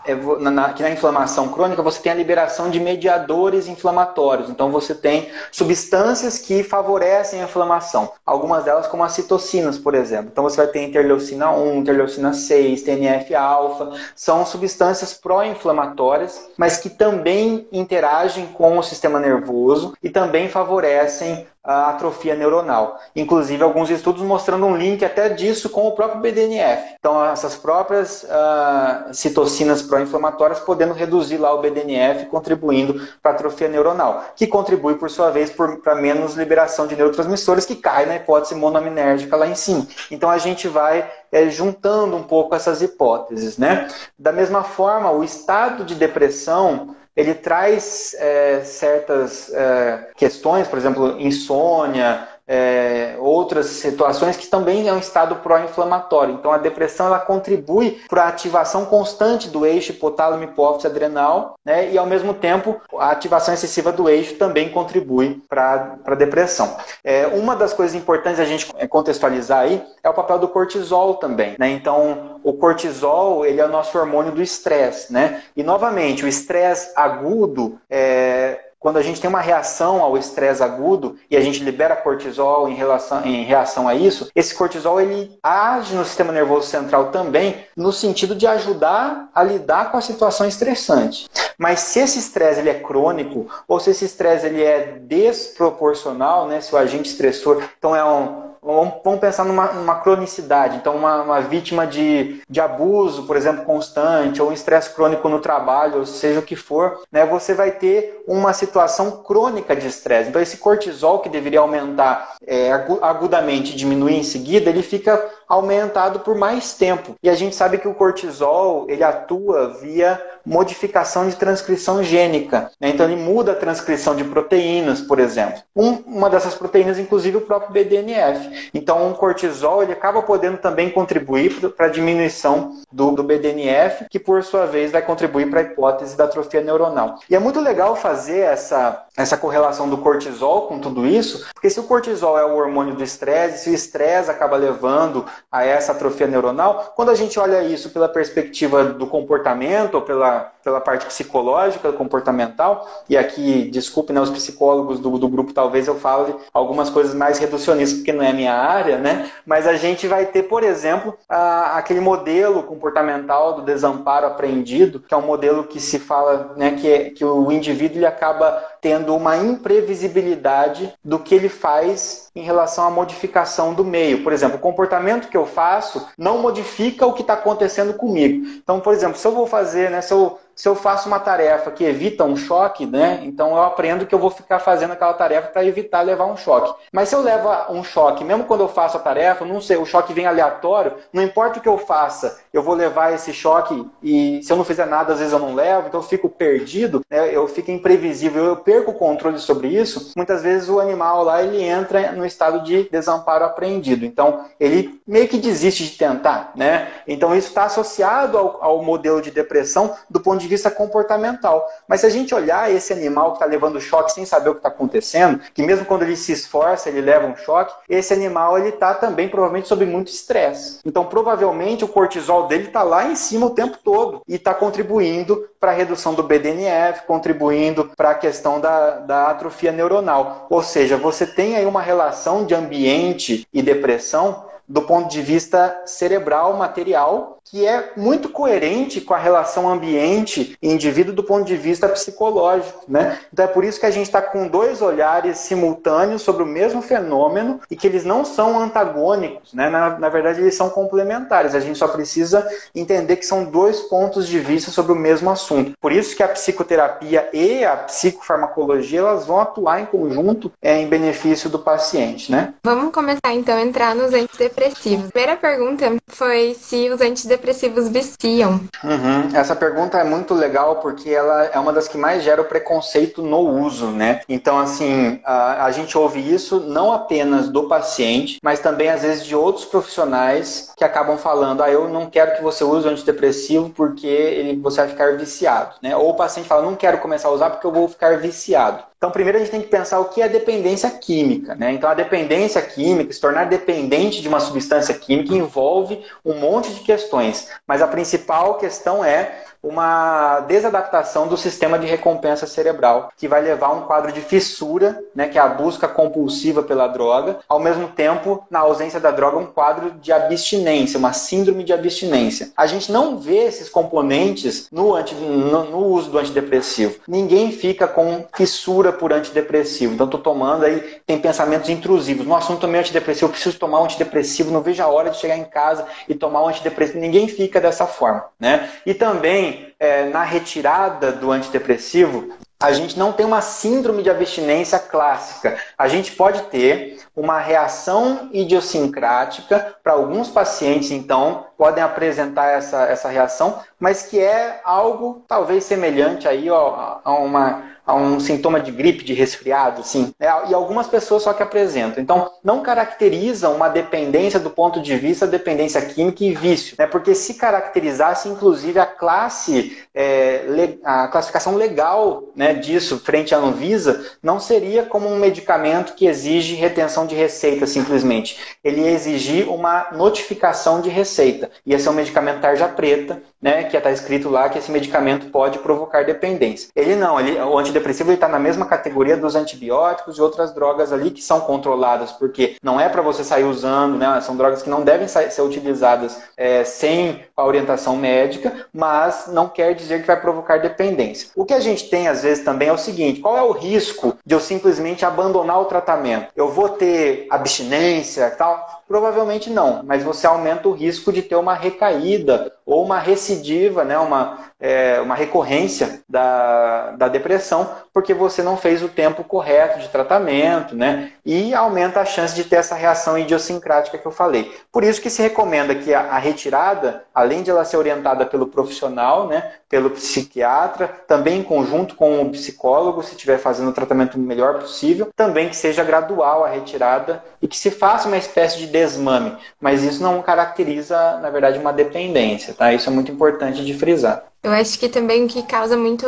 na, 0.50 0.72
que 0.72 0.82
na 0.82 0.90
inflamação 0.90 1.48
crônica 1.48 1.82
você 1.82 2.00
tem 2.00 2.12
a 2.12 2.14
liberação 2.14 2.70
de 2.70 2.80
mediadores 2.80 3.68
inflamatórios. 3.68 4.48
Então 4.48 4.70
você 4.70 4.94
tem 4.94 5.28
substâncias 5.52 6.38
que 6.38 6.62
favorecem 6.62 7.42
a 7.42 7.44
inflamação. 7.44 8.10
Algumas 8.24 8.64
delas 8.64 8.86
como 8.86 9.04
as 9.04 9.12
citocinas, 9.12 9.78
por 9.78 9.94
exemplo. 9.94 10.30
Então 10.32 10.44
você 10.44 10.56
vai 10.56 10.66
ter 10.68 10.82
interleucina 10.82 11.50
1, 11.50 11.74
interleucina 11.76 12.32
6, 12.32 12.82
TNF-alfa. 13.18 13.92
São 14.14 14.44
substâncias 14.44 15.14
pró-inflamatórias, 15.14 16.48
mas 16.56 16.76
que 16.76 16.90
também 16.90 17.66
interagem 17.72 18.46
com 18.46 18.78
o 18.78 18.82
sistema 18.82 19.18
nervoso 19.20 19.94
e 20.02 20.10
também 20.10 20.48
favorecem 20.48 21.46
a 21.68 21.90
atrofia 21.90 22.34
neuronal. 22.34 22.98
Inclusive, 23.14 23.62
alguns 23.62 23.90
estudos 23.90 24.22
mostrando 24.22 24.64
um 24.64 24.74
link 24.74 25.04
até 25.04 25.28
disso 25.28 25.68
com 25.68 25.86
o 25.86 25.92
próprio 25.92 26.22
BDNF. 26.22 26.94
Então, 26.98 27.22
essas 27.22 27.56
próprias 27.56 28.22
uh, 28.22 29.12
citocinas 29.12 29.82
pró-inflamatórias 29.82 30.60
podendo 30.60 30.94
reduzir 30.94 31.36
lá 31.36 31.52
o 31.52 31.60
BDNF, 31.60 32.24
contribuindo 32.26 32.94
para 33.22 33.32
a 33.32 33.34
atrofia 33.34 33.68
neuronal, 33.68 34.24
que 34.34 34.46
contribui, 34.46 34.94
por 34.94 35.10
sua 35.10 35.30
vez, 35.30 35.50
para 35.50 35.94
menos 35.94 36.36
liberação 36.36 36.86
de 36.86 36.96
neurotransmissores, 36.96 37.66
que 37.66 37.76
cai 37.76 38.06
na 38.06 38.16
hipótese 38.16 38.54
monoaminérgica 38.54 39.36
lá 39.36 39.46
em 39.46 39.54
cima. 39.54 39.86
Então, 40.10 40.30
a 40.30 40.38
gente 40.38 40.68
vai 40.68 41.06
é, 41.30 41.48
juntando 41.48 42.16
um 42.16 42.22
pouco 42.22 42.54
essas 42.54 42.82
hipóteses. 42.82 43.58
Né? 43.58 43.88
Da 44.18 44.32
mesma 44.32 44.62
forma, 44.62 45.10
o 45.10 45.24
estado 45.24 45.84
de 45.84 45.94
depressão 45.94 46.94
ele 47.16 47.34
traz 47.34 48.14
é, 48.14 48.62
certas 48.62 49.52
é, 49.52 50.10
questões, 50.16 50.68
por 50.68 50.78
exemplo, 50.78 51.20
insônia, 51.20 52.28
é, 52.48 53.14
outras 53.18 53.66
situações 53.66 54.36
que 54.36 54.46
também 54.46 54.88
é 54.88 54.92
um 54.92 54.98
estado 54.98 55.36
pró-inflamatório. 55.36 56.34
Então, 56.34 56.50
a 56.50 56.56
depressão 56.56 57.06
ela 57.06 57.18
contribui 57.18 58.00
para 58.08 58.24
a 58.24 58.28
ativação 58.28 58.86
constante 58.86 59.48
do 59.48 59.66
eixo 59.66 59.92
hipotálamo 59.92 60.44
hipófise 60.44 60.86
adrenal, 60.86 61.56
né? 61.64 61.90
E 61.90 61.98
ao 61.98 62.06
mesmo 62.06 62.32
tempo, 62.32 62.80
a 62.98 63.10
ativação 63.10 63.52
excessiva 63.52 63.92
do 63.92 64.08
eixo 64.08 64.36
também 64.36 64.70
contribui 64.70 65.42
para 65.48 65.98
a 66.06 66.14
depressão. 66.14 66.76
É, 67.04 67.26
uma 67.26 67.54
das 67.54 67.74
coisas 67.74 67.94
importantes 67.94 68.40
a 68.40 68.44
gente 68.44 68.66
contextualizar 68.88 69.60
aí 69.60 69.84
é 70.02 70.08
o 70.08 70.14
papel 70.14 70.38
do 70.38 70.48
cortisol 70.48 71.14
também, 71.16 71.54
né? 71.58 71.68
Então, 71.68 72.40
o 72.42 72.54
cortisol 72.54 73.44
ele 73.44 73.60
é 73.60 73.64
o 73.64 73.68
nosso 73.68 73.98
hormônio 73.98 74.32
do 74.32 74.42
estresse, 74.42 75.12
né? 75.12 75.42
E 75.54 75.62
novamente, 75.62 76.24
o 76.24 76.28
estresse 76.28 76.92
agudo 76.96 77.78
é, 77.90 78.67
quando 78.78 78.96
a 78.96 79.02
gente 79.02 79.20
tem 79.20 79.28
uma 79.28 79.40
reação 79.40 80.02
ao 80.02 80.16
estresse 80.16 80.62
agudo 80.62 81.16
e 81.30 81.36
a 81.36 81.40
gente 81.40 81.62
libera 81.62 81.96
cortisol 81.96 82.68
em, 82.68 82.74
relação, 82.74 83.24
em 83.24 83.44
reação 83.44 83.88
a 83.88 83.94
isso, 83.94 84.28
esse 84.34 84.54
cortisol 84.54 85.00
ele 85.00 85.36
age 85.42 85.94
no 85.94 86.04
sistema 86.04 86.32
nervoso 86.32 86.68
central 86.68 87.10
também 87.10 87.64
no 87.76 87.92
sentido 87.92 88.34
de 88.34 88.46
ajudar 88.46 89.30
a 89.34 89.42
lidar 89.42 89.90
com 89.90 89.96
a 89.96 90.02
situação 90.02 90.46
estressante. 90.46 91.28
Mas 91.58 91.80
se 91.80 91.98
esse 91.98 92.18
estresse 92.18 92.60
ele 92.60 92.70
é 92.70 92.74
crônico 92.74 93.48
ou 93.66 93.80
se 93.80 93.90
esse 93.90 94.04
estresse 94.04 94.46
ele 94.46 94.62
é 94.62 94.98
desproporcional, 95.00 96.46
né, 96.46 96.60
se 96.60 96.72
o 96.72 96.78
agente 96.78 97.10
estressor, 97.10 97.62
então 97.76 97.96
é 97.96 98.04
um 98.04 98.47
Vamos 98.68 99.18
pensar 99.18 99.46
numa, 99.46 99.72
numa 99.72 99.94
cronicidade. 100.00 100.76
Então, 100.76 100.94
uma, 100.94 101.22
uma, 101.22 101.40
vítima 101.40 101.86
de, 101.86 102.42
de 102.50 102.60
abuso, 102.60 103.22
por 103.22 103.34
exemplo, 103.34 103.64
constante, 103.64 104.42
ou 104.42 104.50
um 104.50 104.52
estresse 104.52 104.94
crônico 104.94 105.26
no 105.26 105.40
trabalho, 105.40 106.00
ou 106.00 106.04
seja 106.04 106.40
o 106.40 106.42
que 106.42 106.54
for, 106.54 107.00
né, 107.10 107.24
você 107.24 107.54
vai 107.54 107.70
ter 107.70 108.22
uma 108.28 108.52
situação 108.52 109.22
crônica 109.22 109.74
de 109.74 109.86
estresse. 109.86 110.28
Então, 110.28 110.42
esse 110.42 110.58
cortisol 110.58 111.20
que 111.20 111.30
deveria 111.30 111.60
aumentar 111.60 112.36
é, 112.46 112.70
agudamente 113.00 113.72
e 113.72 113.76
diminuir 113.76 114.16
em 114.16 114.22
seguida, 114.22 114.68
ele 114.68 114.82
fica 114.82 115.18
aumentado 115.48 116.20
por 116.20 116.36
mais 116.36 116.74
tempo. 116.74 117.16
E 117.22 117.30
a 117.30 117.34
gente 117.34 117.56
sabe 117.56 117.78
que 117.78 117.88
o 117.88 117.94
cortisol 117.94 118.86
ele 118.88 119.02
atua 119.02 119.78
via 119.80 120.20
modificação 120.44 121.28
de 121.28 121.36
transcrição 121.36 122.02
gênica. 122.02 122.70
Né? 122.80 122.90
Então 122.90 123.06
ele 123.06 123.20
muda 123.20 123.52
a 123.52 123.56
transcrição 123.56 124.16
de 124.16 124.24
proteínas, 124.24 125.00
por 125.00 125.18
exemplo. 125.18 125.60
Um, 125.76 125.92
uma 126.06 126.30
dessas 126.30 126.54
proteínas, 126.54 126.98
inclusive, 126.98 127.36
o 127.36 127.42
próprio 127.42 127.72
BDNF. 127.72 128.70
Então 128.72 129.10
o 129.10 129.14
cortisol 129.14 129.82
ele 129.82 129.92
acaba 129.92 130.22
podendo 130.22 130.58
também 130.58 130.90
contribuir 130.90 131.72
para 131.72 131.86
a 131.86 131.90
diminuição 131.90 132.76
do, 132.90 133.12
do 133.12 133.22
BDNF, 133.22 134.06
que 134.10 134.18
por 134.18 134.42
sua 134.42 134.66
vez 134.66 134.90
vai 134.90 135.02
contribuir 135.02 135.50
para 135.50 135.60
a 135.60 135.62
hipótese 135.62 136.16
da 136.16 136.24
atrofia 136.24 136.60
neuronal. 136.60 137.18
E 137.28 137.34
é 137.34 137.38
muito 137.38 137.60
legal 137.60 137.94
fazer 137.96 138.40
essa, 138.40 139.06
essa 139.16 139.36
correlação 139.36 139.88
do 139.88 139.98
cortisol 139.98 140.66
com 140.68 140.78
tudo 140.78 141.06
isso, 141.06 141.46
porque 141.52 141.70
se 141.70 141.80
o 141.80 141.84
cortisol 141.84 142.38
é 142.38 142.44
o 142.44 142.56
hormônio 142.56 142.94
do 142.94 143.04
estresse, 143.04 143.64
se 143.64 143.70
o 143.70 143.74
estresse 143.74 144.30
acaba 144.30 144.56
levando 144.56 145.26
a 145.50 145.64
essa 145.64 145.92
atrofia 145.92 146.26
neuronal, 146.26 146.92
quando 146.94 147.10
a 147.10 147.14
gente 147.14 147.38
olha 147.38 147.62
isso 147.62 147.90
pela 147.90 148.08
perspectiva 148.08 148.84
do 148.84 149.06
comportamento 149.06 149.94
ou 149.94 150.02
pela 150.02 150.52
pela, 150.68 150.80
parte 150.80 151.06
psicológica, 151.06 151.92
comportamental, 151.92 152.86
e 153.08 153.16
aqui, 153.16 153.70
desculpe, 153.70 154.12
né, 154.12 154.20
os 154.20 154.30
psicólogos 154.30 155.00
do, 155.00 155.18
do 155.18 155.28
grupo, 155.28 155.52
talvez 155.52 155.88
eu 155.88 155.94
fale 155.94 156.34
algumas 156.52 156.90
coisas 156.90 157.14
mais 157.14 157.38
reducionistas, 157.38 157.98
porque 157.98 158.12
não 158.12 158.22
é 158.22 158.32
minha 158.32 158.52
área, 158.52 158.98
né? 158.98 159.30
Mas 159.46 159.66
a 159.66 159.74
gente 159.74 160.06
vai 160.06 160.26
ter, 160.26 160.44
por 160.44 160.62
exemplo, 160.62 161.16
a, 161.28 161.78
aquele 161.78 162.00
modelo 162.00 162.62
comportamental 162.62 163.54
do 163.54 163.62
desamparo 163.62 164.26
aprendido, 164.26 165.00
que 165.00 165.14
é 165.14 165.16
um 165.16 165.22
modelo 165.22 165.64
que 165.64 165.80
se 165.80 165.98
fala 165.98 166.52
né, 166.56 166.72
que, 166.72 166.90
é, 166.90 167.10
que 167.10 167.24
o 167.24 167.50
indivíduo 167.50 167.98
ele 167.98 168.06
acaba 168.06 168.62
tendo 168.80 169.14
uma 169.14 169.36
imprevisibilidade 169.36 170.92
do 171.04 171.18
que 171.18 171.34
ele 171.34 171.48
faz 171.48 172.28
em 172.34 172.42
relação 172.42 172.86
à 172.86 172.90
modificação 172.90 173.74
do 173.74 173.84
meio. 173.84 174.22
Por 174.22 174.32
exemplo, 174.32 174.56
o 174.56 174.60
comportamento 174.60 175.28
que 175.28 175.36
eu 175.36 175.46
faço 175.46 176.06
não 176.16 176.38
modifica 176.38 177.06
o 177.06 177.12
que 177.12 177.22
está 177.22 177.34
acontecendo 177.34 177.94
comigo. 177.94 178.46
Então, 178.62 178.80
por 178.80 178.92
exemplo, 178.92 179.18
se 179.18 179.26
eu 179.26 179.32
vou 179.32 179.46
fazer, 179.46 179.90
né, 179.90 180.00
se 180.00 180.12
eu 180.12 180.38
se 180.58 180.68
eu 180.68 180.74
faço 180.74 181.06
uma 181.06 181.20
tarefa 181.20 181.70
que 181.70 181.84
evita 181.84 182.24
um 182.24 182.36
choque, 182.36 182.84
né? 182.84 183.20
Então 183.22 183.50
eu 183.50 183.62
aprendo 183.62 184.04
que 184.04 184.12
eu 184.12 184.18
vou 184.18 184.28
ficar 184.28 184.58
fazendo 184.58 184.92
aquela 184.92 185.14
tarefa 185.14 185.46
para 185.46 185.64
evitar 185.64 186.02
levar 186.02 186.26
um 186.26 186.36
choque. 186.36 186.74
Mas 186.92 187.08
se 187.08 187.14
eu 187.14 187.20
levo 187.20 187.48
um 187.70 187.84
choque, 187.84 188.24
mesmo 188.24 188.42
quando 188.42 188.62
eu 188.62 188.68
faço 188.68 188.96
a 188.96 189.00
tarefa, 189.00 189.44
não 189.44 189.60
sei, 189.60 189.76
o 189.76 189.86
choque 189.86 190.12
vem 190.12 190.26
aleatório, 190.26 190.94
não 191.12 191.22
importa 191.22 191.60
o 191.60 191.62
que 191.62 191.68
eu 191.68 191.78
faça, 191.78 192.40
eu 192.52 192.60
vou 192.60 192.74
levar 192.74 193.14
esse 193.14 193.32
choque 193.32 193.88
e 194.02 194.40
se 194.42 194.52
eu 194.52 194.56
não 194.56 194.64
fizer 194.64 194.84
nada, 194.84 195.12
às 195.12 195.20
vezes 195.20 195.32
eu 195.32 195.38
não 195.38 195.54
levo, 195.54 195.86
então 195.86 196.00
eu 196.00 196.06
fico 196.06 196.28
perdido, 196.28 197.02
né? 197.08 197.32
eu 197.32 197.46
fico 197.46 197.70
imprevisível, 197.70 198.44
eu 198.44 198.56
perco 198.56 198.90
o 198.90 198.94
controle 198.94 199.38
sobre 199.38 199.68
isso. 199.68 200.10
Muitas 200.16 200.42
vezes 200.42 200.68
o 200.68 200.80
animal 200.80 201.22
lá 201.22 201.40
ele 201.40 201.62
entra 201.62 202.10
no 202.10 202.26
estado 202.26 202.64
de 202.64 202.88
desamparo 202.90 203.44
apreendido. 203.44 204.04
Então 204.04 204.46
ele 204.58 205.00
meio 205.06 205.28
que 205.28 205.38
desiste 205.38 205.84
de 205.84 205.96
tentar, 205.96 206.50
né? 206.56 206.88
Então 207.06 207.32
isso 207.32 207.46
está 207.46 207.62
associado 207.66 208.36
ao, 208.36 208.58
ao 208.60 208.82
modelo 208.82 209.22
de 209.22 209.30
depressão 209.30 209.94
do 210.10 210.18
ponto 210.18 210.40
de 210.40 210.47
de 210.48 210.54
vista 210.54 210.70
comportamental. 210.70 211.68
Mas 211.86 212.00
se 212.00 212.06
a 212.06 212.10
gente 212.10 212.34
olhar 212.34 212.72
esse 212.72 212.92
animal 212.92 213.32
que 213.32 213.36
está 213.36 213.46
levando 213.46 213.80
choque 213.80 214.12
sem 214.12 214.24
saber 214.24 214.50
o 214.50 214.54
que 214.54 214.60
está 214.60 214.68
acontecendo, 214.68 215.40
que 215.54 215.62
mesmo 215.62 215.84
quando 215.84 216.02
ele 216.02 216.16
se 216.16 216.32
esforça, 216.32 216.88
ele 216.88 217.00
leva 217.00 217.26
um 217.26 217.36
choque, 217.36 217.74
esse 217.88 218.12
animal 218.12 218.58
ele 218.58 218.70
está 218.70 218.94
também 218.94 219.28
provavelmente 219.28 219.68
sob 219.68 219.84
muito 219.84 220.08
estresse. 220.08 220.80
Então 220.84 221.04
provavelmente 221.04 221.84
o 221.84 221.88
cortisol 221.88 222.46
dele 222.46 222.64
está 222.64 222.82
lá 222.82 223.06
em 223.06 223.14
cima 223.14 223.46
o 223.46 223.54
tempo 223.54 223.78
todo 223.84 224.22
e 224.26 224.36
está 224.36 224.54
contribuindo 224.54 225.48
para 225.60 225.72
a 225.72 225.74
redução 225.74 226.14
do 226.14 226.22
BDNF, 226.22 227.02
contribuindo 227.06 227.90
para 227.96 228.10
a 228.10 228.14
questão 228.14 228.60
da, 228.60 228.98
da 228.98 229.26
atrofia 229.28 229.72
neuronal. 229.72 230.46
Ou 230.48 230.62
seja, 230.62 230.96
você 230.96 231.26
tem 231.26 231.56
aí 231.56 231.66
uma 231.66 231.82
relação 231.82 232.44
de 232.44 232.54
ambiente 232.54 233.46
e 233.52 233.60
depressão 233.60 234.48
do 234.68 234.82
ponto 234.82 235.08
de 235.08 235.22
vista 235.22 235.82
cerebral, 235.86 236.54
material, 236.54 237.38
que 237.50 237.66
é 237.66 237.92
muito 237.96 238.28
coerente 238.28 239.00
com 239.00 239.14
a 239.14 239.18
relação 239.18 239.68
ambiente 239.70 240.56
e 240.60 240.70
indivíduo 240.70 241.14
do 241.14 241.24
ponto 241.24 241.46
de 241.46 241.56
vista 241.56 241.88
psicológico, 241.88 242.84
né? 242.86 243.18
Então 243.32 243.46
é 243.46 243.48
por 243.48 243.64
isso 243.64 243.80
que 243.80 243.86
a 243.86 243.90
gente 243.90 244.04
está 244.04 244.20
com 244.20 244.46
dois 244.46 244.82
olhares 244.82 245.38
simultâneos 245.38 246.20
sobre 246.20 246.42
o 246.42 246.46
mesmo 246.46 246.82
fenômeno 246.82 247.60
e 247.70 247.76
que 247.76 247.86
eles 247.86 248.04
não 248.04 248.22
são 248.22 248.60
antagônicos, 248.60 249.54
né? 249.54 249.70
Na, 249.70 249.98
na 249.98 250.08
verdade, 250.10 250.40
eles 250.40 250.54
são 250.54 250.68
complementares. 250.68 251.54
A 251.54 251.60
gente 251.60 251.78
só 251.78 251.88
precisa 251.88 252.46
entender 252.74 253.16
que 253.16 253.24
são 253.24 253.46
dois 253.46 253.80
pontos 253.80 254.28
de 254.28 254.38
vista 254.38 254.70
sobre 254.70 254.92
o 254.92 254.96
mesmo 254.96 255.30
assunto. 255.30 255.72
Por 255.80 255.90
isso 255.90 256.14
que 256.14 256.22
a 256.22 256.28
psicoterapia 256.28 257.30
e 257.32 257.64
a 257.64 257.76
psicofarmacologia 257.76 258.98
elas 258.98 259.24
vão 259.24 259.40
atuar 259.40 259.80
em 259.80 259.86
conjunto 259.86 260.52
é, 260.60 260.78
em 260.82 260.86
benefício 260.86 261.48
do 261.48 261.58
paciente, 261.58 262.30
né? 262.30 262.52
Vamos 262.62 262.92
começar 262.92 263.32
então 263.32 263.56
a 263.56 263.62
entrar 263.62 263.94
nos 263.94 264.12
antidepressivos 264.12 264.57
antidepressivos. 264.58 265.06
A 265.06 265.10
primeira 265.10 265.36
pergunta 265.36 265.96
foi 266.08 266.54
se 266.54 266.90
os 266.90 267.00
antidepressivos 267.00 267.88
viciam. 267.88 268.60
Uhum. 268.82 269.34
Essa 269.34 269.54
pergunta 269.54 269.98
é 269.98 270.04
muito 270.04 270.34
legal 270.34 270.76
porque 270.76 271.10
ela 271.10 271.46
é 271.46 271.58
uma 271.58 271.72
das 271.72 271.88
que 271.88 271.96
mais 271.96 272.22
gera 272.22 272.42
o 272.42 272.44
preconceito 272.44 273.22
no 273.22 273.38
uso, 273.38 273.86
né? 273.86 274.20
Então, 274.28 274.58
assim, 274.58 275.20
a, 275.24 275.64
a 275.64 275.70
gente 275.70 275.96
ouve 275.96 276.20
isso 276.20 276.60
não 276.60 276.92
apenas 276.92 277.48
do 277.48 277.68
paciente, 277.68 278.38
mas 278.42 278.60
também 278.60 278.88
às 278.88 279.02
vezes 279.02 279.24
de 279.24 279.34
outros 279.34 279.64
profissionais 279.64 280.72
que 280.76 280.84
acabam 280.84 281.16
falando: 281.16 281.62
ah, 281.62 281.70
eu 281.70 281.88
não 281.88 282.06
quero 282.06 282.36
que 282.36 282.42
você 282.42 282.64
use 282.64 282.86
o 282.86 282.90
antidepressivo 282.90 283.70
porque 283.70 284.06
ele, 284.06 284.60
você 284.60 284.80
vai 284.80 284.88
ficar 284.88 285.16
viciado, 285.16 285.74
né? 285.82 285.96
Ou 285.96 286.10
o 286.10 286.14
paciente 286.14 286.48
fala: 286.48 286.62
não 286.62 286.76
quero 286.76 286.98
começar 286.98 287.28
a 287.28 287.32
usar 287.32 287.50
porque 287.50 287.66
eu 287.66 287.72
vou 287.72 287.88
ficar 287.88 288.18
viciado. 288.18 288.82
Então, 288.98 289.12
primeiro 289.12 289.38
a 289.38 289.40
gente 289.40 289.52
tem 289.52 289.62
que 289.62 289.68
pensar 289.68 290.00
o 290.00 290.06
que 290.06 290.20
é 290.20 290.28
dependência 290.28 290.90
química. 290.90 291.54
Né? 291.54 291.72
Então, 291.72 291.88
a 291.88 291.94
dependência 291.94 292.60
química, 292.60 293.12
se 293.12 293.20
tornar 293.20 293.44
dependente 293.44 294.20
de 294.20 294.26
uma 294.28 294.40
substância 294.40 294.92
química, 294.92 295.32
envolve 295.32 296.04
um 296.24 296.34
monte 296.34 296.74
de 296.74 296.80
questões. 296.80 297.48
Mas 297.64 297.80
a 297.80 297.86
principal 297.86 298.58
questão 298.58 299.04
é 299.04 299.44
uma 299.62 300.40
desadaptação 300.40 301.26
do 301.26 301.36
sistema 301.36 301.78
de 301.78 301.86
recompensa 301.86 302.46
cerebral, 302.46 303.10
que 303.16 303.28
vai 303.28 303.40
levar 303.40 303.68
a 303.68 303.72
um 303.72 303.82
quadro 303.82 304.12
de 304.12 304.20
fissura, 304.20 305.02
né, 305.14 305.28
que 305.28 305.38
é 305.38 305.40
a 305.40 305.48
busca 305.48 305.88
compulsiva 305.88 306.62
pela 306.62 306.86
droga, 306.86 307.38
ao 307.48 307.58
mesmo 307.58 307.88
tempo, 307.88 308.44
na 308.50 308.60
ausência 308.60 309.00
da 309.00 309.10
droga, 309.10 309.38
um 309.38 309.46
quadro 309.46 309.92
de 309.92 310.12
abstinência, 310.12 310.98
uma 310.98 311.12
síndrome 311.12 311.64
de 311.64 311.72
abstinência. 311.72 312.50
A 312.56 312.66
gente 312.66 312.90
não 312.92 313.18
vê 313.18 313.46
esses 313.46 313.68
componentes 313.68 314.68
no, 314.70 314.94
anti, 314.94 315.14
no, 315.14 315.64
no 315.64 315.78
uso 315.86 316.10
do 316.10 316.18
antidepressivo. 316.18 317.00
Ninguém 317.06 317.52
fica 317.52 317.86
com 317.88 318.24
fissura 318.34 318.92
por 318.92 319.12
antidepressivo. 319.12 319.94
Então, 319.94 320.06
estou 320.06 320.20
tomando 320.20 320.64
aí, 320.64 321.00
tem 321.06 321.18
pensamentos 321.18 321.68
intrusivos. 321.68 322.26
No 322.26 322.36
assunto 322.36 322.60
também 322.60 322.80
antidepressivo, 322.80 323.30
preciso 323.30 323.58
tomar 323.58 323.80
um 323.80 323.84
antidepressivo, 323.84 324.50
não 324.50 324.62
vejo 324.62 324.82
a 324.82 324.86
hora 324.86 325.10
de 325.10 325.18
chegar 325.18 325.36
em 325.36 325.44
casa 325.44 325.86
e 326.08 326.14
tomar 326.14 326.42
um 326.42 326.48
antidepressivo. 326.48 327.00
Ninguém 327.00 327.28
fica 327.28 327.60
dessa 327.60 327.86
forma, 327.86 328.24
né? 328.38 328.68
E 328.86 328.94
também 328.94 329.47
é, 329.78 330.08
na 330.08 330.22
retirada 330.22 331.12
do 331.12 331.30
antidepressivo, 331.30 332.30
a 332.60 332.72
gente 332.72 332.98
não 332.98 333.12
tem 333.12 333.24
uma 333.24 333.40
síndrome 333.40 334.02
de 334.02 334.10
abstinência 334.10 334.78
clássica. 334.78 335.56
A 335.76 335.86
gente 335.86 336.12
pode 336.12 336.42
ter 336.44 336.98
uma 337.14 337.38
reação 337.38 338.28
idiosincrática, 338.32 339.76
para 339.82 339.92
alguns 339.92 340.28
pacientes, 340.28 340.90
então, 340.90 341.46
podem 341.58 341.82
apresentar 341.82 342.46
essa, 342.46 342.84
essa 342.84 343.08
reação, 343.08 343.58
mas 343.80 344.04
que 344.04 344.20
é 344.20 344.60
algo 344.64 345.24
talvez 345.26 345.64
semelhante 345.64 346.28
aí 346.28 346.48
ó, 346.48 347.00
a 347.04 347.12
uma 347.14 347.78
a 347.88 347.94
um 347.94 348.20
sintoma 348.20 348.60
de 348.60 348.70
gripe, 348.70 349.02
de 349.02 349.14
resfriado, 349.14 349.80
assim, 349.80 350.12
né? 350.20 350.28
e 350.50 350.52
algumas 350.52 350.86
pessoas 350.86 351.22
só 351.22 351.32
que 351.32 351.42
apresentam. 351.42 352.02
Então, 352.02 352.30
não 352.44 352.60
caracteriza 352.60 353.48
uma 353.48 353.66
dependência 353.66 354.38
do 354.38 354.50
ponto 354.50 354.82
de 354.82 354.94
vista 354.94 355.26
dependência 355.26 355.80
química 355.80 356.22
e 356.22 356.34
vício, 356.34 356.76
né? 356.78 356.86
porque 356.86 357.14
se 357.14 357.32
caracterizasse, 357.32 358.28
inclusive, 358.28 358.78
a 358.78 358.84
classe, 358.84 359.78
é, 359.94 360.44
a 360.84 361.08
classificação 361.08 361.56
legal 361.56 362.24
né, 362.36 362.52
disso 362.52 362.98
frente 362.98 363.34
à 363.34 363.38
Anvisa, 363.38 364.04
não 364.22 364.38
seria 364.38 364.82
como 364.82 365.08
um 365.08 365.18
medicamento 365.18 365.94
que 365.94 366.06
exige 366.06 366.56
retenção 366.56 367.06
de 367.06 367.14
receita, 367.14 367.66
simplesmente. 367.66 368.58
Ele 368.62 368.82
ia 368.82 368.90
exigir 368.90 369.48
uma 369.48 369.88
notificação 369.92 370.82
de 370.82 370.90
receita. 370.90 371.47
Ia 371.66 371.78
ser 371.78 371.90
um 371.90 371.94
medicamento 371.94 372.40
tarja 372.40 372.68
preta, 372.68 373.22
né, 373.40 373.64
que 373.64 373.76
está 373.76 373.90
escrito 373.90 374.28
lá 374.28 374.48
que 374.48 374.58
esse 374.58 374.70
medicamento 374.70 375.30
pode 375.30 375.58
provocar 375.58 376.04
dependência. 376.04 376.68
Ele 376.74 376.96
não, 376.96 377.18
ele, 377.20 377.38
o 377.38 377.58
antidepressivo 377.58 378.12
está 378.12 378.28
na 378.28 378.38
mesma 378.38 378.66
categoria 378.66 379.16
dos 379.16 379.34
antibióticos 379.34 380.18
e 380.18 380.22
outras 380.22 380.52
drogas 380.52 380.92
ali 380.92 381.10
que 381.10 381.22
são 381.22 381.40
controladas, 381.40 382.12
porque 382.12 382.56
não 382.62 382.80
é 382.80 382.88
para 382.88 383.02
você 383.02 383.22
sair 383.22 383.44
usando, 383.44 383.96
né, 383.96 384.20
são 384.20 384.36
drogas 384.36 384.62
que 384.62 384.70
não 384.70 384.82
devem 384.82 385.08
ser 385.08 385.40
utilizadas 385.42 386.20
é, 386.36 386.64
sem 386.64 387.24
a 387.36 387.44
orientação 387.44 387.96
médica, 387.96 388.66
mas 388.72 389.26
não 389.28 389.48
quer 389.48 389.74
dizer 389.74 390.00
que 390.00 390.06
vai 390.06 390.20
provocar 390.20 390.58
dependência. 390.58 391.30
O 391.36 391.44
que 391.44 391.54
a 391.54 391.60
gente 391.60 391.88
tem 391.88 392.08
às 392.08 392.22
vezes 392.22 392.44
também 392.44 392.68
é 392.68 392.72
o 392.72 392.78
seguinte: 392.78 393.20
qual 393.20 393.36
é 393.36 393.42
o 393.42 393.52
risco 393.52 394.16
de 394.24 394.34
eu 394.34 394.40
simplesmente 394.40 395.04
abandonar 395.04 395.60
o 395.60 395.66
tratamento? 395.66 396.32
Eu 396.34 396.48
vou 396.48 396.68
ter 396.68 397.26
abstinência, 397.30 398.30
tal? 398.30 398.82
Provavelmente 398.86 399.50
não, 399.50 399.82
mas 399.84 400.02
você 400.02 400.26
aumenta 400.26 400.68
o 400.68 400.72
risco 400.72 401.12
de 401.12 401.22
ter 401.22 401.36
uma 401.36 401.54
recaída 401.54 402.52
ou 402.68 402.84
uma 402.84 402.98
recidiva, 402.98 403.82
né, 403.82 403.98
uma, 403.98 404.50
é, 404.60 405.00
uma 405.00 405.14
recorrência 405.14 406.02
da, 406.06 406.90
da 406.90 407.08
depressão, 407.08 407.74
porque 407.98 408.14
você 408.14 408.44
não 408.44 408.56
fez 408.56 408.80
o 408.80 408.88
tempo 408.88 409.24
correto 409.24 409.80
de 409.80 409.88
tratamento, 409.88 410.72
né, 410.72 411.10
e 411.26 411.52
aumenta 411.52 412.00
a 412.00 412.04
chance 412.04 412.32
de 412.32 412.44
ter 412.44 412.54
essa 412.54 412.76
reação 412.76 413.18
idiosincrática 413.18 413.98
que 413.98 414.06
eu 414.06 414.12
falei. 414.12 414.54
Por 414.70 414.84
isso 414.84 415.02
que 415.02 415.10
se 415.10 415.20
recomenda 415.20 415.74
que 415.74 415.92
a, 415.92 416.02
a 416.02 416.18
retirada, 416.18 417.02
além 417.12 417.42
de 417.42 417.50
ela 417.50 417.64
ser 417.64 417.76
orientada 417.76 418.24
pelo 418.24 418.46
profissional, 418.46 419.26
né, 419.26 419.50
pelo 419.68 419.90
psiquiatra, 419.90 420.86
também 421.08 421.40
em 421.40 421.42
conjunto 421.42 421.96
com 421.96 422.22
o 422.22 422.30
psicólogo, 422.30 423.02
se 423.02 423.16
estiver 423.16 423.38
fazendo 423.38 423.70
o 423.70 423.74
tratamento 423.74 424.16
melhor 424.16 424.60
possível, 424.60 425.08
também 425.16 425.48
que 425.48 425.56
seja 425.56 425.82
gradual 425.82 426.44
a 426.44 426.48
retirada 426.48 427.24
e 427.42 427.48
que 427.48 427.58
se 427.58 427.72
faça 427.72 428.06
uma 428.06 428.16
espécie 428.16 428.58
de 428.58 428.68
desmame, 428.68 429.36
mas 429.60 429.82
isso 429.82 430.00
não 430.00 430.22
caracteriza, 430.22 431.18
na 431.20 431.30
verdade, 431.30 431.58
uma 431.58 431.72
dependência, 431.72 432.54
tá? 432.54 432.72
Isso 432.72 432.88
é 432.88 432.92
muito 432.92 433.10
importante 433.10 433.64
de 433.64 433.74
frisar. 433.74 434.22
Eu 434.42 434.52
acho 434.52 434.78
que 434.78 434.88
também 434.88 435.24
o 435.24 435.28
que 435.28 435.42
causa 435.42 435.76
muito 435.76 436.06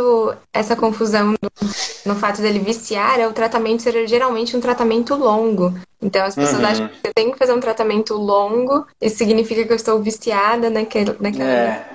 essa 0.52 0.76
confusão 0.76 1.32
no, 1.32 1.50
no 2.06 2.14
fato 2.14 2.40
dele 2.40 2.60
viciar 2.60 3.18
é 3.18 3.26
o 3.26 3.32
tratamento 3.32 3.82
ser 3.82 4.06
geralmente 4.06 4.56
um 4.56 4.60
tratamento 4.60 5.14
longo. 5.14 5.74
Então 6.02 6.24
as 6.24 6.34
pessoas 6.34 6.60
uhum. 6.60 6.66
acham 6.66 6.88
que 6.88 7.08
eu 7.08 7.14
tenho 7.14 7.32
que 7.32 7.38
fazer 7.38 7.52
um 7.52 7.60
tratamento 7.60 8.14
longo, 8.14 8.86
isso 9.00 9.16
significa 9.16 9.64
que 9.64 9.72
eu 9.72 9.76
estou 9.76 10.00
viciada 10.00 10.70
naquele, 10.70 11.14
naquela. 11.20 11.50
É. 11.50 11.86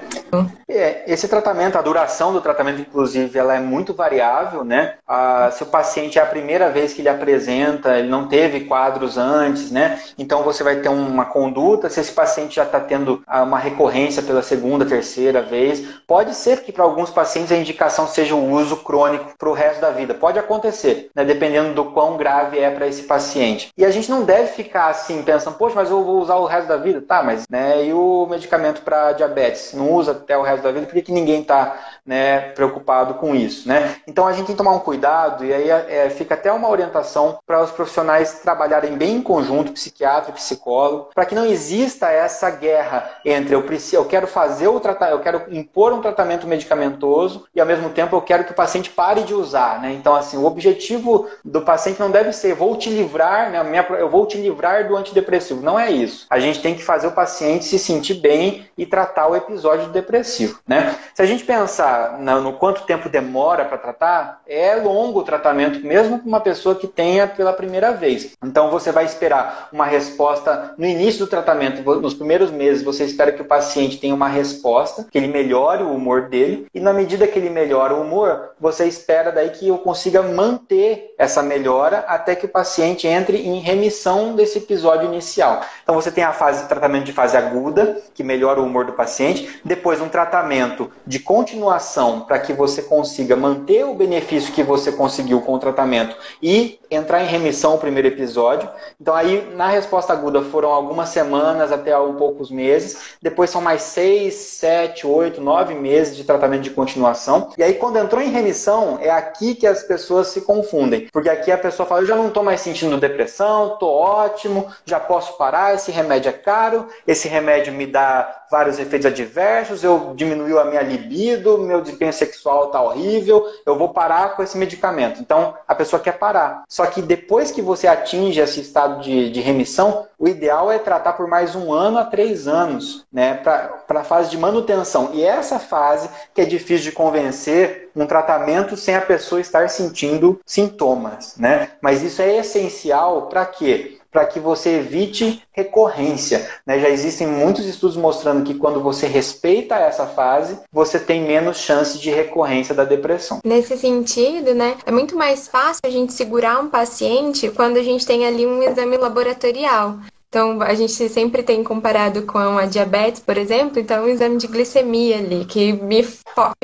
é. 0.70 1.04
esse 1.08 1.28
tratamento, 1.28 1.78
a 1.78 1.82
duração 1.82 2.32
do 2.32 2.40
tratamento, 2.40 2.82
inclusive, 2.82 3.38
ela 3.38 3.56
é 3.56 3.60
muito 3.60 3.94
variável, 3.94 4.64
né? 4.64 4.96
Ah, 5.08 5.50
se 5.52 5.64
o 5.64 5.66
paciente 5.66 6.20
é 6.20 6.22
a 6.22 6.26
primeira 6.26 6.70
vez 6.70 6.94
que 6.94 7.02
ele 7.02 7.10
apresenta, 7.10 7.98
ele 7.98 8.08
não 8.08 8.28
teve 8.28 8.62
quadros 8.62 9.18
antes, 9.18 9.72
né? 9.72 10.00
Então 10.18 10.44
você 10.44 10.64
vai 10.64 10.78
ter 10.78 10.90
uma 10.90 11.26
conduta. 11.26 11.90
Se 11.90 12.00
esse 12.00 12.12
paciente 12.12 12.56
já 12.56 12.64
está 12.64 12.80
tendo 12.80 13.24
ah, 13.26 13.44
uma 13.44 13.58
recorrência 13.58 14.22
pela 14.22 14.44
segunda, 14.44 14.86
terceira 14.86 15.42
vez, 15.42 15.84
pode 16.06 16.36
ser 16.36 16.62
que 16.62 16.72
para 16.72 16.84
alguns 16.84 17.10
pacientes 17.10 17.52
a 17.52 17.58
indicação 17.58 18.08
seja 18.08 18.36
o 18.36 18.52
uso 18.52 18.78
crônico 18.78 19.34
para 19.38 19.50
o 19.50 19.54
resto 19.54 19.82
da 19.82 19.90
vida. 19.90 20.14
Pode 20.14 20.38
acontecer, 20.38 21.10
né? 21.16 21.26
dependendo 21.26 21.74
do 21.74 21.86
quão 21.86 22.18
grave 22.18 22.60
é 22.60 22.70
para 22.70 22.88
esse 22.88 23.04
paciente. 23.04 23.70
E 23.78 23.84
a 23.84 23.95
gente 23.96 24.10
não 24.10 24.24
deve 24.24 24.48
ficar 24.50 24.88
assim, 24.88 25.22
pensando, 25.22 25.58
poxa, 25.58 25.76
mas 25.76 25.90
eu 25.90 26.04
vou 26.04 26.20
usar 26.20 26.36
o 26.36 26.46
resto 26.46 26.68
da 26.68 26.78
vida. 26.78 27.02
Tá, 27.02 27.22
mas 27.24 27.46
né, 27.50 27.86
e 27.86 27.94
o 27.94 28.28
medicamento 28.30 28.82
para 28.82 29.14
diabetes? 29.14 29.74
Não 29.74 29.92
usa 29.92 30.12
até 30.12 30.38
o 30.38 30.42
resto 30.42 30.64
da 30.64 30.72
vida? 30.72 30.86
Por 30.86 30.94
que, 30.94 31.02
que 31.04 31.12
ninguém 31.12 31.42
está 31.42 31.78
né, 32.06 32.40
preocupado 32.50 33.16
com 33.16 33.36
isso? 33.36 33.68
Né? 33.68 33.96
Então 34.08 34.28
a 34.28 34.34
gente 34.34 34.48
tem 34.48 34.56
que 34.56 34.58
tomar 34.58 34.74
um 34.74 34.80
cuidado 34.80 35.46
e 35.46 35.54
aí 35.54 35.70
é, 35.70 36.10
fica 36.10 36.34
até 36.34 36.52
uma 36.52 36.70
orientação 36.70 37.40
para 37.46 37.62
os 37.62 37.72
profissionais 37.72 38.40
trabalharem 38.40 38.98
bem 38.98 39.18
em 39.18 39.22
conjunto, 39.22 39.72
psiquiatra 39.72 40.32
e 40.32 40.34
psicólogo, 40.34 41.10
para 41.14 41.26
que 41.26 41.36
não 41.36 41.46
exista 41.46 42.10
essa 42.10 42.50
guerra 42.50 43.10
entre 43.24 43.56
eu, 43.56 43.64
preciso, 43.64 43.98
eu 43.98 44.06
quero 44.06 44.28
fazer 44.28 44.68
o 44.68 44.80
tratamento, 44.80 45.18
eu 45.18 45.22
quero 45.22 45.44
impor 45.50 45.94
um 45.94 46.02
tratamento 46.02 46.48
medicamentoso 46.48 47.46
e 47.54 47.60
ao 47.60 47.68
mesmo 47.68 47.90
tempo 47.90 48.16
eu 48.16 48.22
quero 48.22 48.44
que 48.44 48.52
o 48.52 48.56
paciente 48.56 48.90
pare 48.90 49.24
de 49.24 49.34
usar. 49.34 49.82
Né? 49.82 49.94
Então, 49.94 50.16
assim, 50.16 50.38
o 50.38 50.46
objetivo 50.46 51.28
do 51.44 51.62
paciente 51.62 52.00
não 52.00 52.12
deve 52.12 52.34
ser 52.34 52.56
vou 52.56 52.76
te 52.76 52.90
livrar, 52.90 53.52
né, 53.52 53.64
minha 53.64 53.84
eu 53.90 54.10
vou 54.10 54.26
te 54.26 54.38
livrar 54.38 54.88
do 54.88 54.96
antidepressivo. 54.96 55.62
Não 55.62 55.80
é 55.80 55.92
isso. 55.92 56.26
A 56.30 56.40
gente 56.40 56.62
tem 56.62 56.76
que 56.76 56.84
fazer 56.84 57.08
o 57.08 57.12
paciente 57.12 57.66
se 57.66 57.80
sentir 57.80 58.16
bem 58.16 58.66
e 58.78 58.86
tratar 58.86 59.28
o 59.28 59.36
episódio 59.36 59.90
depressivo. 59.90 60.60
Né? 60.68 60.96
Se 61.14 61.22
a 61.22 61.26
gente 61.26 61.44
pensar 61.44 62.20
no 62.20 62.54
quanto 62.54 62.84
tempo 62.84 63.10
demora 63.10 63.66
para 63.66 63.78
tratar, 63.78 64.42
é 64.48 64.76
longo 64.76 65.20
o 65.20 65.24
tratamento, 65.24 65.86
mesmo 65.86 66.20
com 66.20 66.28
uma 66.28 66.40
pessoa 66.40 66.76
que 66.76 66.88
tenha 66.88 67.28
pela 67.28 67.54
primeira 67.54 67.92
vez. 67.92 68.36
Então 68.44 68.70
você 68.70 68.92
vai 68.92 69.06
esperar 69.06 69.70
uma 69.72 69.86
resposta 69.86 70.74
no 70.78 70.86
início 70.86 71.26
do 71.26 71.30
tratamento, 71.30 71.84
nos 72.00 72.14
primeiros 72.14 72.52
meses, 72.52 72.84
você 72.84 73.04
espera 73.04 73.32
que 73.32 73.42
o 73.42 73.46
paciente 73.46 73.98
tenha 73.98 74.14
uma 74.14 74.28
resposta, 74.28 75.06
que 75.10 75.18
ele 75.18 75.28
melhore 75.28 75.84
o 75.84 75.94
humor 75.94 76.24
dele, 76.30 76.68
e 76.74 76.80
na 76.80 76.94
medida 76.94 77.28
que 77.28 77.38
ele 77.40 77.50
melhora 77.50 77.94
o 77.94 78.02
humor, 78.02 78.52
você 78.60 78.86
espera 78.86 79.32
daí 79.32 79.50
que 79.50 79.68
eu 79.68 79.78
consiga 79.78 80.22
manter 80.22 81.14
essa 81.18 81.42
melhora 81.42 82.00
até 82.08 82.36
que 82.36 82.46
o 82.46 82.50
paciente 82.50 83.08
entre 83.08 83.38
em 83.38 83.60
remissão 83.76 84.36
desse 84.36 84.58
episódio 84.58 85.06
inicial. 85.06 85.62
Então 85.84 85.96
você 85.96 86.10
tem 86.10 86.24
a 86.24 86.34
fase 86.34 86.64
de 86.64 86.70
tratamento 86.70 87.04
de 87.04 87.14
fase 87.14 87.38
aguda, 87.38 88.02
que 88.14 88.24
melhora 88.24 88.60
o 88.60 88.66
humor 88.66 88.86
do 88.86 88.94
paciente, 88.94 89.60
depois 89.64 90.02
um 90.02 90.10
tratamento 90.10 90.90
de 91.06 91.20
continuação 91.20 92.22
para 92.22 92.40
que 92.40 92.54
você 92.54 92.82
consiga 92.82 93.36
manter 93.36 93.86
o 93.86 93.94
benefício 93.94 94.54
que 94.54 94.64
você 94.64 94.92
conseguiu 94.92 95.42
com 95.42 95.54
o 95.54 95.60
tratamento 95.60 96.16
e 96.42 96.80
entrar 96.90 97.22
em 97.24 97.28
remissão 97.28 97.76
o 97.76 97.78
primeiro 97.78 98.08
episódio. 98.08 98.70
Então 99.00 99.14
aí 99.14 99.52
na 99.56 99.68
resposta 99.68 100.14
aguda 100.14 100.42
foram 100.42 100.70
algumas 100.70 101.10
semanas 101.10 101.72
até 101.72 101.98
um 101.98 102.16
poucos 102.16 102.50
meses. 102.50 103.16
Depois 103.22 103.50
são 103.50 103.62
mais 103.62 103.82
seis, 103.82 104.34
sete, 104.36 105.06
oito, 105.06 105.42
nove 105.42 105.74
meses 105.76 106.16
de 106.16 106.24
tratamento 106.24 106.62
de 106.62 106.70
continuação. 106.70 107.52
E 107.58 107.64
aí 107.64 107.74
quando 107.74 107.98
entrou 107.98 108.22
em 108.22 108.30
remissão 108.32 108.98
é 109.02 109.10
aqui 109.10 109.56
que 109.56 109.68
as 109.68 109.84
pessoas 109.84 110.28
se 110.28 110.42
confundem, 110.42 111.08
porque 111.12 111.30
aqui 111.30 111.52
a 111.52 111.58
pessoa 111.58 111.88
fala 111.88 112.02
eu 112.02 112.08
já 112.08 112.16
não 112.16 112.28
estou 112.28 112.44
mais 112.44 112.62
sentindo 112.62 112.98
depressão, 112.98 113.65
estou 113.74 113.94
ótimo, 113.94 114.72
já 114.86 115.00
posso 115.00 115.38
parar. 115.38 115.74
Esse 115.76 115.92
remédio 115.92 116.30
é 116.30 116.34
caro, 116.34 116.88
esse 117.08 117.28
remédio 117.28 117.74
me 117.74 117.86
dá 117.86 118.45
vários 118.56 118.80
efeitos 118.80 119.06
adversos, 119.06 119.84
eu 119.84 120.14
diminuiu 120.16 120.58
a 120.58 120.64
minha 120.64 120.82
libido, 120.82 121.58
meu 121.58 121.82
desempenho 121.82 122.14
sexual 122.14 122.68
está 122.68 122.82
horrível, 122.82 123.46
eu 123.66 123.78
vou 123.78 123.90
parar 123.90 124.34
com 124.34 124.42
esse 124.42 124.58
medicamento. 124.58 125.20
Então 125.20 125.54
a 125.68 125.76
pessoa 125.76 126.02
quer 126.02 126.14
parar. 126.14 126.64
Só 126.70 126.86
que 126.86 127.02
depois 127.02 127.52
que 127.52 127.62
você 127.62 127.86
atinge 127.86 128.40
esse 128.40 128.62
estado 128.62 129.02
de, 129.02 129.30
de 129.30 129.42
remissão, 129.42 130.08
o 130.18 130.26
ideal 130.26 130.72
é 130.72 130.80
tratar 130.80 131.14
por 131.14 131.28
mais 131.28 131.54
um 131.54 131.74
ano 131.74 131.98
a 131.98 132.06
três 132.06 132.48
anos, 132.48 133.06
né, 133.12 133.34
para 133.34 133.84
a 133.90 134.04
fase 134.06 134.30
de 134.30 134.38
manutenção. 134.38 135.10
E 135.12 135.22
essa 135.22 135.60
fase 135.60 136.10
que 136.34 136.40
é 136.40 136.46
difícil 136.46 136.86
de 136.86 136.92
convencer 136.94 137.90
um 137.94 138.06
tratamento 138.06 138.78
sem 138.78 138.96
a 138.96 139.02
pessoa 139.02 139.42
estar 139.42 139.70
sentindo 139.70 140.40
sintomas, 140.46 141.36
né? 141.38 141.72
Mas 141.82 142.02
isso 142.02 142.22
é 142.22 142.38
essencial 142.38 143.24
para 143.28 143.46
quê? 143.46 144.00
Para 144.16 144.26
que 144.26 144.40
você 144.40 144.78
evite 144.78 145.44
recorrência. 145.52 146.50
Né? 146.66 146.80
Já 146.80 146.88
existem 146.90 147.28
muitos 147.28 147.66
estudos 147.66 147.98
mostrando 147.98 148.46
que 148.46 148.54
quando 148.54 148.80
você 148.80 149.08
respeita 149.08 149.76
essa 149.76 150.08
fase, 150.08 150.58
você 150.72 150.98
tem 150.98 151.22
menos 151.22 151.58
chance 151.58 152.00
de 152.00 152.10
recorrência 152.10 152.74
da 152.74 152.86
depressão. 152.86 153.40
Nesse 153.44 153.76
sentido, 153.76 154.56
né, 154.56 154.78
é 154.86 154.92
muito 154.92 155.18
mais 155.18 155.50
fácil 155.50 155.82
a 155.84 155.90
gente 155.90 156.14
segurar 156.14 156.62
um 156.62 156.70
paciente 156.70 157.50
quando 157.50 157.76
a 157.76 157.84
gente 157.84 158.06
tem 158.06 158.26
ali 158.26 158.46
um 158.46 158.64
exame 158.64 158.96
laboratorial. 158.96 159.98
Então, 160.30 160.62
a 160.62 160.74
gente 160.74 160.92
sempre 160.92 161.44
tem 161.44 161.64
comparado 161.64 162.24
com 162.24 162.38
a 162.38 162.66
diabetes, 162.66 163.22
por 163.22 163.38
exemplo, 163.38 163.80
então 163.80 164.04
um 164.04 164.10
exame 164.10 164.38
de 164.38 164.48
glicemia 164.48 165.18
ali, 165.18 165.46
que 165.46 165.72
me 165.72 166.04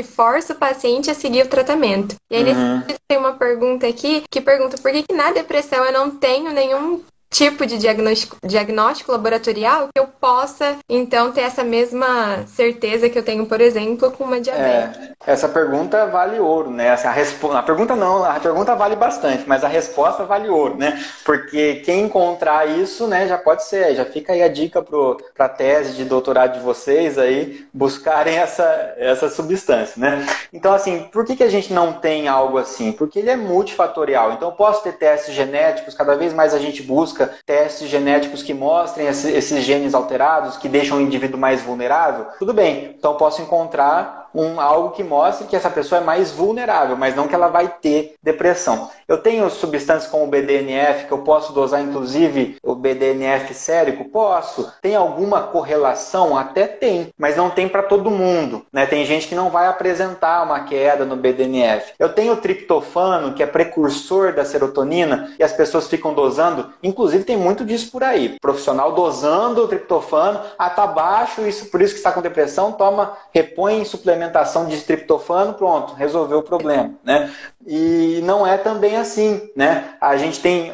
força 0.03 0.53
o 0.53 0.57
paciente 0.57 1.09
a 1.09 1.13
seguir 1.13 1.45
o 1.45 1.49
tratamento. 1.49 2.15
E 2.29 2.35
aí, 2.35 2.43
uhum. 2.51 2.83
tem 3.07 3.17
uma 3.17 3.33
pergunta 3.33 3.87
aqui 3.87 4.23
que 4.29 4.41
pergunta 4.41 4.77
por 4.77 4.91
que, 4.91 5.03
que 5.03 5.15
na 5.15 5.31
depressão 5.31 5.85
eu 5.85 5.93
não 5.93 6.11
tenho 6.11 6.51
nenhum 6.51 7.01
tipo 7.31 7.65
de 7.65 7.77
diagnóstico, 7.77 8.35
diagnóstico 8.45 9.11
laboratorial 9.11 9.87
que 9.87 9.99
eu 9.99 10.05
possa, 10.05 10.77
então, 10.87 11.31
ter 11.31 11.41
essa 11.41 11.63
mesma 11.63 12.45
certeza 12.45 13.09
que 13.09 13.17
eu 13.17 13.23
tenho, 13.23 13.45
por 13.45 13.61
exemplo, 13.61 14.11
com 14.11 14.25
uma 14.25 14.41
diabetes? 14.41 14.99
É, 15.25 15.31
essa 15.31 15.47
pergunta 15.47 16.05
vale 16.07 16.39
ouro, 16.39 16.69
né? 16.69 16.89
A, 16.89 17.11
respo... 17.11 17.51
a 17.53 17.63
pergunta 17.63 17.95
não, 17.95 18.25
a 18.25 18.39
pergunta 18.39 18.75
vale 18.75 18.97
bastante, 18.97 19.45
mas 19.47 19.63
a 19.63 19.69
resposta 19.69 20.25
vale 20.25 20.49
ouro, 20.49 20.75
né? 20.77 21.01
Porque 21.23 21.75
quem 21.85 22.03
encontrar 22.03 22.67
isso, 22.67 23.07
né, 23.07 23.25
já 23.27 23.37
pode 23.37 23.63
ser, 23.63 23.95
já 23.95 24.03
fica 24.03 24.33
aí 24.33 24.43
a 24.43 24.49
dica 24.49 24.81
para 24.81 25.45
a 25.45 25.49
tese 25.49 25.93
de 25.93 26.03
doutorado 26.03 26.55
de 26.55 26.59
vocês 26.59 27.17
aí, 27.17 27.65
buscarem 27.73 28.37
essa, 28.37 28.93
essa 28.97 29.29
substância, 29.29 29.93
né? 29.97 30.25
Então, 30.51 30.73
assim, 30.73 31.07
por 31.11 31.25
que, 31.25 31.37
que 31.37 31.43
a 31.43 31.49
gente 31.49 31.71
não 31.71 31.93
tem 31.93 32.27
algo 32.27 32.57
assim? 32.57 32.91
Porque 32.91 33.19
ele 33.19 33.29
é 33.29 33.37
multifatorial. 33.37 34.33
Então, 34.33 34.49
eu 34.49 34.55
posso 34.55 34.83
ter 34.83 34.93
testes 34.93 35.33
genéticos, 35.33 35.95
cada 35.95 36.15
vez 36.15 36.33
mais 36.33 36.53
a 36.53 36.59
gente 36.59 36.83
busca 36.83 37.20
busca 37.21 37.31
testes 37.45 37.89
genéticos 37.89 38.41
que 38.41 38.53
mostrem 38.53 39.07
esses 39.07 39.63
genes 39.63 39.93
alterados, 39.93 40.57
que 40.57 40.69
deixam 40.69 40.97
o 40.97 41.01
indivíduo 41.01 41.39
mais 41.39 41.61
vulnerável, 41.61 42.27
tudo 42.39 42.53
bem. 42.53 42.95
Então 42.97 43.15
posso 43.15 43.41
encontrar 43.41 44.20
um, 44.33 44.59
algo 44.59 44.91
que 44.91 45.03
mostre 45.03 45.47
que 45.47 45.55
essa 45.55 45.69
pessoa 45.69 46.01
é 46.01 46.03
mais 46.03 46.31
vulnerável, 46.31 46.95
mas 46.95 47.15
não 47.15 47.27
que 47.27 47.35
ela 47.35 47.47
vai 47.47 47.67
ter 47.67 48.15
depressão. 48.21 48.89
Eu 49.07 49.17
tenho 49.17 49.49
substâncias 49.49 50.09
como 50.09 50.23
o 50.23 50.27
BDNF, 50.27 51.05
que 51.05 51.11
eu 51.11 51.19
posso 51.19 51.53
dosar 51.53 51.81
inclusive 51.81 52.57
o 52.63 52.75
BDNF 52.75 53.53
sérico? 53.53 54.05
Posso. 54.05 54.71
Tem 54.81 54.95
alguma 54.95 55.43
correlação? 55.43 56.37
Até 56.37 56.67
tem, 56.67 57.09
mas 57.17 57.35
não 57.35 57.49
tem 57.49 57.67
para 57.67 57.83
todo 57.83 58.09
mundo. 58.09 58.65
Né? 58.71 58.85
Tem 58.85 59.05
gente 59.05 59.27
que 59.27 59.35
não 59.35 59.49
vai 59.49 59.67
apresentar 59.67 60.43
uma 60.43 60.61
queda 60.61 61.05
no 61.05 61.15
BDNF. 61.15 61.93
Eu 61.99 62.13
tenho 62.13 62.33
o 62.33 62.37
triptofano, 62.37 63.33
que 63.33 63.43
é 63.43 63.45
precursor 63.45 64.33
da 64.33 64.45
serotonina, 64.45 65.33
e 65.37 65.43
as 65.43 65.53
pessoas 65.53 65.87
ficam 65.87 66.13
dosando. 66.13 66.71
Inclusive 66.81 67.23
tem 67.23 67.37
muito 67.37 67.65
disso 67.65 67.91
por 67.91 68.03
aí. 68.03 68.37
Profissional 68.39 68.93
dosando 68.93 69.63
o 69.63 69.67
triptofano, 69.67 70.39
ah, 70.57 70.69
tá 70.69 70.87
baixo, 70.87 71.45
isso, 71.45 71.65
por 71.65 71.81
isso 71.81 71.93
que 71.93 71.99
está 71.99 72.11
com 72.11 72.21
depressão, 72.21 72.71
toma, 72.71 73.17
repõe 73.33 73.83
suplemento 73.83 74.20
suplementação 74.21 74.67
de 74.67 74.79
triptofano, 74.81 75.53
pronto, 75.53 75.93
resolveu 75.93 76.39
o 76.39 76.43
problema, 76.43 76.93
né? 77.03 77.31
E 77.65 78.21
não 78.23 78.45
é 78.45 78.57
também 78.57 78.95
assim, 78.95 79.49
né? 79.55 79.95
A 79.99 80.15
gente 80.17 80.39
tem 80.39 80.71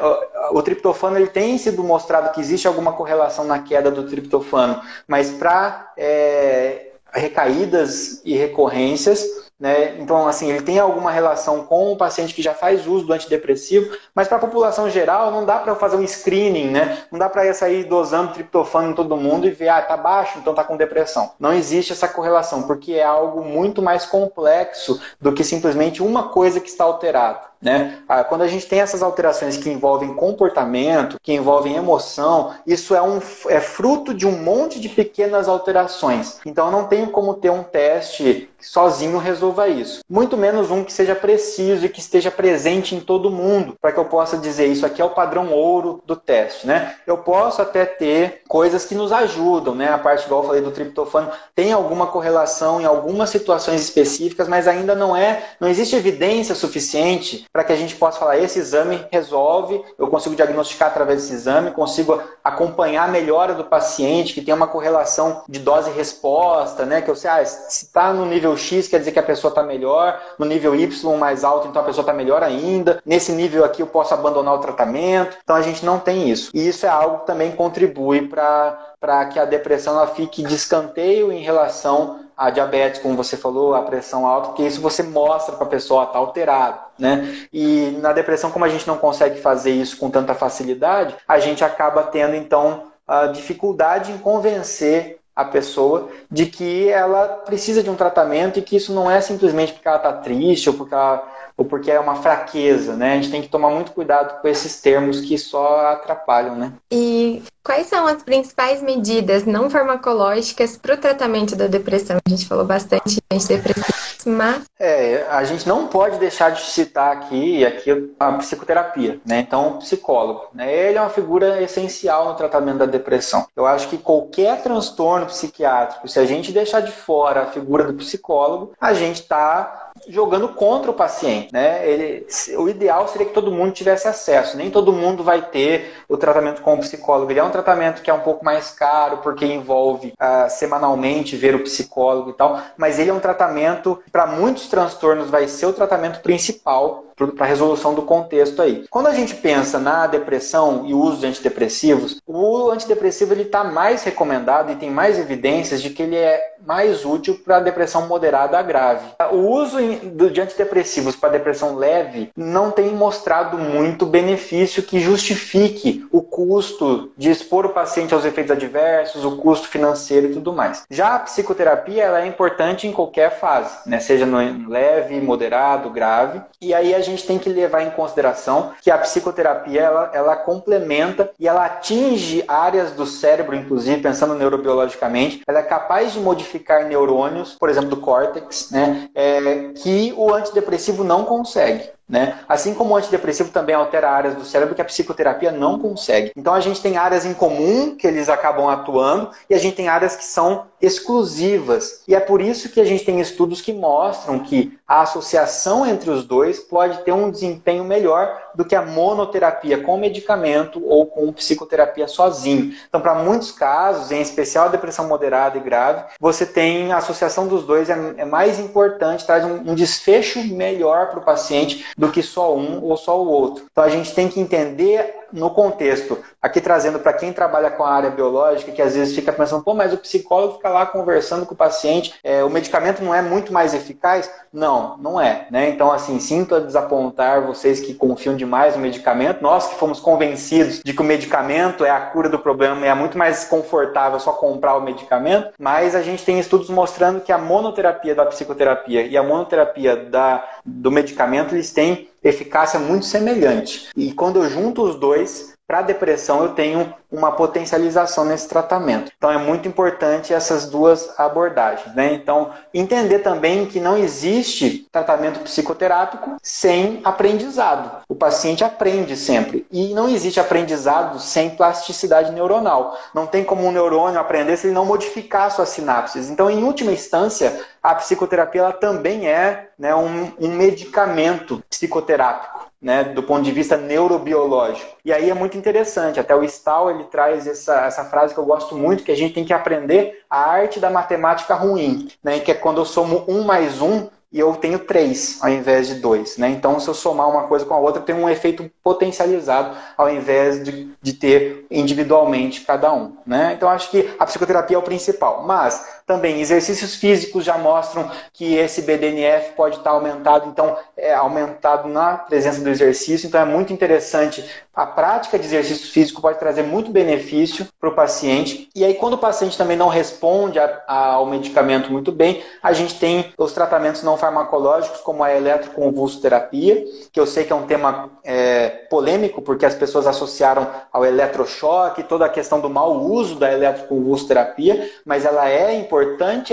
o, 0.52 0.62
triptofano 0.62 1.18
ele 1.18 1.28
tem 1.28 1.58
sido 1.58 1.84
mostrado 1.84 2.34
que 2.34 2.42
existe 2.42 2.68
alguma 2.68 2.94
correlação 2.94 3.46
na 3.46 3.60
queda 3.60 3.90
do 3.90 4.04
triptofano, 4.04 4.82
mas 5.08 5.32
para 5.32 5.92
é, 5.98 6.88
recaídas 7.14 8.22
e 8.26 8.36
recorrências 8.36 9.47
né? 9.60 9.98
Então, 10.00 10.28
assim, 10.28 10.50
ele 10.52 10.62
tem 10.62 10.78
alguma 10.78 11.12
relação 11.12 11.64
com 11.64 11.92
o 11.92 11.98
paciente 11.98 12.34
que 12.34 12.42
já 12.44 12.54
faz 12.54 12.86
uso 12.86 13.08
do 13.08 13.14
antidepressivo, 13.14 13.98
mas 14.14 14.28
para 14.28 14.38
a 14.38 14.42
população 14.42 14.90
geral 14.90 15.32
não 15.32 15.46
dá 15.46 15.58
para 15.58 15.76
fazer 15.76 15.96
um 15.96 16.06
screening, 16.06 16.70
né? 16.70 17.00
Não 17.12 17.18
dá 17.18 17.28
para 17.28 17.52
sair 17.54 17.84
dosando 17.86 18.34
triptofano 18.34 18.92
em 18.92 18.94
todo 18.94 19.18
mundo 19.18 19.48
e 19.48 19.52
ver, 19.52 19.70
ah, 19.70 19.82
tá 19.82 19.98
baixo, 19.98 20.38
então 20.38 20.54
tá 20.54 20.64
com 20.64 20.78
depressão. 20.78 21.32
Não 21.40 21.54
existe 21.54 21.92
essa 21.92 22.08
correlação, 22.08 22.64
porque 22.64 22.94
é 22.94 23.04
algo 23.04 23.44
muito 23.44 23.82
mais 23.82 24.06
complexo 24.06 25.02
do 25.20 25.34
que 25.34 25.44
simplesmente 25.44 26.04
uma 26.04 26.30
coisa 26.30 26.60
que 26.60 26.70
está 26.70 26.84
alterada. 26.84 27.48
Né? 27.62 28.00
Ah, 28.08 28.24
quando 28.24 28.44
a 28.44 28.48
gente 28.48 28.68
tem 28.68 28.80
essas 28.80 29.02
alterações 29.02 29.58
que 29.58 29.70
envolvem 29.70 30.14
comportamento, 30.14 31.18
que 31.22 31.34
envolvem 31.34 31.76
emoção, 31.76 32.54
isso 32.66 32.96
é, 32.96 33.02
um, 33.02 33.20
é 33.50 33.60
fruto 33.60 34.14
de 34.14 34.28
um 34.28 34.32
monte 34.32 34.80
de 34.80 34.90
pequenas 34.90 35.48
alterações. 35.48 36.40
Então 36.46 36.70
não 36.70 36.86
tenho 36.86 37.10
como 37.10 37.34
ter 37.34 37.50
um 37.50 37.64
teste 37.64 38.50
que 38.58 38.66
sozinho 38.66 39.18
resolva 39.18 39.68
isso. 39.68 40.02
Muito 40.10 40.36
menos 40.36 40.72
um 40.72 40.84
que 40.84 40.92
seja 40.92 41.16
preciso 41.16 41.86
e 41.86 41.90
que 41.90 42.00
esteja 42.00 42.32
presente 42.32 42.96
em 42.96 43.00
todo 43.00 43.30
mundo, 43.30 43.76
para 43.80 43.92
que 43.92 44.00
eu 44.00 44.06
possa 44.06 44.38
dizer 44.38 44.68
isso 44.68 44.86
aqui 44.86 45.02
é 45.02 45.06
o 45.06 45.12
padrão 45.12 45.52
ouro 45.52 46.02
do 46.06 46.16
teste. 46.16 46.66
Né? 46.66 46.96
Eu 47.06 47.20
posso 47.20 47.62
até 47.62 47.86
ter 47.86 48.42
coisas 48.48 48.86
que 48.86 48.96
nos 48.96 49.12
ajudam, 49.12 49.76
né? 49.76 49.90
a 49.90 49.98
parte 49.98 50.26
igual 50.26 50.42
eu 50.42 50.48
falei 50.48 50.62
do 50.62 50.72
triptofano, 50.72 51.32
tem 51.56 51.72
alguma 51.72 52.08
correlação 52.08 52.82
em 52.82 52.86
algumas 52.86 53.30
situações 53.30 53.82
específicas, 53.82 54.48
mas 54.48 54.68
ainda 54.68 54.96
não 54.96 55.16
é, 55.16 55.44
não 55.60 55.68
existe 55.68 55.96
evidência 55.96 56.56
suficiente 56.56 57.48
para 57.58 57.64
que 57.64 57.74
a 57.74 57.76
gente 57.76 57.96
possa 57.96 58.20
falar: 58.20 58.38
esse 58.38 58.60
exame 58.60 59.04
resolve, 59.10 59.84
eu 59.98 60.08
consigo 60.10 60.36
diagnosticar 60.36 60.90
através 60.90 61.24
desse 61.24 61.34
exame, 61.34 61.72
consigo 61.72 62.22
acompanhar 62.44 63.06
a 63.06 63.12
melhora 63.12 63.56
do 63.56 63.64
paciente, 63.64 64.36
que 64.36 64.44
tem 64.44 64.54
uma 64.54 64.68
correlação 64.68 65.42
de 65.50 65.58
dose-resposta, 65.58 66.86
né? 66.86 67.02
Que 67.02 67.10
eu 67.10 67.16
sei, 67.16 67.32
ah, 67.32 67.44
se 67.44 67.86
está 67.86 68.14
no 68.14 68.28
nível 68.28 68.56
X, 68.56 68.88
quer 68.88 69.00
dizer 69.00 69.12
que 69.12 69.18
a 69.18 69.24
pessoa 69.24 69.50
está 69.50 69.64
melhor, 69.64 70.22
no 70.38 70.46
nível 70.46 70.76
Y 70.76 71.18
mais 71.18 71.44
alto, 71.44 71.68
então 71.68 71.82
a 71.82 71.86
pessoa 71.86 72.04
está 72.04 72.14
melhor 72.14 72.44
ainda, 72.44 73.02
nesse 73.04 73.32
nível 73.32 73.66
aqui 73.66 73.82
eu 73.82 73.88
posso 73.88 74.14
abandonar 74.14 74.54
o 74.54 74.60
tratamento. 74.60 75.36
Então 75.42 75.56
a 75.56 75.62
gente 75.64 75.84
não 75.84 75.98
tem 75.98 76.30
isso. 76.30 76.52
E 76.54 76.68
isso 76.68 76.86
é 76.86 76.90
algo 76.90 77.22
que 77.22 77.26
também 77.26 77.54
contribui 77.54 78.28
para 78.28 79.26
que 79.32 79.40
a 79.40 79.46
depressão 79.46 79.96
ela 79.96 80.06
fique 80.06 80.44
de 80.44 80.54
escanteio 80.54 81.32
em 81.32 81.42
relação 81.42 82.27
a 82.38 82.52
diabetes, 82.52 83.02
como 83.02 83.16
você 83.16 83.36
falou, 83.36 83.74
a 83.74 83.82
pressão 83.82 84.28
alta, 84.28 84.50
porque 84.50 84.64
isso 84.64 84.80
você 84.80 85.02
mostra 85.02 85.56
para 85.56 85.66
a 85.66 85.70
pessoa 85.70 86.04
está 86.04 86.20
alterado, 86.20 86.80
né? 87.00 87.48
E 87.52 87.98
na 88.00 88.14
depressão, 88.14 88.52
como 88.52 88.64
a 88.64 88.70
gente 88.70 88.88
não 88.88 88.98
consegue 88.98 89.42
fazer 89.42 89.72
isso 89.72 89.98
com 89.98 90.12
tanta 90.12 90.36
facilidade, 90.36 91.16
a 91.28 91.40
gente 91.40 91.64
acaba 91.64 92.04
tendo 92.04 92.36
então 92.36 92.84
a 93.08 93.28
dificuldade 93.28 94.12
em 94.12 94.18
convencer 94.20 95.17
a 95.38 95.46
pessoa 95.46 96.10
de 96.32 96.48
que 96.48 96.90
ela 96.90 97.28
precisa 97.28 97.84
de 97.84 97.92
um 97.92 97.96
tratamento 97.96 98.58
e 98.58 98.62
que 98.64 98.76
isso 98.76 98.92
não 98.92 99.10
é 99.10 99.22
simplesmente 99.22 99.72
porque 99.72 99.88
ela 99.88 99.98
está 99.98 100.12
triste 100.12 100.68
ou 100.68 100.76
porque 100.76 100.96
ela 100.96 101.38
ou 101.58 101.66
porque 101.66 101.90
é 101.90 102.00
uma 102.00 102.16
fraqueza, 102.16 102.96
né? 102.96 103.14
A 103.14 103.16
gente 103.16 103.32
tem 103.32 103.42
que 103.42 103.50
tomar 103.50 103.72
muito 103.72 103.92
cuidado 103.92 104.40
com 104.40 104.48
esses 104.48 104.80
termos 104.80 105.22
que 105.22 105.38
só 105.40 105.88
atrapalham, 105.88 106.56
né? 106.56 106.72
E 106.92 107.42
quais 107.64 107.88
são 107.88 108.06
as 108.06 108.22
principais 108.22 108.82
medidas 108.82 109.44
não 109.44 109.70
farmacológicas 109.70 110.78
para 110.78 110.94
o 110.94 110.98
tratamento 110.98 111.56
da 111.56 111.66
depressão? 111.66 112.18
A 112.24 112.30
gente 112.30 112.48
falou 112.48 112.64
bastante 112.64 113.20
antidepressivos, 113.32 114.24
mas... 114.26 114.62
É, 114.80 115.26
a 115.30 115.44
gente 115.44 115.68
não 115.68 115.88
pode 115.88 116.20
deixar 116.20 116.52
de 116.52 116.62
citar 116.62 117.12
aqui, 117.12 117.66
aqui 117.66 118.14
a 118.20 118.34
psicoterapia, 118.34 119.20
né? 119.26 119.40
Então, 119.40 119.70
o 119.70 119.78
psicólogo, 119.80 120.46
né? 120.54 120.72
Ele 120.72 121.00
é 121.00 121.02
uma 121.02 121.10
figura 121.10 121.62
essencial 121.62 122.30
no 122.30 122.36
tratamento 122.36 122.78
da 122.78 122.86
depressão. 122.86 123.48
Eu 123.56 123.66
acho 123.66 123.90
que 123.90 123.98
qualquer 123.98 124.62
transtorno 124.62 125.26
psiquiátrico, 125.28 126.08
se 126.08 126.20
a 126.20 126.26
gente 126.26 126.52
deixar 126.52 126.82
de 126.82 126.92
fora 126.92 127.44
a 127.44 127.52
figura 127.52 127.84
do 127.86 127.94
psicólogo, 127.94 128.74
a 128.80 128.94
gente 128.94 129.22
está 129.22 129.87
jogando 130.08 130.50
contra 130.50 130.92
o 130.92 130.94
paciente, 130.94 131.52
né? 131.52 131.88
Ele, 131.88 132.28
o 132.58 132.70
ideal 132.70 133.08
seria 133.08 133.28
que 133.28 133.34
todo 133.34 133.52
mundo 133.52 133.72
tivesse 133.72 134.08
acesso. 134.08 134.58
Nem 134.58 134.70
todo 134.70 134.94
mundo 134.94 135.24
vai 135.24 135.42
ter 135.42 135.94
o 136.08 136.18
tratamento 136.18 136.62
com 136.62 136.74
o 136.74 136.80
psicólogo. 136.80 137.32
Ele 137.32 137.40
é 137.40 137.44
um 137.44 137.52
tratamento 137.52 138.02
que 138.02 138.10
é 138.10 138.14
um 138.14 138.22
pouco 138.22 138.44
mais 138.44 138.72
caro 138.72 139.18
porque 139.18 139.46
envolve 139.46 140.14
uh, 140.14 140.50
semanalmente 140.50 141.36
ver 141.36 141.56
o 141.56 141.64
psicólogo 141.64 142.32
e 142.32 142.34
tal, 142.34 142.62
mas 142.78 143.00
ele 143.00 143.10
é 143.10 143.14
um 143.14 143.20
tratamento 143.20 144.02
para 144.12 144.28
muitos 144.28 144.68
transtornos 144.68 145.30
vai 145.30 145.48
ser 145.48 145.66
o 145.66 145.74
tratamento 145.74 146.22
principal 146.22 147.08
para 147.18 147.46
a 147.46 147.50
resolução 147.50 147.96
do 147.96 148.04
contexto 148.04 148.62
aí. 148.62 148.86
Quando 148.90 149.08
a 149.08 149.14
gente 149.14 149.34
pensa 149.36 149.80
na 149.80 150.06
depressão 150.06 150.86
e 150.86 150.94
o 150.94 151.00
uso 151.00 151.18
de 151.18 151.26
antidepressivos, 151.26 152.22
o 152.28 152.70
antidepressivo 152.70 153.34
ele 153.34 153.42
está 153.42 153.64
mais 153.64 154.04
recomendado 154.04 154.72
e 154.72 154.76
tem 154.76 154.92
mais 154.92 155.18
evidências 155.18 155.82
de 155.82 155.90
que 155.90 156.04
ele 156.04 156.16
é 156.16 156.56
mais 156.66 157.06
útil 157.06 157.40
para 157.44 157.60
depressão 157.60 158.08
moderada 158.08 158.60
a 158.60 158.62
grave. 158.62 159.08
O 159.32 159.38
uso 159.38 159.80
de 159.96 160.42
antidepressivos 160.42 161.16
para 161.16 161.30
depressão 161.30 161.76
leve 161.76 162.32
não 162.36 162.72
tem 162.72 162.94
mostrado 162.94 163.58
muito 163.58 164.06
benefício 164.06 164.84
que 164.84 165.00
justifique 165.00 166.08
o 166.12 166.22
custo 166.22 167.12
de 167.18 167.30
expor 167.30 167.66
o 167.66 167.70
paciente 167.70 168.14
aos 168.14 168.26
efeitos 168.26 168.52
adversos, 168.52 169.26
o 169.26 169.38
custo 169.38 169.68
financeiro 169.68 170.28
e 170.28 170.34
tudo 170.34 170.54
mais. 170.54 170.84
Já 170.90 171.16
a 171.16 171.20
psicoterapia 171.20 172.04
ela 172.04 172.22
é 172.22 172.28
importante 172.28 172.88
em 172.88 172.92
qualquer 172.92 173.40
fase, 173.40 173.78
né? 173.86 174.00
seja 174.00 174.26
no 174.26 174.38
leve, 174.70 175.20
moderado, 175.20 175.90
grave. 175.90 176.42
E 176.62 176.74
aí 176.74 176.94
a 176.94 177.02
gente 177.02 177.26
tem 177.26 177.38
que 177.38 177.50
levar 177.50 177.82
em 177.82 177.92
consideração 177.92 178.72
que 178.82 178.92
a 178.92 178.98
psicoterapia 178.98 179.82
ela, 179.82 180.12
ela 180.14 180.36
complementa 180.36 181.32
e 181.40 181.48
ela 181.48 181.66
atinge 181.66 182.44
áreas 182.48 182.92
do 182.92 183.06
cérebro, 183.06 183.56
inclusive 183.56 184.02
pensando 184.02 184.34
neurobiologicamente, 184.34 185.42
ela 185.48 185.60
é 185.60 185.64
capaz 185.64 186.14
de 186.14 186.20
modificar 186.20 186.86
neurônios, 186.86 187.56
por 187.60 187.70
exemplo, 187.70 187.90
do 187.90 187.98
córtex, 187.98 188.72
né, 188.72 189.10
é, 189.14 189.72
que 189.82 190.14
o 190.18 190.34
antidepressivo 190.34 191.04
não 191.04 191.24
consegue. 191.26 191.90
Né? 192.08 192.40
Assim 192.48 192.74
como 192.74 192.94
o 192.94 192.98
antidepressivo 192.98 193.52
também 193.52 193.76
altera 193.76 194.10
áreas 194.10 194.34
do 194.34 194.46
cérebro 194.46 194.74
que 194.74 194.82
a 194.82 194.86
psicoterapia 194.86 195.52
não 195.52 195.78
consegue. 195.78 196.32
Então 196.38 196.54
a 196.54 196.62
gente 196.62 196.82
tem 196.82 196.96
áreas 196.96 197.26
em 197.26 197.34
comum 197.34 197.98
que 197.98 198.08
eles 198.08 198.30
acabam 198.30 198.70
atuando 198.70 199.32
e 199.50 199.54
a 199.54 199.58
gente 199.58 199.76
tem 199.76 199.90
áreas 199.90 200.16
que 200.16 200.24
são 200.24 200.68
exclusivas. 200.82 202.04
E 202.08 202.16
é 202.16 202.20
por 202.22 202.42
isso 202.42 202.70
que 202.70 202.80
a 202.80 202.86
gente 202.86 203.04
tem 203.04 203.20
estudos 203.20 203.60
que 203.60 203.74
mostram 203.74 204.40
que 204.40 204.77
a 204.88 205.02
associação 205.02 205.86
entre 205.86 206.10
os 206.10 206.24
dois 206.24 206.60
pode 206.60 207.00
ter 207.04 207.12
um 207.12 207.30
desempenho 207.30 207.84
melhor 207.84 208.42
do 208.56 208.64
que 208.64 208.76
a 208.76 208.82
monoterapia 208.82 209.84
com 209.84 209.98
medicamento 209.98 210.82
ou 210.86 211.06
com 211.06 211.34
psicoterapia 211.34 212.08
sozinho. 212.08 212.74
Então, 212.88 213.02
para 213.02 213.16
muitos 213.16 213.52
casos, 213.52 214.12
em 214.12 214.22
especial 214.22 214.66
a 214.66 214.72
depressão 214.72 215.08
moderada 215.08 215.58
e 215.58 215.62
grave, 215.62 216.06
você 216.20 216.46
tem 216.46 216.92
a 216.94 216.98
associação 216.98 217.48
dos 217.48 217.66
dois 217.66 217.90
é, 217.90 218.14
é 218.18 218.26
mais 218.26 218.60
importante, 218.60 219.26
traz 219.26 219.44
um, 219.44 219.72
um 219.72 219.76
desfecho 219.76 220.42
melhor 220.44 221.10
para 221.10 221.20
o 221.20 221.26
paciente 221.26 221.86
do 221.98 222.10
que 222.10 222.24
só 222.24 222.56
um 222.56 222.82
ou 222.84 222.96
só 222.96 223.22
o 223.22 223.28
outro. 223.28 223.66
Então, 223.70 223.84
a 223.84 223.90
gente 223.90 224.14
tem 224.14 224.30
que 224.30 224.40
entender 224.40 225.18
no 225.32 225.50
contexto, 225.50 226.18
aqui 226.42 226.62
trazendo 226.62 227.00
para 227.00 227.14
quem 227.14 227.34
trabalha 227.34 227.70
com 227.70 227.84
a 227.84 227.92
área 227.92 228.10
biológica, 228.10 228.72
que 228.72 228.82
às 228.82 228.96
vezes 228.96 229.16
fica 229.16 229.34
pensando, 229.34 229.64
pô, 229.64 229.74
mas 229.74 229.94
o 229.94 229.98
psicólogo 229.98 230.56
fica 230.56 230.70
lá 230.70 230.86
conversando 230.86 231.46
com 231.46 231.54
o 231.54 231.58
paciente, 231.58 232.14
é, 232.24 232.44
o 232.44 232.50
medicamento 232.50 233.04
não 233.04 233.14
é 233.14 233.22
muito 233.22 233.52
mais 233.52 233.74
eficaz? 233.74 234.30
Não, 234.52 234.77
não 235.00 235.20
é. 235.20 235.48
Né? 235.50 235.70
Então, 235.70 235.92
assim, 235.92 236.20
sinto 236.20 236.56
a 236.56 236.60
desapontar 236.60 237.46
vocês 237.46 237.80
que 237.80 237.94
confiam 237.94 238.36
demais 238.36 238.76
no 238.76 238.82
medicamento, 238.82 239.42
nós 239.42 239.68
que 239.68 239.76
fomos 239.76 240.00
convencidos 240.00 240.82
de 240.84 240.94
que 240.94 241.02
o 241.02 241.06
medicamento 241.06 241.86
é 241.86 241.90
a 241.90 242.00
cura 242.00 242.30
do 242.30 242.40
problema 242.40 242.86
e 242.86 242.90
é 242.90 242.94
muito 242.94 243.18
mais 243.18 243.46
confortável 243.46 244.20
só 244.20 244.32
comprar 244.32 244.76
o 244.78 244.82
medicamento, 244.82 245.52
mas 245.60 245.96
a 245.96 246.02
gente 246.02 246.24
tem 246.24 246.40
estudos 246.40 246.70
mostrando 246.70 247.22
que 247.22 247.32
a 247.32 247.38
monoterapia 247.38 248.16
da 248.16 248.26
psicoterapia 248.26 249.04
e 249.04 249.18
a 249.18 249.24
monoterapia 249.24 249.96
da, 249.96 250.44
do 250.66 250.92
medicamento, 250.92 251.56
eles 251.56 251.72
têm 251.72 252.10
eficácia 252.24 252.80
muito 252.80 253.06
semelhante. 253.06 253.90
E 253.96 254.12
quando 254.12 254.44
eu 254.44 254.50
junto 254.50 254.84
os 254.84 254.96
dois, 254.96 255.56
para 255.68 255.82
depressão 255.82 256.44
eu 256.44 256.50
tenho 256.50 256.94
uma 257.12 257.32
potencialização 257.32 258.26
nesse 258.26 258.48
tratamento. 258.48 259.12
Então 259.18 259.32
é 259.32 259.38
muito 259.38 259.68
importante 259.68 260.34
essas 260.34 260.70
duas 260.70 261.18
abordagens. 261.20 261.96
Né? 261.96 262.14
Então, 262.14 262.52
entender 262.74 263.20
também 263.20 263.66
que 263.66 263.80
não 263.80 263.98
existe 263.98 264.88
tratamento 264.92 265.40
psicoterápico 265.40 266.36
sem 266.42 267.02
aprendizado. 267.04 268.04
O 268.10 268.16
paciente 268.16 268.64
aprende 268.64 269.16
sempre. 269.16 269.66
E 269.72 269.94
não 269.94 270.10
existe 270.10 270.40
aprendizado 270.40 271.20
sem 271.20 271.52
plasticidade 271.52 272.32
neuronal. 272.32 272.98
Não 273.14 273.26
tem 273.26 273.44
como 273.44 273.66
um 273.66 273.72
neurônio 273.72 274.20
aprender 274.20 274.58
se 274.58 274.68
ele 274.68 274.74
não 274.74 274.86
modificar 274.86 275.52
suas 275.52 275.70
sinapses. 275.70 276.30
Então, 276.30 276.50
em 276.50 276.64
última 276.64 276.92
instância, 276.92 277.62
a 277.82 277.96
psicoterapia 277.96 278.62
ela 278.62 278.74
também 278.74 279.28
é 279.28 279.70
né, 279.78 279.96
um, 279.96 280.32
um 280.40 280.50
medicamento 280.50 281.64
psicoterápico 281.70 282.68
né, 282.82 283.04
do 283.04 283.24
ponto 283.24 283.44
de 283.44 283.52
vista 283.52 283.76
neurobiológico. 283.76 284.98
E 285.04 285.12
aí 285.12 285.30
é 285.30 285.34
muito 285.34 285.58
interessante, 285.58 286.20
até 286.20 286.36
o 286.36 286.44
Stahl 286.44 286.92
ele 286.98 287.06
traz 287.06 287.48
essa, 287.48 287.86
essa 287.86 288.04
frase 288.06 288.34
que 288.34 288.40
eu 288.40 288.46
gosto 288.46 288.76
muito, 288.76 289.04
que 289.04 289.12
a 289.12 289.16
gente 289.16 289.34
tem 289.34 289.46
que 289.46 289.54
aprender 289.54 290.24
a 290.30 290.40
arte 290.40 290.80
da 290.80 290.90
matemática 290.90 291.56
ruim, 291.56 292.10
né, 292.24 292.40
que 292.40 292.52
é 292.52 292.56
quando 292.56 292.80
eu 292.80 292.86
somo 292.86 293.24
um 293.28 293.44
mais 293.44 293.82
um, 293.82 294.08
e 294.32 294.40
eu 294.40 294.54
tenho 294.56 294.80
três 294.80 295.40
ao 295.42 295.50
invés 295.50 295.88
de 295.88 295.96
dois. 295.96 296.38
Né? 296.38 296.50
Então, 296.50 296.80
se 296.80 296.88
eu 296.88 296.94
somar 296.94 297.30
uma 297.30 297.48
coisa 297.48 297.66
com 297.66 297.74
a 297.74 297.80
outra, 297.80 298.02
tem 298.02 298.14
um 298.14 298.30
efeito 298.30 298.70
potencializado 298.84 299.76
ao 299.98 300.10
invés 300.10 300.64
de, 300.64 300.92
de 301.02 301.14
ter 301.14 301.66
individualmente 301.72 302.62
cada 302.62 302.94
um. 302.94 303.16
Né? 303.26 303.54
Então, 303.56 303.70
acho 303.70 303.90
que 303.90 304.14
a 304.20 304.26
psicoterapia 304.26 304.76
é 304.76 304.80
o 304.80 304.84
principal. 304.84 305.44
Mas 305.44 305.97
também 306.08 306.40
exercícios 306.40 306.96
físicos 306.96 307.44
já 307.44 307.58
mostram 307.58 308.10
que 308.32 308.56
esse 308.56 308.82
BDNF 308.82 309.52
pode 309.58 309.76
estar 309.76 309.92
aumentado, 309.92 310.48
então 310.48 310.78
é 310.96 311.14
aumentado 311.14 311.90
na 311.90 312.14
presença 312.18 312.62
do 312.62 312.70
exercício. 312.70 313.28
Então, 313.28 313.42
é 313.42 313.46
muito 313.46 313.74
interessante. 313.74 314.44
A 314.74 314.86
prática 314.86 315.38
de 315.38 315.46
exercício 315.46 315.92
físico 315.92 316.22
pode 316.22 316.40
trazer 316.40 316.64
muito 316.64 316.92
benefício 316.92 317.68
para 317.80 317.90
o 317.90 317.96
paciente. 317.96 318.70
E 318.74 318.86
aí, 318.86 318.94
quando 318.94 319.16
o 319.16 319.18
paciente 319.18 319.58
também 319.58 319.76
não 319.76 319.90
responde 319.90 320.60
a, 320.60 320.82
a, 320.88 321.06
ao 321.14 321.26
medicamento 321.26 321.92
muito 321.92 322.12
bem, 322.12 322.42
a 322.64 322.72
gente 322.72 322.98
tem 322.98 323.34
os 323.38 323.52
tratamentos 323.52 324.02
não 324.02 324.16
farmacológicos, 324.16 325.02
como 325.02 325.24
a 325.24 325.36
eletroconvulsoterapia, 325.36 326.86
que 327.12 327.20
eu 327.20 327.26
sei 327.26 327.44
que 327.44 327.52
é 327.52 327.56
um 327.56 327.66
tema 327.66 328.12
é, 328.24 328.70
polêmico, 328.90 329.42
porque 329.42 329.66
as 329.66 329.76
pessoas 329.76 330.08
associaram 330.08 330.70
ao 330.94 331.04
eletrochoque, 331.04 332.04
toda 332.04 332.26
a 332.26 332.30
questão 332.30 332.62
do 332.62 332.70
mau 332.70 332.98
uso 333.02 333.36
da 333.36 333.52
eletroconvulsoterapia, 333.52 334.90
mas 335.04 335.26
ela 335.26 335.50
é 335.50 335.74
importante, 335.74 335.97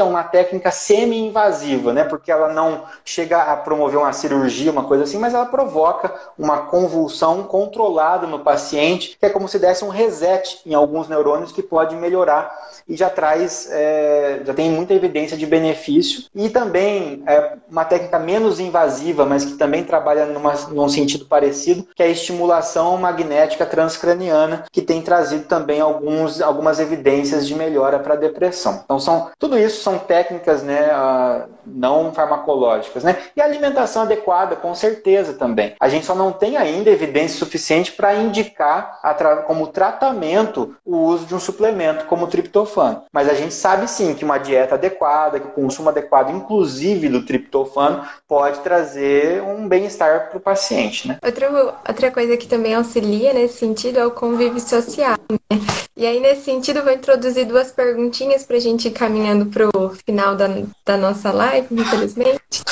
é 0.01 0.05
uma 0.05 0.24
técnica 0.24 0.70
semi-invasiva, 0.70 1.92
né? 1.92 2.05
porque 2.05 2.30
ela 2.30 2.53
não 2.53 2.84
chega 3.05 3.42
a 3.42 3.57
promover 3.57 3.99
uma 3.99 4.12
cirurgia, 4.12 4.70
uma 4.70 4.84
coisa 4.84 5.05
assim, 5.05 5.18
mas 5.18 5.34
ela 5.34 5.47
provoca 5.47 6.14
uma 6.38 6.59
convulsão 6.66 7.45
controlada 7.45 8.26
no 8.26 8.40
paciente, 8.40 9.16
que 9.18 9.26
é 9.26 9.30
como 9.30 9.49
se 9.49 9.59
desse 9.59 9.84
um 9.84 9.88
reset 9.88 10.61
em 10.66 10.74
alguns 10.74 11.09
neurônios 11.09 11.53
que 11.53 11.62
pode 11.62 11.97
melhorar 11.97 12.55
e 12.88 12.97
já 12.97 13.09
traz, 13.09 13.68
é, 13.70 14.42
já 14.45 14.55
tem 14.55 14.70
muita 14.70 14.95
evidência 14.95 15.36
de 15.36 15.47
benefício. 15.47 16.24
E 16.34 16.49
também 16.49 17.22
é 17.26 17.55
uma 17.70 17.84
técnica 17.84 18.18
menos 18.18 18.61
invasiva, 18.61 19.24
mas 19.24 19.45
que 19.45 19.55
também 19.55 19.84
trabalha 19.84 20.26
numa, 20.26 20.55
num 20.70 20.88
sentido 20.88 21.24
parecido, 21.26 21.86
que 21.95 22.03
é 22.03 22.07
a 22.07 22.11
estimulação 22.11 22.97
magnética 22.99 23.64
transcraniana, 23.66 24.64
que 24.70 24.82
tem 24.82 25.03
trazido 25.03 25.45
também 25.45 25.80
alguns, 25.80 26.40
algumas 26.40 26.78
evidências 26.78 27.47
de 27.47 27.55
melhora 27.55 27.99
para 27.99 28.14
a 28.14 28.18
depressão. 28.18 28.82
Então, 28.84 28.99
são, 28.99 29.30
tudo 29.39 29.59
isso 29.59 29.82
são 29.82 29.99
técnicas 29.99 30.62
né, 30.62 30.91
uh, 30.93 31.49
não 31.66 32.12
farmacológicas. 32.12 33.05
Né? 33.05 33.16
E 33.37 33.41
alimentação 33.41 34.03
adequada, 34.03 34.57
com 34.57 34.74
certeza 34.74 35.35
também. 35.35 35.74
A 35.80 35.89
gente 35.89 36.07
só 36.07 36.14
não 36.14 36.32
tem 36.32 36.57
ainda 36.57 36.91
evidência 36.91 37.39
suficiente 37.39 37.93
para 37.93 38.14
indicar 38.14 39.01
como 39.47 39.66
tratamento 39.68 40.76
o 40.85 40.97
uso 40.97 41.26
de 41.26 41.35
um 41.35 41.41
suplemento 41.41 42.07
como 42.07 42.24
o 42.24 42.28
triptofano. 42.28 43.03
Mas 43.12 43.28
a 43.28 43.35
gente 43.35 43.55
sabe 43.55 43.89
sim 43.89 44.14
que 44.14 44.24
uma 44.24 44.39
dieta 44.39 44.74
adequada, 44.74 45.41
que 45.41 45.47
o 45.47 45.53
consumo 45.53 45.89
adequado, 45.89 46.30
inclusive 46.30 47.09
do 47.09 47.24
triptofano, 47.24 48.05
pode 48.26 48.61
trazer 48.61 49.43
um 49.43 49.68
bem-estar 49.68 50.28
para 50.28 50.39
o 50.39 50.41
paciente. 50.41 51.09
Né? 51.09 51.18
Outra, 51.24 51.51
outra 51.89 52.11
coisa 52.11 52.37
que 52.37 52.47
também 52.47 52.74
auxilia 52.74 53.32
nesse 53.32 53.59
sentido 53.59 53.99
é 53.99 54.07
o 54.07 54.11
convívio 54.11 54.61
social. 54.61 55.16
Né? 55.30 55.59
E 55.97 56.07
aí, 56.07 56.18
nesse 56.18 56.43
sentido, 56.43 56.82
vou 56.82 56.93
introduzir 56.93 57.47
duas 57.47 57.70
perguntinhas 57.70 58.45
para 58.45 58.57
a 58.57 58.61
gente 58.61 58.89
ir 58.89 58.91
caminhando 59.25 59.47
para 59.47 59.68
o 59.75 59.91
final 59.91 60.37
da, 60.37 60.47
da 60.85 60.97
nossa 60.99 61.33
live, 61.33 61.68
infelizmente. 61.70 62.62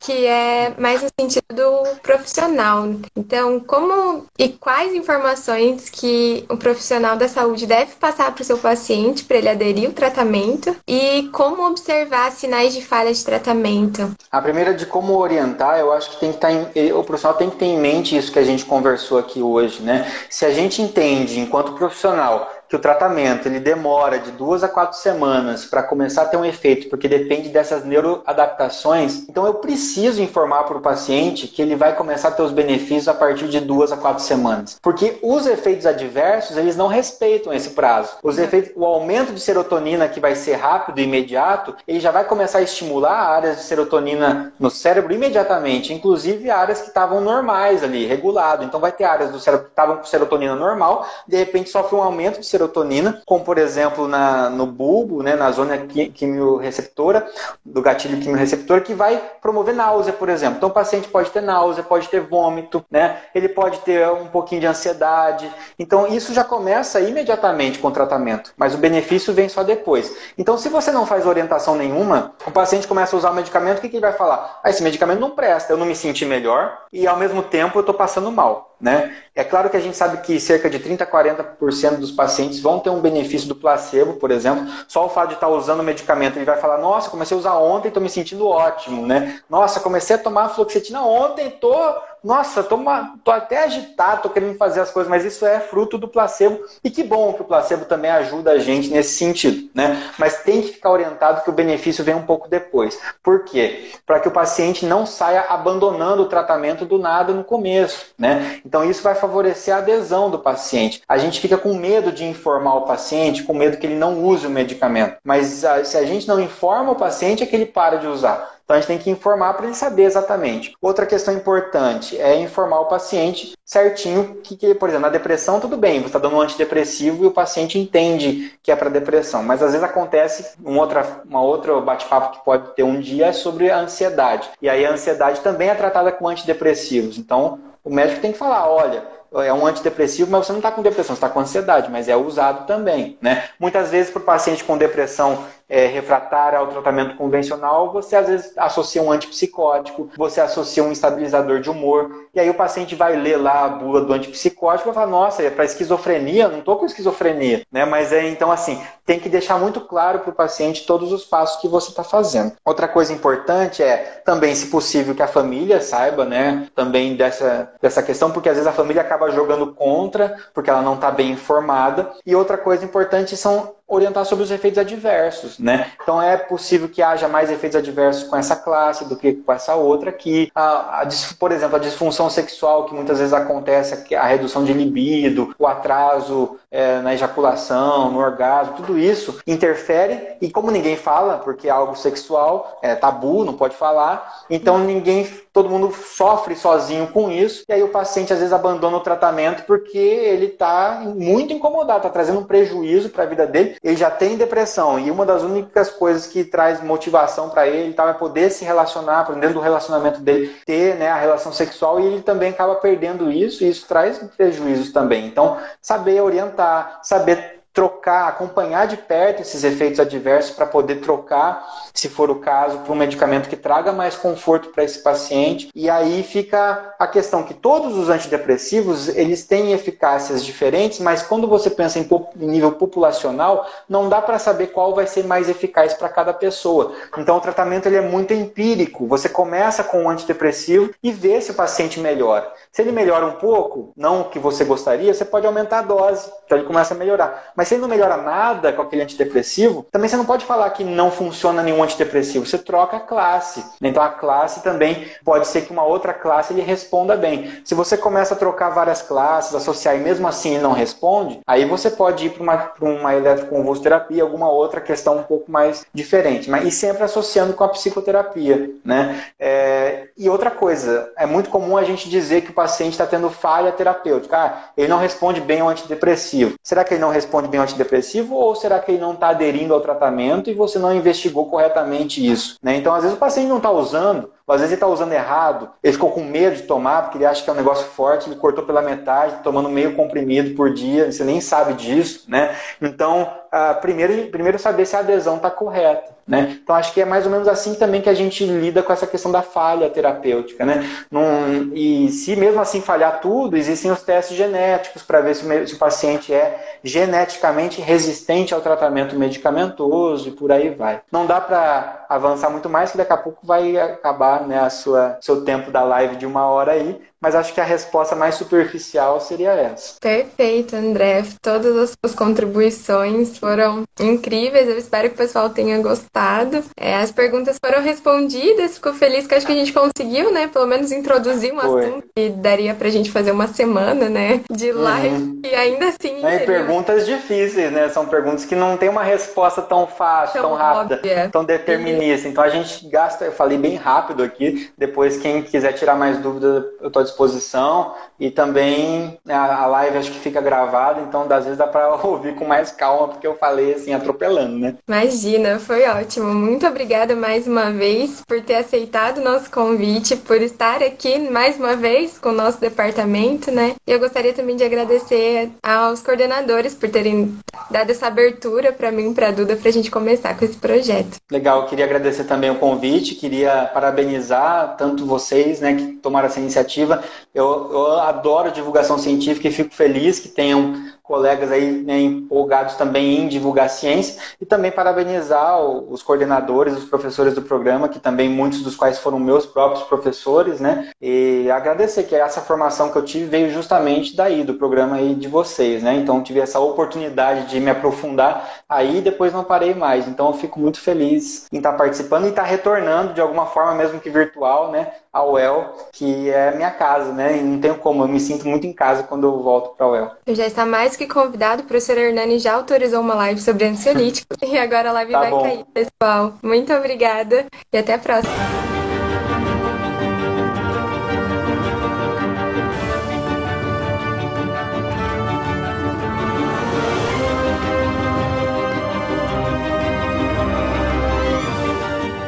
que 0.00 0.26
é 0.26 0.74
mais 0.78 1.00
no 1.00 1.08
sentido 1.16 1.44
do 1.54 1.96
profissional. 2.02 2.88
Então, 3.16 3.60
como 3.60 4.26
e 4.36 4.48
quais 4.48 4.92
informações 4.96 5.88
que 5.88 6.44
o 6.48 6.56
profissional 6.56 7.16
da 7.16 7.28
saúde 7.28 7.68
deve 7.68 7.92
passar 7.92 8.34
para 8.34 8.42
o 8.42 8.44
seu 8.44 8.58
paciente 8.58 9.22
para 9.22 9.36
ele 9.36 9.48
aderir 9.48 9.86
ao 9.86 9.92
tratamento 9.92 10.74
e 10.88 11.30
como 11.32 11.64
observar 11.68 12.32
sinais 12.32 12.74
de 12.74 12.84
falha 12.84 13.14
de 13.14 13.24
tratamento? 13.24 14.10
A 14.32 14.42
primeira 14.42 14.74
de 14.74 14.86
como 14.86 15.16
orientar, 15.16 15.78
eu 15.78 15.92
acho 15.92 16.10
que 16.10 16.16
tem 16.18 16.30
que 16.30 16.36
estar 16.36 16.48
tá 16.48 16.70
em, 16.74 16.92
o 16.92 17.04
profissional 17.04 17.38
tem 17.38 17.50
que 17.50 17.56
ter 17.56 17.66
em 17.66 17.78
mente 17.78 18.16
isso 18.16 18.32
que 18.32 18.40
a 18.40 18.44
gente 18.44 18.64
conversou 18.64 19.18
aqui 19.18 19.40
hoje, 19.40 19.82
né? 19.82 20.10
Se 20.28 20.44
a 20.44 20.50
gente 20.50 20.82
entende 20.82 21.38
enquanto 21.38 21.74
profissional 21.74 22.50
que 22.72 22.76
o 22.76 22.78
tratamento 22.78 23.46
ele 23.46 23.60
demora 23.60 24.18
de 24.18 24.30
duas 24.30 24.64
a 24.64 24.68
quatro 24.68 24.96
semanas 24.96 25.66
para 25.66 25.82
começar 25.82 26.22
a 26.22 26.24
ter 26.24 26.38
um 26.38 26.44
efeito, 26.44 26.88
porque 26.88 27.06
depende 27.06 27.50
dessas 27.50 27.84
neuroadaptações, 27.84 29.28
então 29.28 29.44
eu 29.44 29.52
preciso 29.52 30.22
informar 30.22 30.64
para 30.64 30.78
o 30.78 30.80
paciente 30.80 31.46
que 31.46 31.60
ele 31.60 31.76
vai 31.76 31.94
começar 31.94 32.28
a 32.28 32.30
ter 32.30 32.40
os 32.40 32.50
benefícios 32.50 33.08
a 33.08 33.12
partir 33.12 33.48
de 33.48 33.60
duas 33.60 33.92
a 33.92 33.96
quatro 33.98 34.24
semanas. 34.24 34.78
Porque 34.80 35.18
os 35.22 35.46
efeitos 35.46 35.84
adversos, 35.84 36.56
eles 36.56 36.74
não 36.74 36.86
respeitam 36.86 37.52
esse 37.52 37.70
prazo. 37.70 38.12
Os 38.22 38.38
efeitos, 38.38 38.72
o 38.74 38.86
aumento 38.86 39.34
de 39.34 39.40
serotonina, 39.40 40.08
que 40.08 40.18
vai 40.18 40.34
ser 40.34 40.54
rápido 40.54 40.98
e 40.98 41.04
imediato, 41.04 41.76
ele 41.86 42.00
já 42.00 42.10
vai 42.10 42.24
começar 42.24 42.56
a 42.56 42.62
estimular 42.62 43.34
áreas 43.34 43.58
de 43.58 43.64
serotonina 43.64 44.50
no 44.58 44.70
cérebro 44.70 45.12
imediatamente, 45.12 45.92
inclusive 45.92 46.48
áreas 46.48 46.80
que 46.80 46.88
estavam 46.88 47.20
normais 47.20 47.84
ali, 47.84 48.06
regulado. 48.06 48.64
Então 48.64 48.80
vai 48.80 48.92
ter 48.92 49.04
áreas 49.04 49.30
do 49.30 49.38
cérebro 49.38 49.66
que 49.66 49.72
estavam 49.72 49.98
com 49.98 50.04
serotonina 50.04 50.56
normal, 50.56 51.06
de 51.28 51.36
repente 51.36 51.68
sofre 51.68 51.96
um 51.96 52.02
aumento 52.02 52.40
de 52.40 52.46
serotonina 52.46 52.61
serotonina, 52.62 53.20
como 53.26 53.44
por 53.44 53.58
exemplo 53.58 54.06
na, 54.06 54.48
no 54.48 54.66
bulbo, 54.66 55.22
né, 55.22 55.34
na 55.34 55.50
zona 55.50 55.78
quimiorreceptora, 55.78 57.26
do 57.64 57.82
gatilho 57.82 58.20
quimiorreceptor, 58.20 58.82
que 58.82 58.94
vai 58.94 59.22
promover 59.40 59.74
náusea, 59.74 60.12
por 60.12 60.28
exemplo. 60.28 60.56
Então 60.56 60.68
o 60.68 60.72
paciente 60.72 61.08
pode 61.08 61.30
ter 61.30 61.40
náusea, 61.40 61.82
pode 61.82 62.08
ter 62.08 62.20
vômito, 62.20 62.84
né, 62.90 63.18
ele 63.34 63.48
pode 63.48 63.78
ter 63.80 64.08
um 64.08 64.26
pouquinho 64.26 64.60
de 64.60 64.66
ansiedade. 64.66 65.50
Então 65.78 66.06
isso 66.06 66.32
já 66.32 66.44
começa 66.44 67.00
imediatamente 67.00 67.78
com 67.78 67.88
o 67.88 67.92
tratamento, 67.92 68.52
mas 68.56 68.74
o 68.74 68.78
benefício 68.78 69.32
vem 69.32 69.48
só 69.48 69.62
depois. 69.62 70.14
Então 70.38 70.56
se 70.56 70.68
você 70.68 70.92
não 70.92 71.06
faz 71.06 71.26
orientação 71.26 71.74
nenhuma, 71.74 72.34
o 72.46 72.50
paciente 72.50 72.86
começa 72.86 73.16
a 73.16 73.18
usar 73.18 73.30
o 73.30 73.34
medicamento, 73.34 73.78
o 73.78 73.80
que, 73.80 73.88
que 73.88 73.96
ele 73.96 74.06
vai 74.06 74.12
falar? 74.12 74.60
Ah, 74.62 74.70
esse 74.70 74.82
medicamento 74.82 75.20
não 75.20 75.30
presta, 75.30 75.72
eu 75.72 75.76
não 75.76 75.86
me 75.86 75.96
senti 75.96 76.24
melhor 76.24 76.78
e 76.92 77.06
ao 77.06 77.16
mesmo 77.16 77.42
tempo 77.42 77.78
eu 77.78 77.80
estou 77.80 77.94
passando 77.94 78.30
mal. 78.30 78.71
Né? 78.82 79.16
É 79.32 79.44
claro 79.44 79.70
que 79.70 79.76
a 79.76 79.80
gente 79.80 79.96
sabe 79.96 80.16
que 80.22 80.40
cerca 80.40 80.68
de 80.68 80.80
30 80.80 81.04
a 81.04 81.06
40% 81.06 81.98
dos 81.98 82.10
pacientes 82.10 82.58
vão 82.58 82.80
ter 82.80 82.90
um 82.90 83.00
benefício 83.00 83.46
do 83.46 83.54
placebo, 83.54 84.14
por 84.14 84.32
exemplo. 84.32 84.66
Só 84.88 85.06
o 85.06 85.08
fato 85.08 85.28
de 85.28 85.34
estar 85.34 85.48
usando 85.48 85.78
o 85.78 85.84
medicamento, 85.84 86.36
ele 86.36 86.44
vai 86.44 86.58
falar: 86.58 86.78
Nossa, 86.78 87.08
comecei 87.08 87.36
a 87.36 87.38
usar 87.38 87.54
ontem, 87.54 87.88
estou 87.88 88.02
me 88.02 88.10
sentindo 88.10 88.48
ótimo. 88.48 89.06
Né? 89.06 89.40
Nossa, 89.48 89.78
comecei 89.78 90.16
a 90.16 90.18
tomar 90.18 90.48
fluoxetina 90.48 91.00
ontem, 91.00 91.46
estou 91.46 91.94
nossa, 92.22 92.62
tô, 92.62 92.76
uma, 92.76 93.14
tô 93.24 93.30
até 93.30 93.64
agitado, 93.64 94.22
tô 94.22 94.30
querendo 94.30 94.56
fazer 94.56 94.80
as 94.80 94.90
coisas, 94.90 95.10
mas 95.10 95.24
isso 95.24 95.44
é 95.44 95.58
fruto 95.58 95.98
do 95.98 96.06
placebo. 96.06 96.60
E 96.82 96.90
que 96.90 97.02
bom 97.02 97.32
que 97.32 97.42
o 97.42 97.44
placebo 97.44 97.84
também 97.84 98.10
ajuda 98.10 98.52
a 98.52 98.58
gente 98.58 98.88
nesse 98.90 99.14
sentido, 99.14 99.68
né? 99.74 100.10
Mas 100.18 100.42
tem 100.42 100.62
que 100.62 100.72
ficar 100.72 100.90
orientado 100.90 101.42
que 101.42 101.50
o 101.50 101.52
benefício 101.52 102.04
vem 102.04 102.14
um 102.14 102.26
pouco 102.26 102.48
depois. 102.48 102.98
Por 103.22 103.44
quê? 103.44 103.90
Para 104.06 104.20
que 104.20 104.28
o 104.28 104.32
paciente 104.32 104.86
não 104.86 105.04
saia 105.04 105.46
abandonando 105.48 106.22
o 106.22 106.28
tratamento 106.28 106.84
do 106.84 106.98
nada 106.98 107.32
no 107.32 107.44
começo, 107.44 108.12
né? 108.18 108.60
Então 108.64 108.88
isso 108.88 109.02
vai 109.02 109.14
favorecer 109.14 109.74
a 109.74 109.78
adesão 109.78 110.30
do 110.30 110.38
paciente. 110.38 111.02
A 111.08 111.18
gente 111.18 111.40
fica 111.40 111.58
com 111.58 111.74
medo 111.74 112.12
de 112.12 112.24
informar 112.24 112.74
o 112.74 112.82
paciente, 112.82 113.42
com 113.42 113.54
medo 113.54 113.76
que 113.76 113.86
ele 113.86 113.96
não 113.96 114.22
use 114.22 114.46
o 114.46 114.50
medicamento. 114.50 115.16
Mas 115.24 115.64
ah, 115.64 115.84
se 115.84 115.96
a 115.96 116.04
gente 116.04 116.28
não 116.28 116.40
informa 116.40 116.92
o 116.92 116.96
paciente, 116.96 117.42
é 117.42 117.46
que 117.46 117.56
ele 117.56 117.66
para 117.66 117.96
de 117.96 118.06
usar. 118.06 118.61
Então 118.72 118.78
a 118.78 118.80
gente 118.80 118.88
tem 118.88 118.98
que 118.98 119.10
informar 119.10 119.52
para 119.52 119.66
ele 119.66 119.74
saber 119.74 120.04
exatamente. 120.04 120.74
Outra 120.80 121.04
questão 121.04 121.34
importante 121.34 122.18
é 122.18 122.36
informar 122.36 122.80
o 122.80 122.86
paciente 122.86 123.52
certinho 123.66 124.36
que, 124.42 124.56
que 124.56 124.74
por 124.74 124.88
exemplo, 124.88 125.06
na 125.06 125.12
depressão 125.12 125.60
tudo 125.60 125.76
bem, 125.76 126.00
você 126.00 126.06
está 126.06 126.18
dando 126.18 126.36
um 126.36 126.40
antidepressivo 126.40 127.22
e 127.22 127.26
o 127.26 127.30
paciente 127.30 127.78
entende 127.78 128.54
que 128.62 128.72
é 128.72 128.76
para 128.76 128.88
depressão, 128.88 129.42
mas 129.42 129.62
às 129.62 129.72
vezes 129.72 129.84
acontece 129.84 130.56
um 130.64 130.78
outra, 130.78 131.22
uma 131.28 131.42
outra 131.42 131.78
bate-papo 131.82 132.38
que 132.38 132.44
pode 132.46 132.74
ter 132.74 132.82
um 132.82 132.98
dia 132.98 133.26
é 133.26 133.32
sobre 133.32 133.70
a 133.70 133.78
ansiedade. 133.78 134.48
E 134.62 134.70
aí 134.70 134.86
a 134.86 134.92
ansiedade 134.92 135.40
também 135.40 135.68
é 135.68 135.74
tratada 135.74 136.10
com 136.10 136.26
antidepressivos. 136.26 137.18
Então 137.18 137.58
o 137.84 137.92
médico 137.92 138.22
tem 138.22 138.32
que 138.32 138.38
falar, 138.38 138.70
olha, 138.70 139.02
é 139.40 139.52
um 139.52 139.66
antidepressivo, 139.66 140.30
mas 140.30 140.46
você 140.46 140.52
não 140.52 140.58
está 140.58 140.70
com 140.70 140.82
depressão, 140.82 141.14
você 141.14 141.24
está 141.24 141.28
com 141.28 141.40
ansiedade, 141.40 141.90
mas 141.90 142.08
é 142.08 142.16
usado 142.16 142.66
também. 142.66 143.16
Né? 143.20 143.44
Muitas 143.58 143.90
vezes, 143.90 144.10
para 144.10 144.20
o 144.20 144.24
paciente 144.24 144.64
com 144.64 144.76
depressão 144.76 145.44
é, 145.72 145.86
refratária 145.86 146.58
ao 146.58 146.66
tratamento 146.66 147.16
convencional, 147.16 147.90
você 147.90 148.14
às 148.14 148.28
vezes 148.28 148.52
associa 148.58 149.02
um 149.02 149.10
antipsicótico, 149.10 150.10
você 150.18 150.38
associa 150.38 150.84
um 150.84 150.92
estabilizador 150.92 151.60
de 151.60 151.70
humor, 151.70 152.26
e 152.34 152.38
aí 152.38 152.50
o 152.50 152.54
paciente 152.54 152.94
vai 152.94 153.16
ler 153.16 153.38
lá 153.38 153.64
a 153.64 153.68
bula 153.70 154.02
do 154.02 154.12
antipsicótico 154.12 154.90
e 154.90 154.92
vai 154.92 155.02
falar, 155.02 155.10
nossa, 155.10 155.42
é 155.42 155.48
para 155.48 155.64
esquizofrenia, 155.64 156.48
não 156.48 156.58
estou 156.58 156.76
com 156.76 156.84
esquizofrenia. 156.84 157.62
Né? 157.72 157.86
Mas 157.86 158.12
é 158.12 158.28
então 158.28 158.52
assim, 158.52 158.82
tem 159.06 159.18
que 159.18 159.30
deixar 159.30 159.58
muito 159.58 159.80
claro 159.80 160.18
para 160.18 160.30
o 160.30 160.34
paciente 160.34 160.84
todos 160.84 161.10
os 161.10 161.24
passos 161.24 161.58
que 161.62 161.68
você 161.68 161.88
está 161.88 162.04
fazendo. 162.04 162.52
Outra 162.62 162.86
coisa 162.86 163.10
importante 163.10 163.82
é 163.82 164.20
também, 164.26 164.54
se 164.54 164.66
possível, 164.66 165.14
que 165.14 165.22
a 165.22 165.26
família 165.26 165.80
saiba 165.80 166.26
né, 166.26 166.68
também 166.74 167.16
dessa, 167.16 167.72
dessa 167.80 168.02
questão, 168.02 168.30
porque 168.30 168.50
às 168.50 168.56
vezes 168.56 168.68
a 168.68 168.74
família 168.74 169.00
acaba 169.00 169.30
jogando 169.30 169.72
contra, 169.74 170.36
porque 170.52 170.68
ela 170.68 170.82
não 170.82 170.96
está 170.96 171.10
bem 171.10 171.30
informada. 171.30 172.12
E 172.26 172.36
outra 172.36 172.58
coisa 172.58 172.84
importante 172.84 173.38
são 173.38 173.74
orientar 173.86 174.24
sobre 174.24 174.44
os 174.44 174.50
efeitos 174.50 174.78
adversos, 174.78 175.58
né? 175.58 175.92
Então 176.02 176.20
é 176.20 176.36
possível 176.36 176.88
que 176.88 177.02
haja 177.02 177.28
mais 177.28 177.50
efeitos 177.50 177.76
adversos 177.76 178.24
com 178.24 178.36
essa 178.36 178.56
classe 178.56 179.04
do 179.04 179.16
que 179.16 179.34
com 179.34 179.52
essa 179.52 179.74
outra 179.74 180.10
aqui. 180.10 180.50
A, 180.54 181.02
a, 181.02 181.08
por 181.38 181.52
exemplo, 181.52 181.76
a 181.76 181.78
disfunção 181.78 182.30
sexual 182.30 182.86
que 182.86 182.94
muitas 182.94 183.18
vezes 183.18 183.32
acontece, 183.34 184.14
a 184.14 184.26
redução 184.26 184.64
de 184.64 184.72
libido, 184.72 185.54
o 185.58 185.66
atraso 185.66 186.58
é, 186.70 187.00
na 187.00 187.12
ejaculação, 187.12 188.10
no 188.10 188.18
orgasmo, 188.18 188.76
tudo 188.76 188.98
isso 188.98 189.38
interfere 189.46 190.36
e 190.40 190.50
como 190.50 190.70
ninguém 190.70 190.96
fala, 190.96 191.38
porque 191.38 191.68
é 191.68 191.70
algo 191.70 191.94
sexual, 191.94 192.78
é 192.82 192.94
tabu, 192.94 193.44
não 193.44 193.52
pode 193.52 193.76
falar, 193.76 194.44
então 194.48 194.78
ninguém, 194.78 195.28
todo 195.52 195.68
mundo 195.68 195.92
sofre 195.92 196.56
sozinho 196.56 197.08
com 197.08 197.30
isso 197.30 197.64
e 197.68 197.72
aí 197.72 197.82
o 197.82 197.88
paciente 197.88 198.32
às 198.32 198.38
vezes 198.38 198.52
abandona 198.52 198.96
o 198.96 199.00
tratamento 199.00 199.64
porque 199.64 199.98
ele 199.98 200.46
está 200.46 201.02
muito 201.04 201.52
incomodado, 201.52 201.98
está 201.98 202.10
trazendo 202.10 202.40
um 202.40 202.44
prejuízo 202.44 203.10
para 203.10 203.24
a 203.24 203.26
vida 203.26 203.46
dele 203.46 203.76
ele 203.82 203.96
já 203.96 204.10
tem 204.10 204.36
depressão 204.36 204.98
e 204.98 205.10
uma 205.10 205.26
das 205.26 205.42
únicas 205.42 205.90
coisas 205.90 206.26
que 206.26 206.44
traz 206.44 206.82
motivação 206.82 207.50
para 207.50 207.66
ele 207.66 207.92
tá, 207.92 208.08
é 208.08 208.12
poder 208.12 208.50
se 208.50 208.64
relacionar, 208.64 209.24
dentro 209.32 209.54
do 209.54 209.60
relacionamento 209.60 210.20
dele, 210.20 210.54
ter 210.64 210.96
né, 210.96 211.08
a 211.08 211.16
relação 211.16 211.52
sexual 211.52 212.00
e 212.00 212.06
ele 212.06 212.22
também 212.22 212.50
acaba 212.50 212.76
perdendo 212.76 213.30
isso 213.30 213.64
e 213.64 213.68
isso 213.68 213.86
traz 213.86 214.18
prejuízos 214.36 214.92
também. 214.92 215.26
Então, 215.26 215.58
saber 215.80 216.20
orientar, 216.20 217.00
saber 217.02 217.61
trocar, 217.72 218.28
acompanhar 218.28 218.86
de 218.86 218.96
perto 218.96 219.40
esses 219.40 219.64
efeitos 219.64 219.98
adversos 219.98 220.54
para 220.54 220.66
poder 220.66 220.96
trocar, 220.96 221.66
se 221.94 222.08
for 222.08 222.30
o 222.30 222.36
caso, 222.36 222.78
para 222.78 222.92
um 222.92 222.96
medicamento 222.96 223.48
que 223.48 223.56
traga 223.56 223.92
mais 223.92 224.14
conforto 224.14 224.68
para 224.68 224.84
esse 224.84 224.98
paciente. 224.98 225.70
E 225.74 225.88
aí 225.88 226.22
fica 226.22 226.94
a 226.98 227.06
questão 227.06 227.42
que 227.42 227.54
todos 227.54 227.96
os 227.96 228.08
antidepressivos 228.08 229.08
eles 229.08 229.44
têm 229.44 229.72
eficácias 229.72 230.44
diferentes, 230.44 231.00
mas 231.00 231.22
quando 231.22 231.48
você 231.48 231.70
pensa 231.70 231.98
em 231.98 232.08
nível 232.36 232.72
populacional, 232.72 233.66
não 233.88 234.08
dá 234.08 234.20
para 234.20 234.38
saber 234.38 234.68
qual 234.68 234.94
vai 234.94 235.06
ser 235.06 235.24
mais 235.24 235.48
eficaz 235.48 235.94
para 235.94 236.08
cada 236.08 236.34
pessoa. 236.34 236.92
Então 237.16 237.36
o 237.36 237.40
tratamento 237.40 237.86
ele 237.86 237.96
é 237.96 238.00
muito 238.00 238.34
empírico. 238.34 239.06
Você 239.06 239.28
começa 239.28 239.82
com 239.82 240.02
um 240.04 240.10
antidepressivo 240.10 240.90
e 241.02 241.10
vê 241.10 241.40
se 241.40 241.52
o 241.52 241.54
paciente 241.54 242.00
melhora. 242.00 242.52
Se 242.70 242.82
ele 242.82 242.92
melhora 242.92 243.26
um 243.26 243.32
pouco, 243.32 243.92
não 243.96 244.22
o 244.22 244.24
que 244.28 244.38
você 244.38 244.64
gostaria, 244.64 245.12
você 245.12 245.24
pode 245.24 245.46
aumentar 245.46 245.80
a 245.80 245.82
dose, 245.82 246.30
então 246.44 246.58
ele 246.58 246.66
começa 246.66 246.94
a 246.94 246.96
melhorar. 246.96 247.52
Mas 247.56 247.61
se 247.68 247.74
ele 247.74 247.82
não 247.82 247.88
melhora 247.88 248.16
nada 248.16 248.72
com 248.72 248.82
aquele 248.82 249.02
antidepressivo, 249.02 249.86
também 249.90 250.08
você 250.08 250.16
não 250.16 250.24
pode 250.24 250.44
falar 250.44 250.70
que 250.70 250.84
não 250.84 251.10
funciona 251.10 251.62
nenhum 251.62 251.82
antidepressivo. 251.82 252.46
Você 252.46 252.58
troca 252.58 252.96
a 252.96 253.00
classe. 253.00 253.64
Então 253.80 254.02
a 254.02 254.08
classe 254.08 254.62
também 254.62 255.06
pode 255.24 255.46
ser 255.46 255.62
que 255.62 255.72
uma 255.72 255.84
outra 255.84 256.12
classe 256.12 256.52
ele 256.52 256.62
responda 256.62 257.16
bem. 257.16 257.62
Se 257.64 257.74
você 257.74 257.96
começa 257.96 258.34
a 258.34 258.36
trocar 258.36 258.70
várias 258.70 259.02
classes, 259.02 259.54
associar 259.54 259.96
e 259.96 260.00
mesmo 260.00 260.26
assim 260.26 260.54
ele 260.54 260.62
não 260.62 260.72
responde, 260.72 261.40
aí 261.46 261.64
você 261.64 261.90
pode 261.90 262.26
ir 262.26 262.30
para 262.30 262.42
uma, 262.42 262.72
uma 262.80 263.14
eletroconvulsoterapia, 263.14 264.22
alguma 264.22 264.50
outra 264.50 264.80
questão 264.80 265.18
um 265.18 265.22
pouco 265.22 265.50
mais 265.50 265.84
diferente. 265.92 266.50
Mas 266.50 266.66
e 266.66 266.70
sempre 266.70 267.02
associando 267.02 267.54
com 267.54 267.64
a 267.64 267.68
psicoterapia, 267.68 268.70
né? 268.84 269.24
É, 269.38 270.08
e 270.16 270.28
outra 270.28 270.50
coisa, 270.50 271.10
é 271.16 271.26
muito 271.26 271.50
comum 271.50 271.76
a 271.76 271.84
gente 271.84 272.08
dizer 272.08 272.42
que 272.42 272.50
o 272.50 272.54
paciente 272.54 272.92
está 272.92 273.06
tendo 273.06 273.30
falha 273.30 273.72
terapêutica. 273.72 274.36
Ah, 274.36 274.64
ele 274.76 274.88
não 274.88 274.98
responde 274.98 275.40
bem 275.40 275.60
ao 275.60 275.68
antidepressivo. 275.68 276.54
Será 276.62 276.84
que 276.84 276.94
ele 276.94 277.00
não 277.00 277.10
responde 277.10 277.48
bem 277.52 277.60
ao 277.60 277.64
antidepressivo 277.64 278.34
ou 278.34 278.54
será 278.56 278.80
que 278.80 278.90
ele 278.90 279.00
não 279.00 279.12
está 279.12 279.28
aderindo 279.28 279.74
ao 279.74 279.80
tratamento 279.80 280.50
e 280.50 280.54
você 280.54 280.78
não 280.78 280.94
investigou 280.94 281.48
corretamente 281.48 282.26
isso? 282.26 282.56
Né? 282.62 282.76
Então, 282.76 282.94
às 282.94 283.02
vezes 283.02 283.16
o 283.16 283.20
paciente 283.20 283.48
não 283.48 283.58
está 283.58 283.70
usando, 283.70 284.30
às 284.48 284.60
vezes 284.60 284.72
ele 284.72 284.74
está 284.74 284.86
usando 284.86 285.12
errado, 285.12 285.70
ele 285.82 285.92
ficou 285.92 286.10
com 286.10 286.24
medo 286.24 286.56
de 286.56 286.62
tomar 286.62 287.02
porque 287.02 287.18
ele 287.18 287.26
acha 287.26 287.42
que 287.42 287.48
é 287.48 287.52
um 287.52 287.56
negócio 287.56 287.86
forte, 287.86 288.28
ele 288.28 288.36
cortou 288.36 288.64
pela 288.64 288.82
metade, 288.82 289.42
tomando 289.42 289.68
meio 289.68 289.94
comprimido 289.94 290.54
por 290.54 290.72
dia, 290.72 291.10
você 291.10 291.24
nem 291.24 291.40
sabe 291.40 291.74
disso, 291.74 292.24
né? 292.28 292.54
Então, 292.80 293.22
uh, 293.22 293.80
primeiro, 293.80 294.30
primeiro 294.30 294.58
saber 294.58 294.86
se 294.86 294.96
a 294.96 295.00
adesão 295.00 295.36
está 295.36 295.50
correta. 295.50 296.12
Né? 296.26 296.58
Então 296.62 296.76
acho 296.76 296.92
que 296.94 297.00
é 297.00 297.04
mais 297.04 297.26
ou 297.26 297.32
menos 297.32 297.48
assim 297.48 297.74
também 297.74 298.00
que 298.00 298.08
a 298.08 298.14
gente 298.14 298.44
lida 298.44 298.82
com 298.82 298.92
essa 298.92 299.06
questão 299.06 299.32
da 299.32 299.42
falha 299.42 299.90
terapêutica. 299.90 300.64
Né? 300.64 300.88
Num, 301.10 301.72
e 301.74 302.08
se 302.10 302.36
mesmo 302.36 302.60
assim 302.60 302.80
falhar 302.80 303.20
tudo, 303.20 303.56
existem 303.56 303.90
os 303.90 304.02
testes 304.02 304.36
genéticos 304.36 305.02
para 305.02 305.20
ver 305.20 305.34
se 305.34 305.44
o, 305.44 305.68
se 305.68 305.74
o 305.74 305.78
paciente 305.78 306.32
é 306.32 306.78
geneticamente 306.84 307.80
resistente 307.80 308.54
ao 308.54 308.60
tratamento 308.60 309.16
medicamentoso 309.16 310.28
e 310.28 310.32
por 310.32 310.52
aí 310.52 310.70
vai. 310.70 311.00
Não 311.10 311.26
dá 311.26 311.40
para 311.40 312.06
avançar 312.08 312.50
muito 312.50 312.68
mais, 312.68 312.92
que 312.92 312.98
daqui 312.98 313.12
a 313.12 313.16
pouco 313.16 313.44
vai 313.46 313.76
acabar 313.76 314.46
né, 314.46 314.60
a 314.60 314.70
sua 314.70 315.18
seu 315.20 315.44
tempo 315.44 315.70
da 315.70 315.82
live 315.82 316.16
de 316.16 316.26
uma 316.26 316.46
hora 316.46 316.72
aí, 316.72 317.00
mas 317.22 317.36
acho 317.36 317.54
que 317.54 317.60
a 317.60 317.64
resposta 317.64 318.16
mais 318.16 318.34
superficial 318.34 319.20
seria 319.20 319.52
essa. 319.52 319.94
Perfeito, 320.00 320.74
André. 320.74 321.22
Todas 321.40 321.76
as 321.76 321.92
suas 322.04 322.16
contribuições 322.16 323.38
foram 323.38 323.84
incríveis. 324.00 324.68
Eu 324.68 324.76
espero 324.76 325.08
que 325.08 325.14
o 325.14 325.18
pessoal 325.18 325.48
tenha 325.48 325.80
gostado. 325.80 326.64
É, 326.76 326.96
as 326.96 327.12
perguntas 327.12 327.58
foram 327.64 327.80
respondidas. 327.80 328.74
Fico 328.74 328.92
feliz 328.94 329.26
que 329.26 329.36
acho 329.36 329.46
que 329.46 329.52
a 329.52 329.56
gente 329.56 329.72
conseguiu, 329.72 330.32
né? 330.32 330.48
Pelo 330.48 330.66
menos 330.66 330.90
introduzir 330.90 331.54
um 331.54 331.60
Foi. 331.60 331.84
assunto 331.84 332.08
que 332.14 332.30
daria 332.30 332.74
pra 332.74 332.90
gente 332.90 333.10
fazer 333.10 333.30
uma 333.30 333.46
semana, 333.46 334.08
né? 334.08 334.40
De 334.50 334.72
uhum. 334.72 334.82
live. 334.82 335.14
Uhum. 335.14 335.40
E 335.44 335.54
ainda 335.54 335.88
assim. 335.88 336.26
É, 336.26 336.40
perguntas 336.40 337.06
difíceis, 337.06 337.70
né? 337.70 337.88
São 337.88 338.04
perguntas 338.06 338.44
que 338.44 338.56
não 338.56 338.76
tem 338.76 338.88
uma 338.88 339.04
resposta 339.04 339.62
tão 339.62 339.86
fácil, 339.86 340.40
tão, 340.40 340.50
tão 340.50 340.58
rápida, 340.58 340.96
óbvia. 340.96 341.28
tão 341.30 341.44
determinista. 341.44 342.26
Então 342.26 342.42
a 342.42 342.48
gente 342.48 342.88
gasta, 342.88 343.24
eu 343.24 343.32
falei 343.32 343.56
bem 343.56 343.76
rápido 343.76 344.24
aqui. 344.24 344.72
Depois, 344.76 345.18
quem 345.18 345.40
quiser 345.42 345.72
tirar 345.74 345.94
mais 345.94 346.18
dúvida, 346.18 346.66
eu 346.80 346.90
tô 346.90 347.11
disposição 347.12 347.94
e 348.18 348.30
também 348.30 349.18
né, 349.24 349.34
a, 349.34 349.66
live 349.66 349.98
acho 349.98 350.12
que 350.12 350.18
fica 350.18 350.40
gravada, 350.40 351.00
então 351.00 351.26
às 351.30 351.44
vezes 351.44 351.58
dá 351.58 351.66
para 351.66 351.94
ouvir 352.02 352.34
com 352.34 352.44
mais 352.44 352.72
calma, 352.72 353.08
porque 353.08 353.26
eu 353.26 353.36
falei 353.36 353.74
assim, 353.74 353.92
atropelando, 353.92 354.58
né? 354.58 354.76
Imagina, 354.88 355.58
foi 355.58 355.86
ótimo. 355.86 356.32
Muito 356.32 356.66
obrigada 356.66 357.14
mais 357.14 357.46
uma 357.46 357.70
vez 357.70 358.22
por 358.26 358.40
ter 358.42 358.56
aceitado 358.56 359.18
o 359.18 359.24
nosso 359.24 359.50
convite, 359.50 360.16
por 360.16 360.40
estar 360.40 360.82
aqui 360.82 361.18
mais 361.18 361.56
uma 361.56 361.76
vez 361.76 362.18
com 362.18 362.30
o 362.30 362.32
nosso 362.32 362.60
departamento, 362.60 363.50
né? 363.50 363.74
E 363.86 363.92
eu 363.92 363.98
gostaria 363.98 364.32
também 364.32 364.56
de 364.56 364.64
agradecer 364.64 365.50
aos 365.62 366.00
coordenadores 366.00 366.74
por 366.74 366.88
terem 366.88 367.36
dado 367.70 367.90
essa 367.90 368.06
abertura 368.06 368.72
para 368.72 368.92
mim, 368.92 369.12
para 369.12 369.28
a 369.28 369.32
Duda, 369.32 369.56
para 369.56 369.68
a 369.68 369.72
gente 369.72 369.90
começar 369.90 370.36
com 370.36 370.44
esse 370.44 370.56
projeto. 370.56 371.16
Legal, 371.30 371.66
queria 371.66 371.84
agradecer 371.84 372.24
também 372.24 372.50
o 372.50 372.56
convite, 372.56 373.14
queria 373.14 373.70
parabenizar 373.72 374.76
tanto 374.76 375.06
vocês, 375.06 375.60
né, 375.60 375.74
que 375.74 375.92
tomaram 375.94 376.26
essa 376.26 376.40
iniciativa, 376.40 377.01
eu, 377.34 377.70
eu 377.72 378.00
adoro 378.00 378.50
divulgação 378.50 378.98
científica 378.98 379.48
e 379.48 379.52
fico 379.52 379.74
feliz 379.74 380.18
que 380.18 380.28
tenham 380.28 380.92
colegas 381.02 381.50
aí 381.50 381.70
né, 381.70 382.00
empolgados 382.00 382.76
também 382.76 383.20
em 383.20 383.28
divulgar 383.28 383.68
ciência 383.68 384.20
e 384.40 384.46
também 384.46 384.70
parabenizar 384.70 385.60
os 385.60 386.02
coordenadores, 386.02 386.74
os 386.74 386.84
professores 386.84 387.34
do 387.34 387.42
programa, 387.42 387.88
que 387.88 387.98
também 387.98 388.28
muitos 388.28 388.62
dos 388.62 388.76
quais 388.76 388.98
foram 388.98 389.18
meus 389.18 389.44
próprios 389.44 389.82
professores, 389.84 390.60
né? 390.60 390.90
E 391.00 391.50
agradecer 391.50 392.04
que 392.04 392.14
essa 392.14 392.40
formação 392.40 392.90
que 392.90 392.96
eu 392.96 393.04
tive 393.04 393.26
veio 393.26 393.50
justamente 393.50 394.16
daí, 394.16 394.44
do 394.44 394.54
programa 394.54 394.96
aí 394.96 395.14
de 395.14 395.28
vocês, 395.28 395.82
né? 395.82 395.94
Então 395.96 396.22
tive 396.22 396.40
essa 396.40 396.60
oportunidade 396.60 397.48
de 397.50 397.60
me 397.60 397.70
aprofundar 397.70 398.62
aí 398.68 398.98
e 398.98 399.02
depois 399.02 399.32
não 399.32 399.44
parei 399.44 399.74
mais. 399.74 400.08
Então 400.08 400.28
eu 400.28 400.34
fico 400.34 400.58
muito 400.58 400.80
feliz 400.80 401.46
em 401.52 401.58
estar 401.58 401.72
participando 401.72 402.24
e 402.24 402.30
estar 402.30 402.44
retornando 402.44 403.12
de 403.12 403.20
alguma 403.20 403.46
forma, 403.46 403.74
mesmo 403.74 404.00
que 404.00 404.08
virtual, 404.08 404.70
né? 404.70 404.92
Ao 405.12 405.32
UEL, 405.34 405.74
que 405.92 406.30
é 406.30 406.48
a 406.48 406.52
minha 406.52 406.70
casa, 406.70 407.12
né? 407.12 407.36
E 407.36 407.42
não 407.42 407.60
tenho 407.60 407.76
como, 407.76 408.02
eu 408.02 408.08
me 408.08 408.18
sinto 408.18 408.48
muito 408.48 408.66
em 408.66 408.72
casa 408.72 409.02
quando 409.02 409.24
eu 409.24 409.42
volto 409.42 409.76
para 409.76 409.86
o 409.86 409.90
UEL. 409.90 410.10
Eu 410.26 410.34
já 410.34 410.46
está 410.46 410.64
mais 410.64 410.96
que 410.96 411.06
convidado, 411.06 411.62
o 411.62 411.66
professor 411.66 411.98
Hernani 411.98 412.38
já 412.38 412.54
autorizou 412.54 413.02
uma 413.02 413.12
live 413.16 413.38
sobre 413.38 413.66
ansiolítico 413.66 414.34
e 414.42 414.56
agora 414.56 414.88
a 414.88 414.92
live 414.92 415.12
tá 415.12 415.20
vai 415.20 415.30
bom. 415.30 415.42
cair, 415.42 415.64
pessoal. 415.66 416.32
Muito 416.42 416.72
obrigada 416.72 417.44
e 417.70 417.76
até 417.76 417.92
a 417.92 417.98
próxima. 417.98 418.32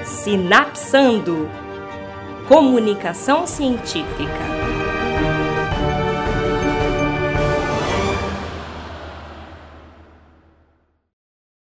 Sinapsando 0.05 1.64
Comunicação 2.47 3.47
Científica. 3.47 4.64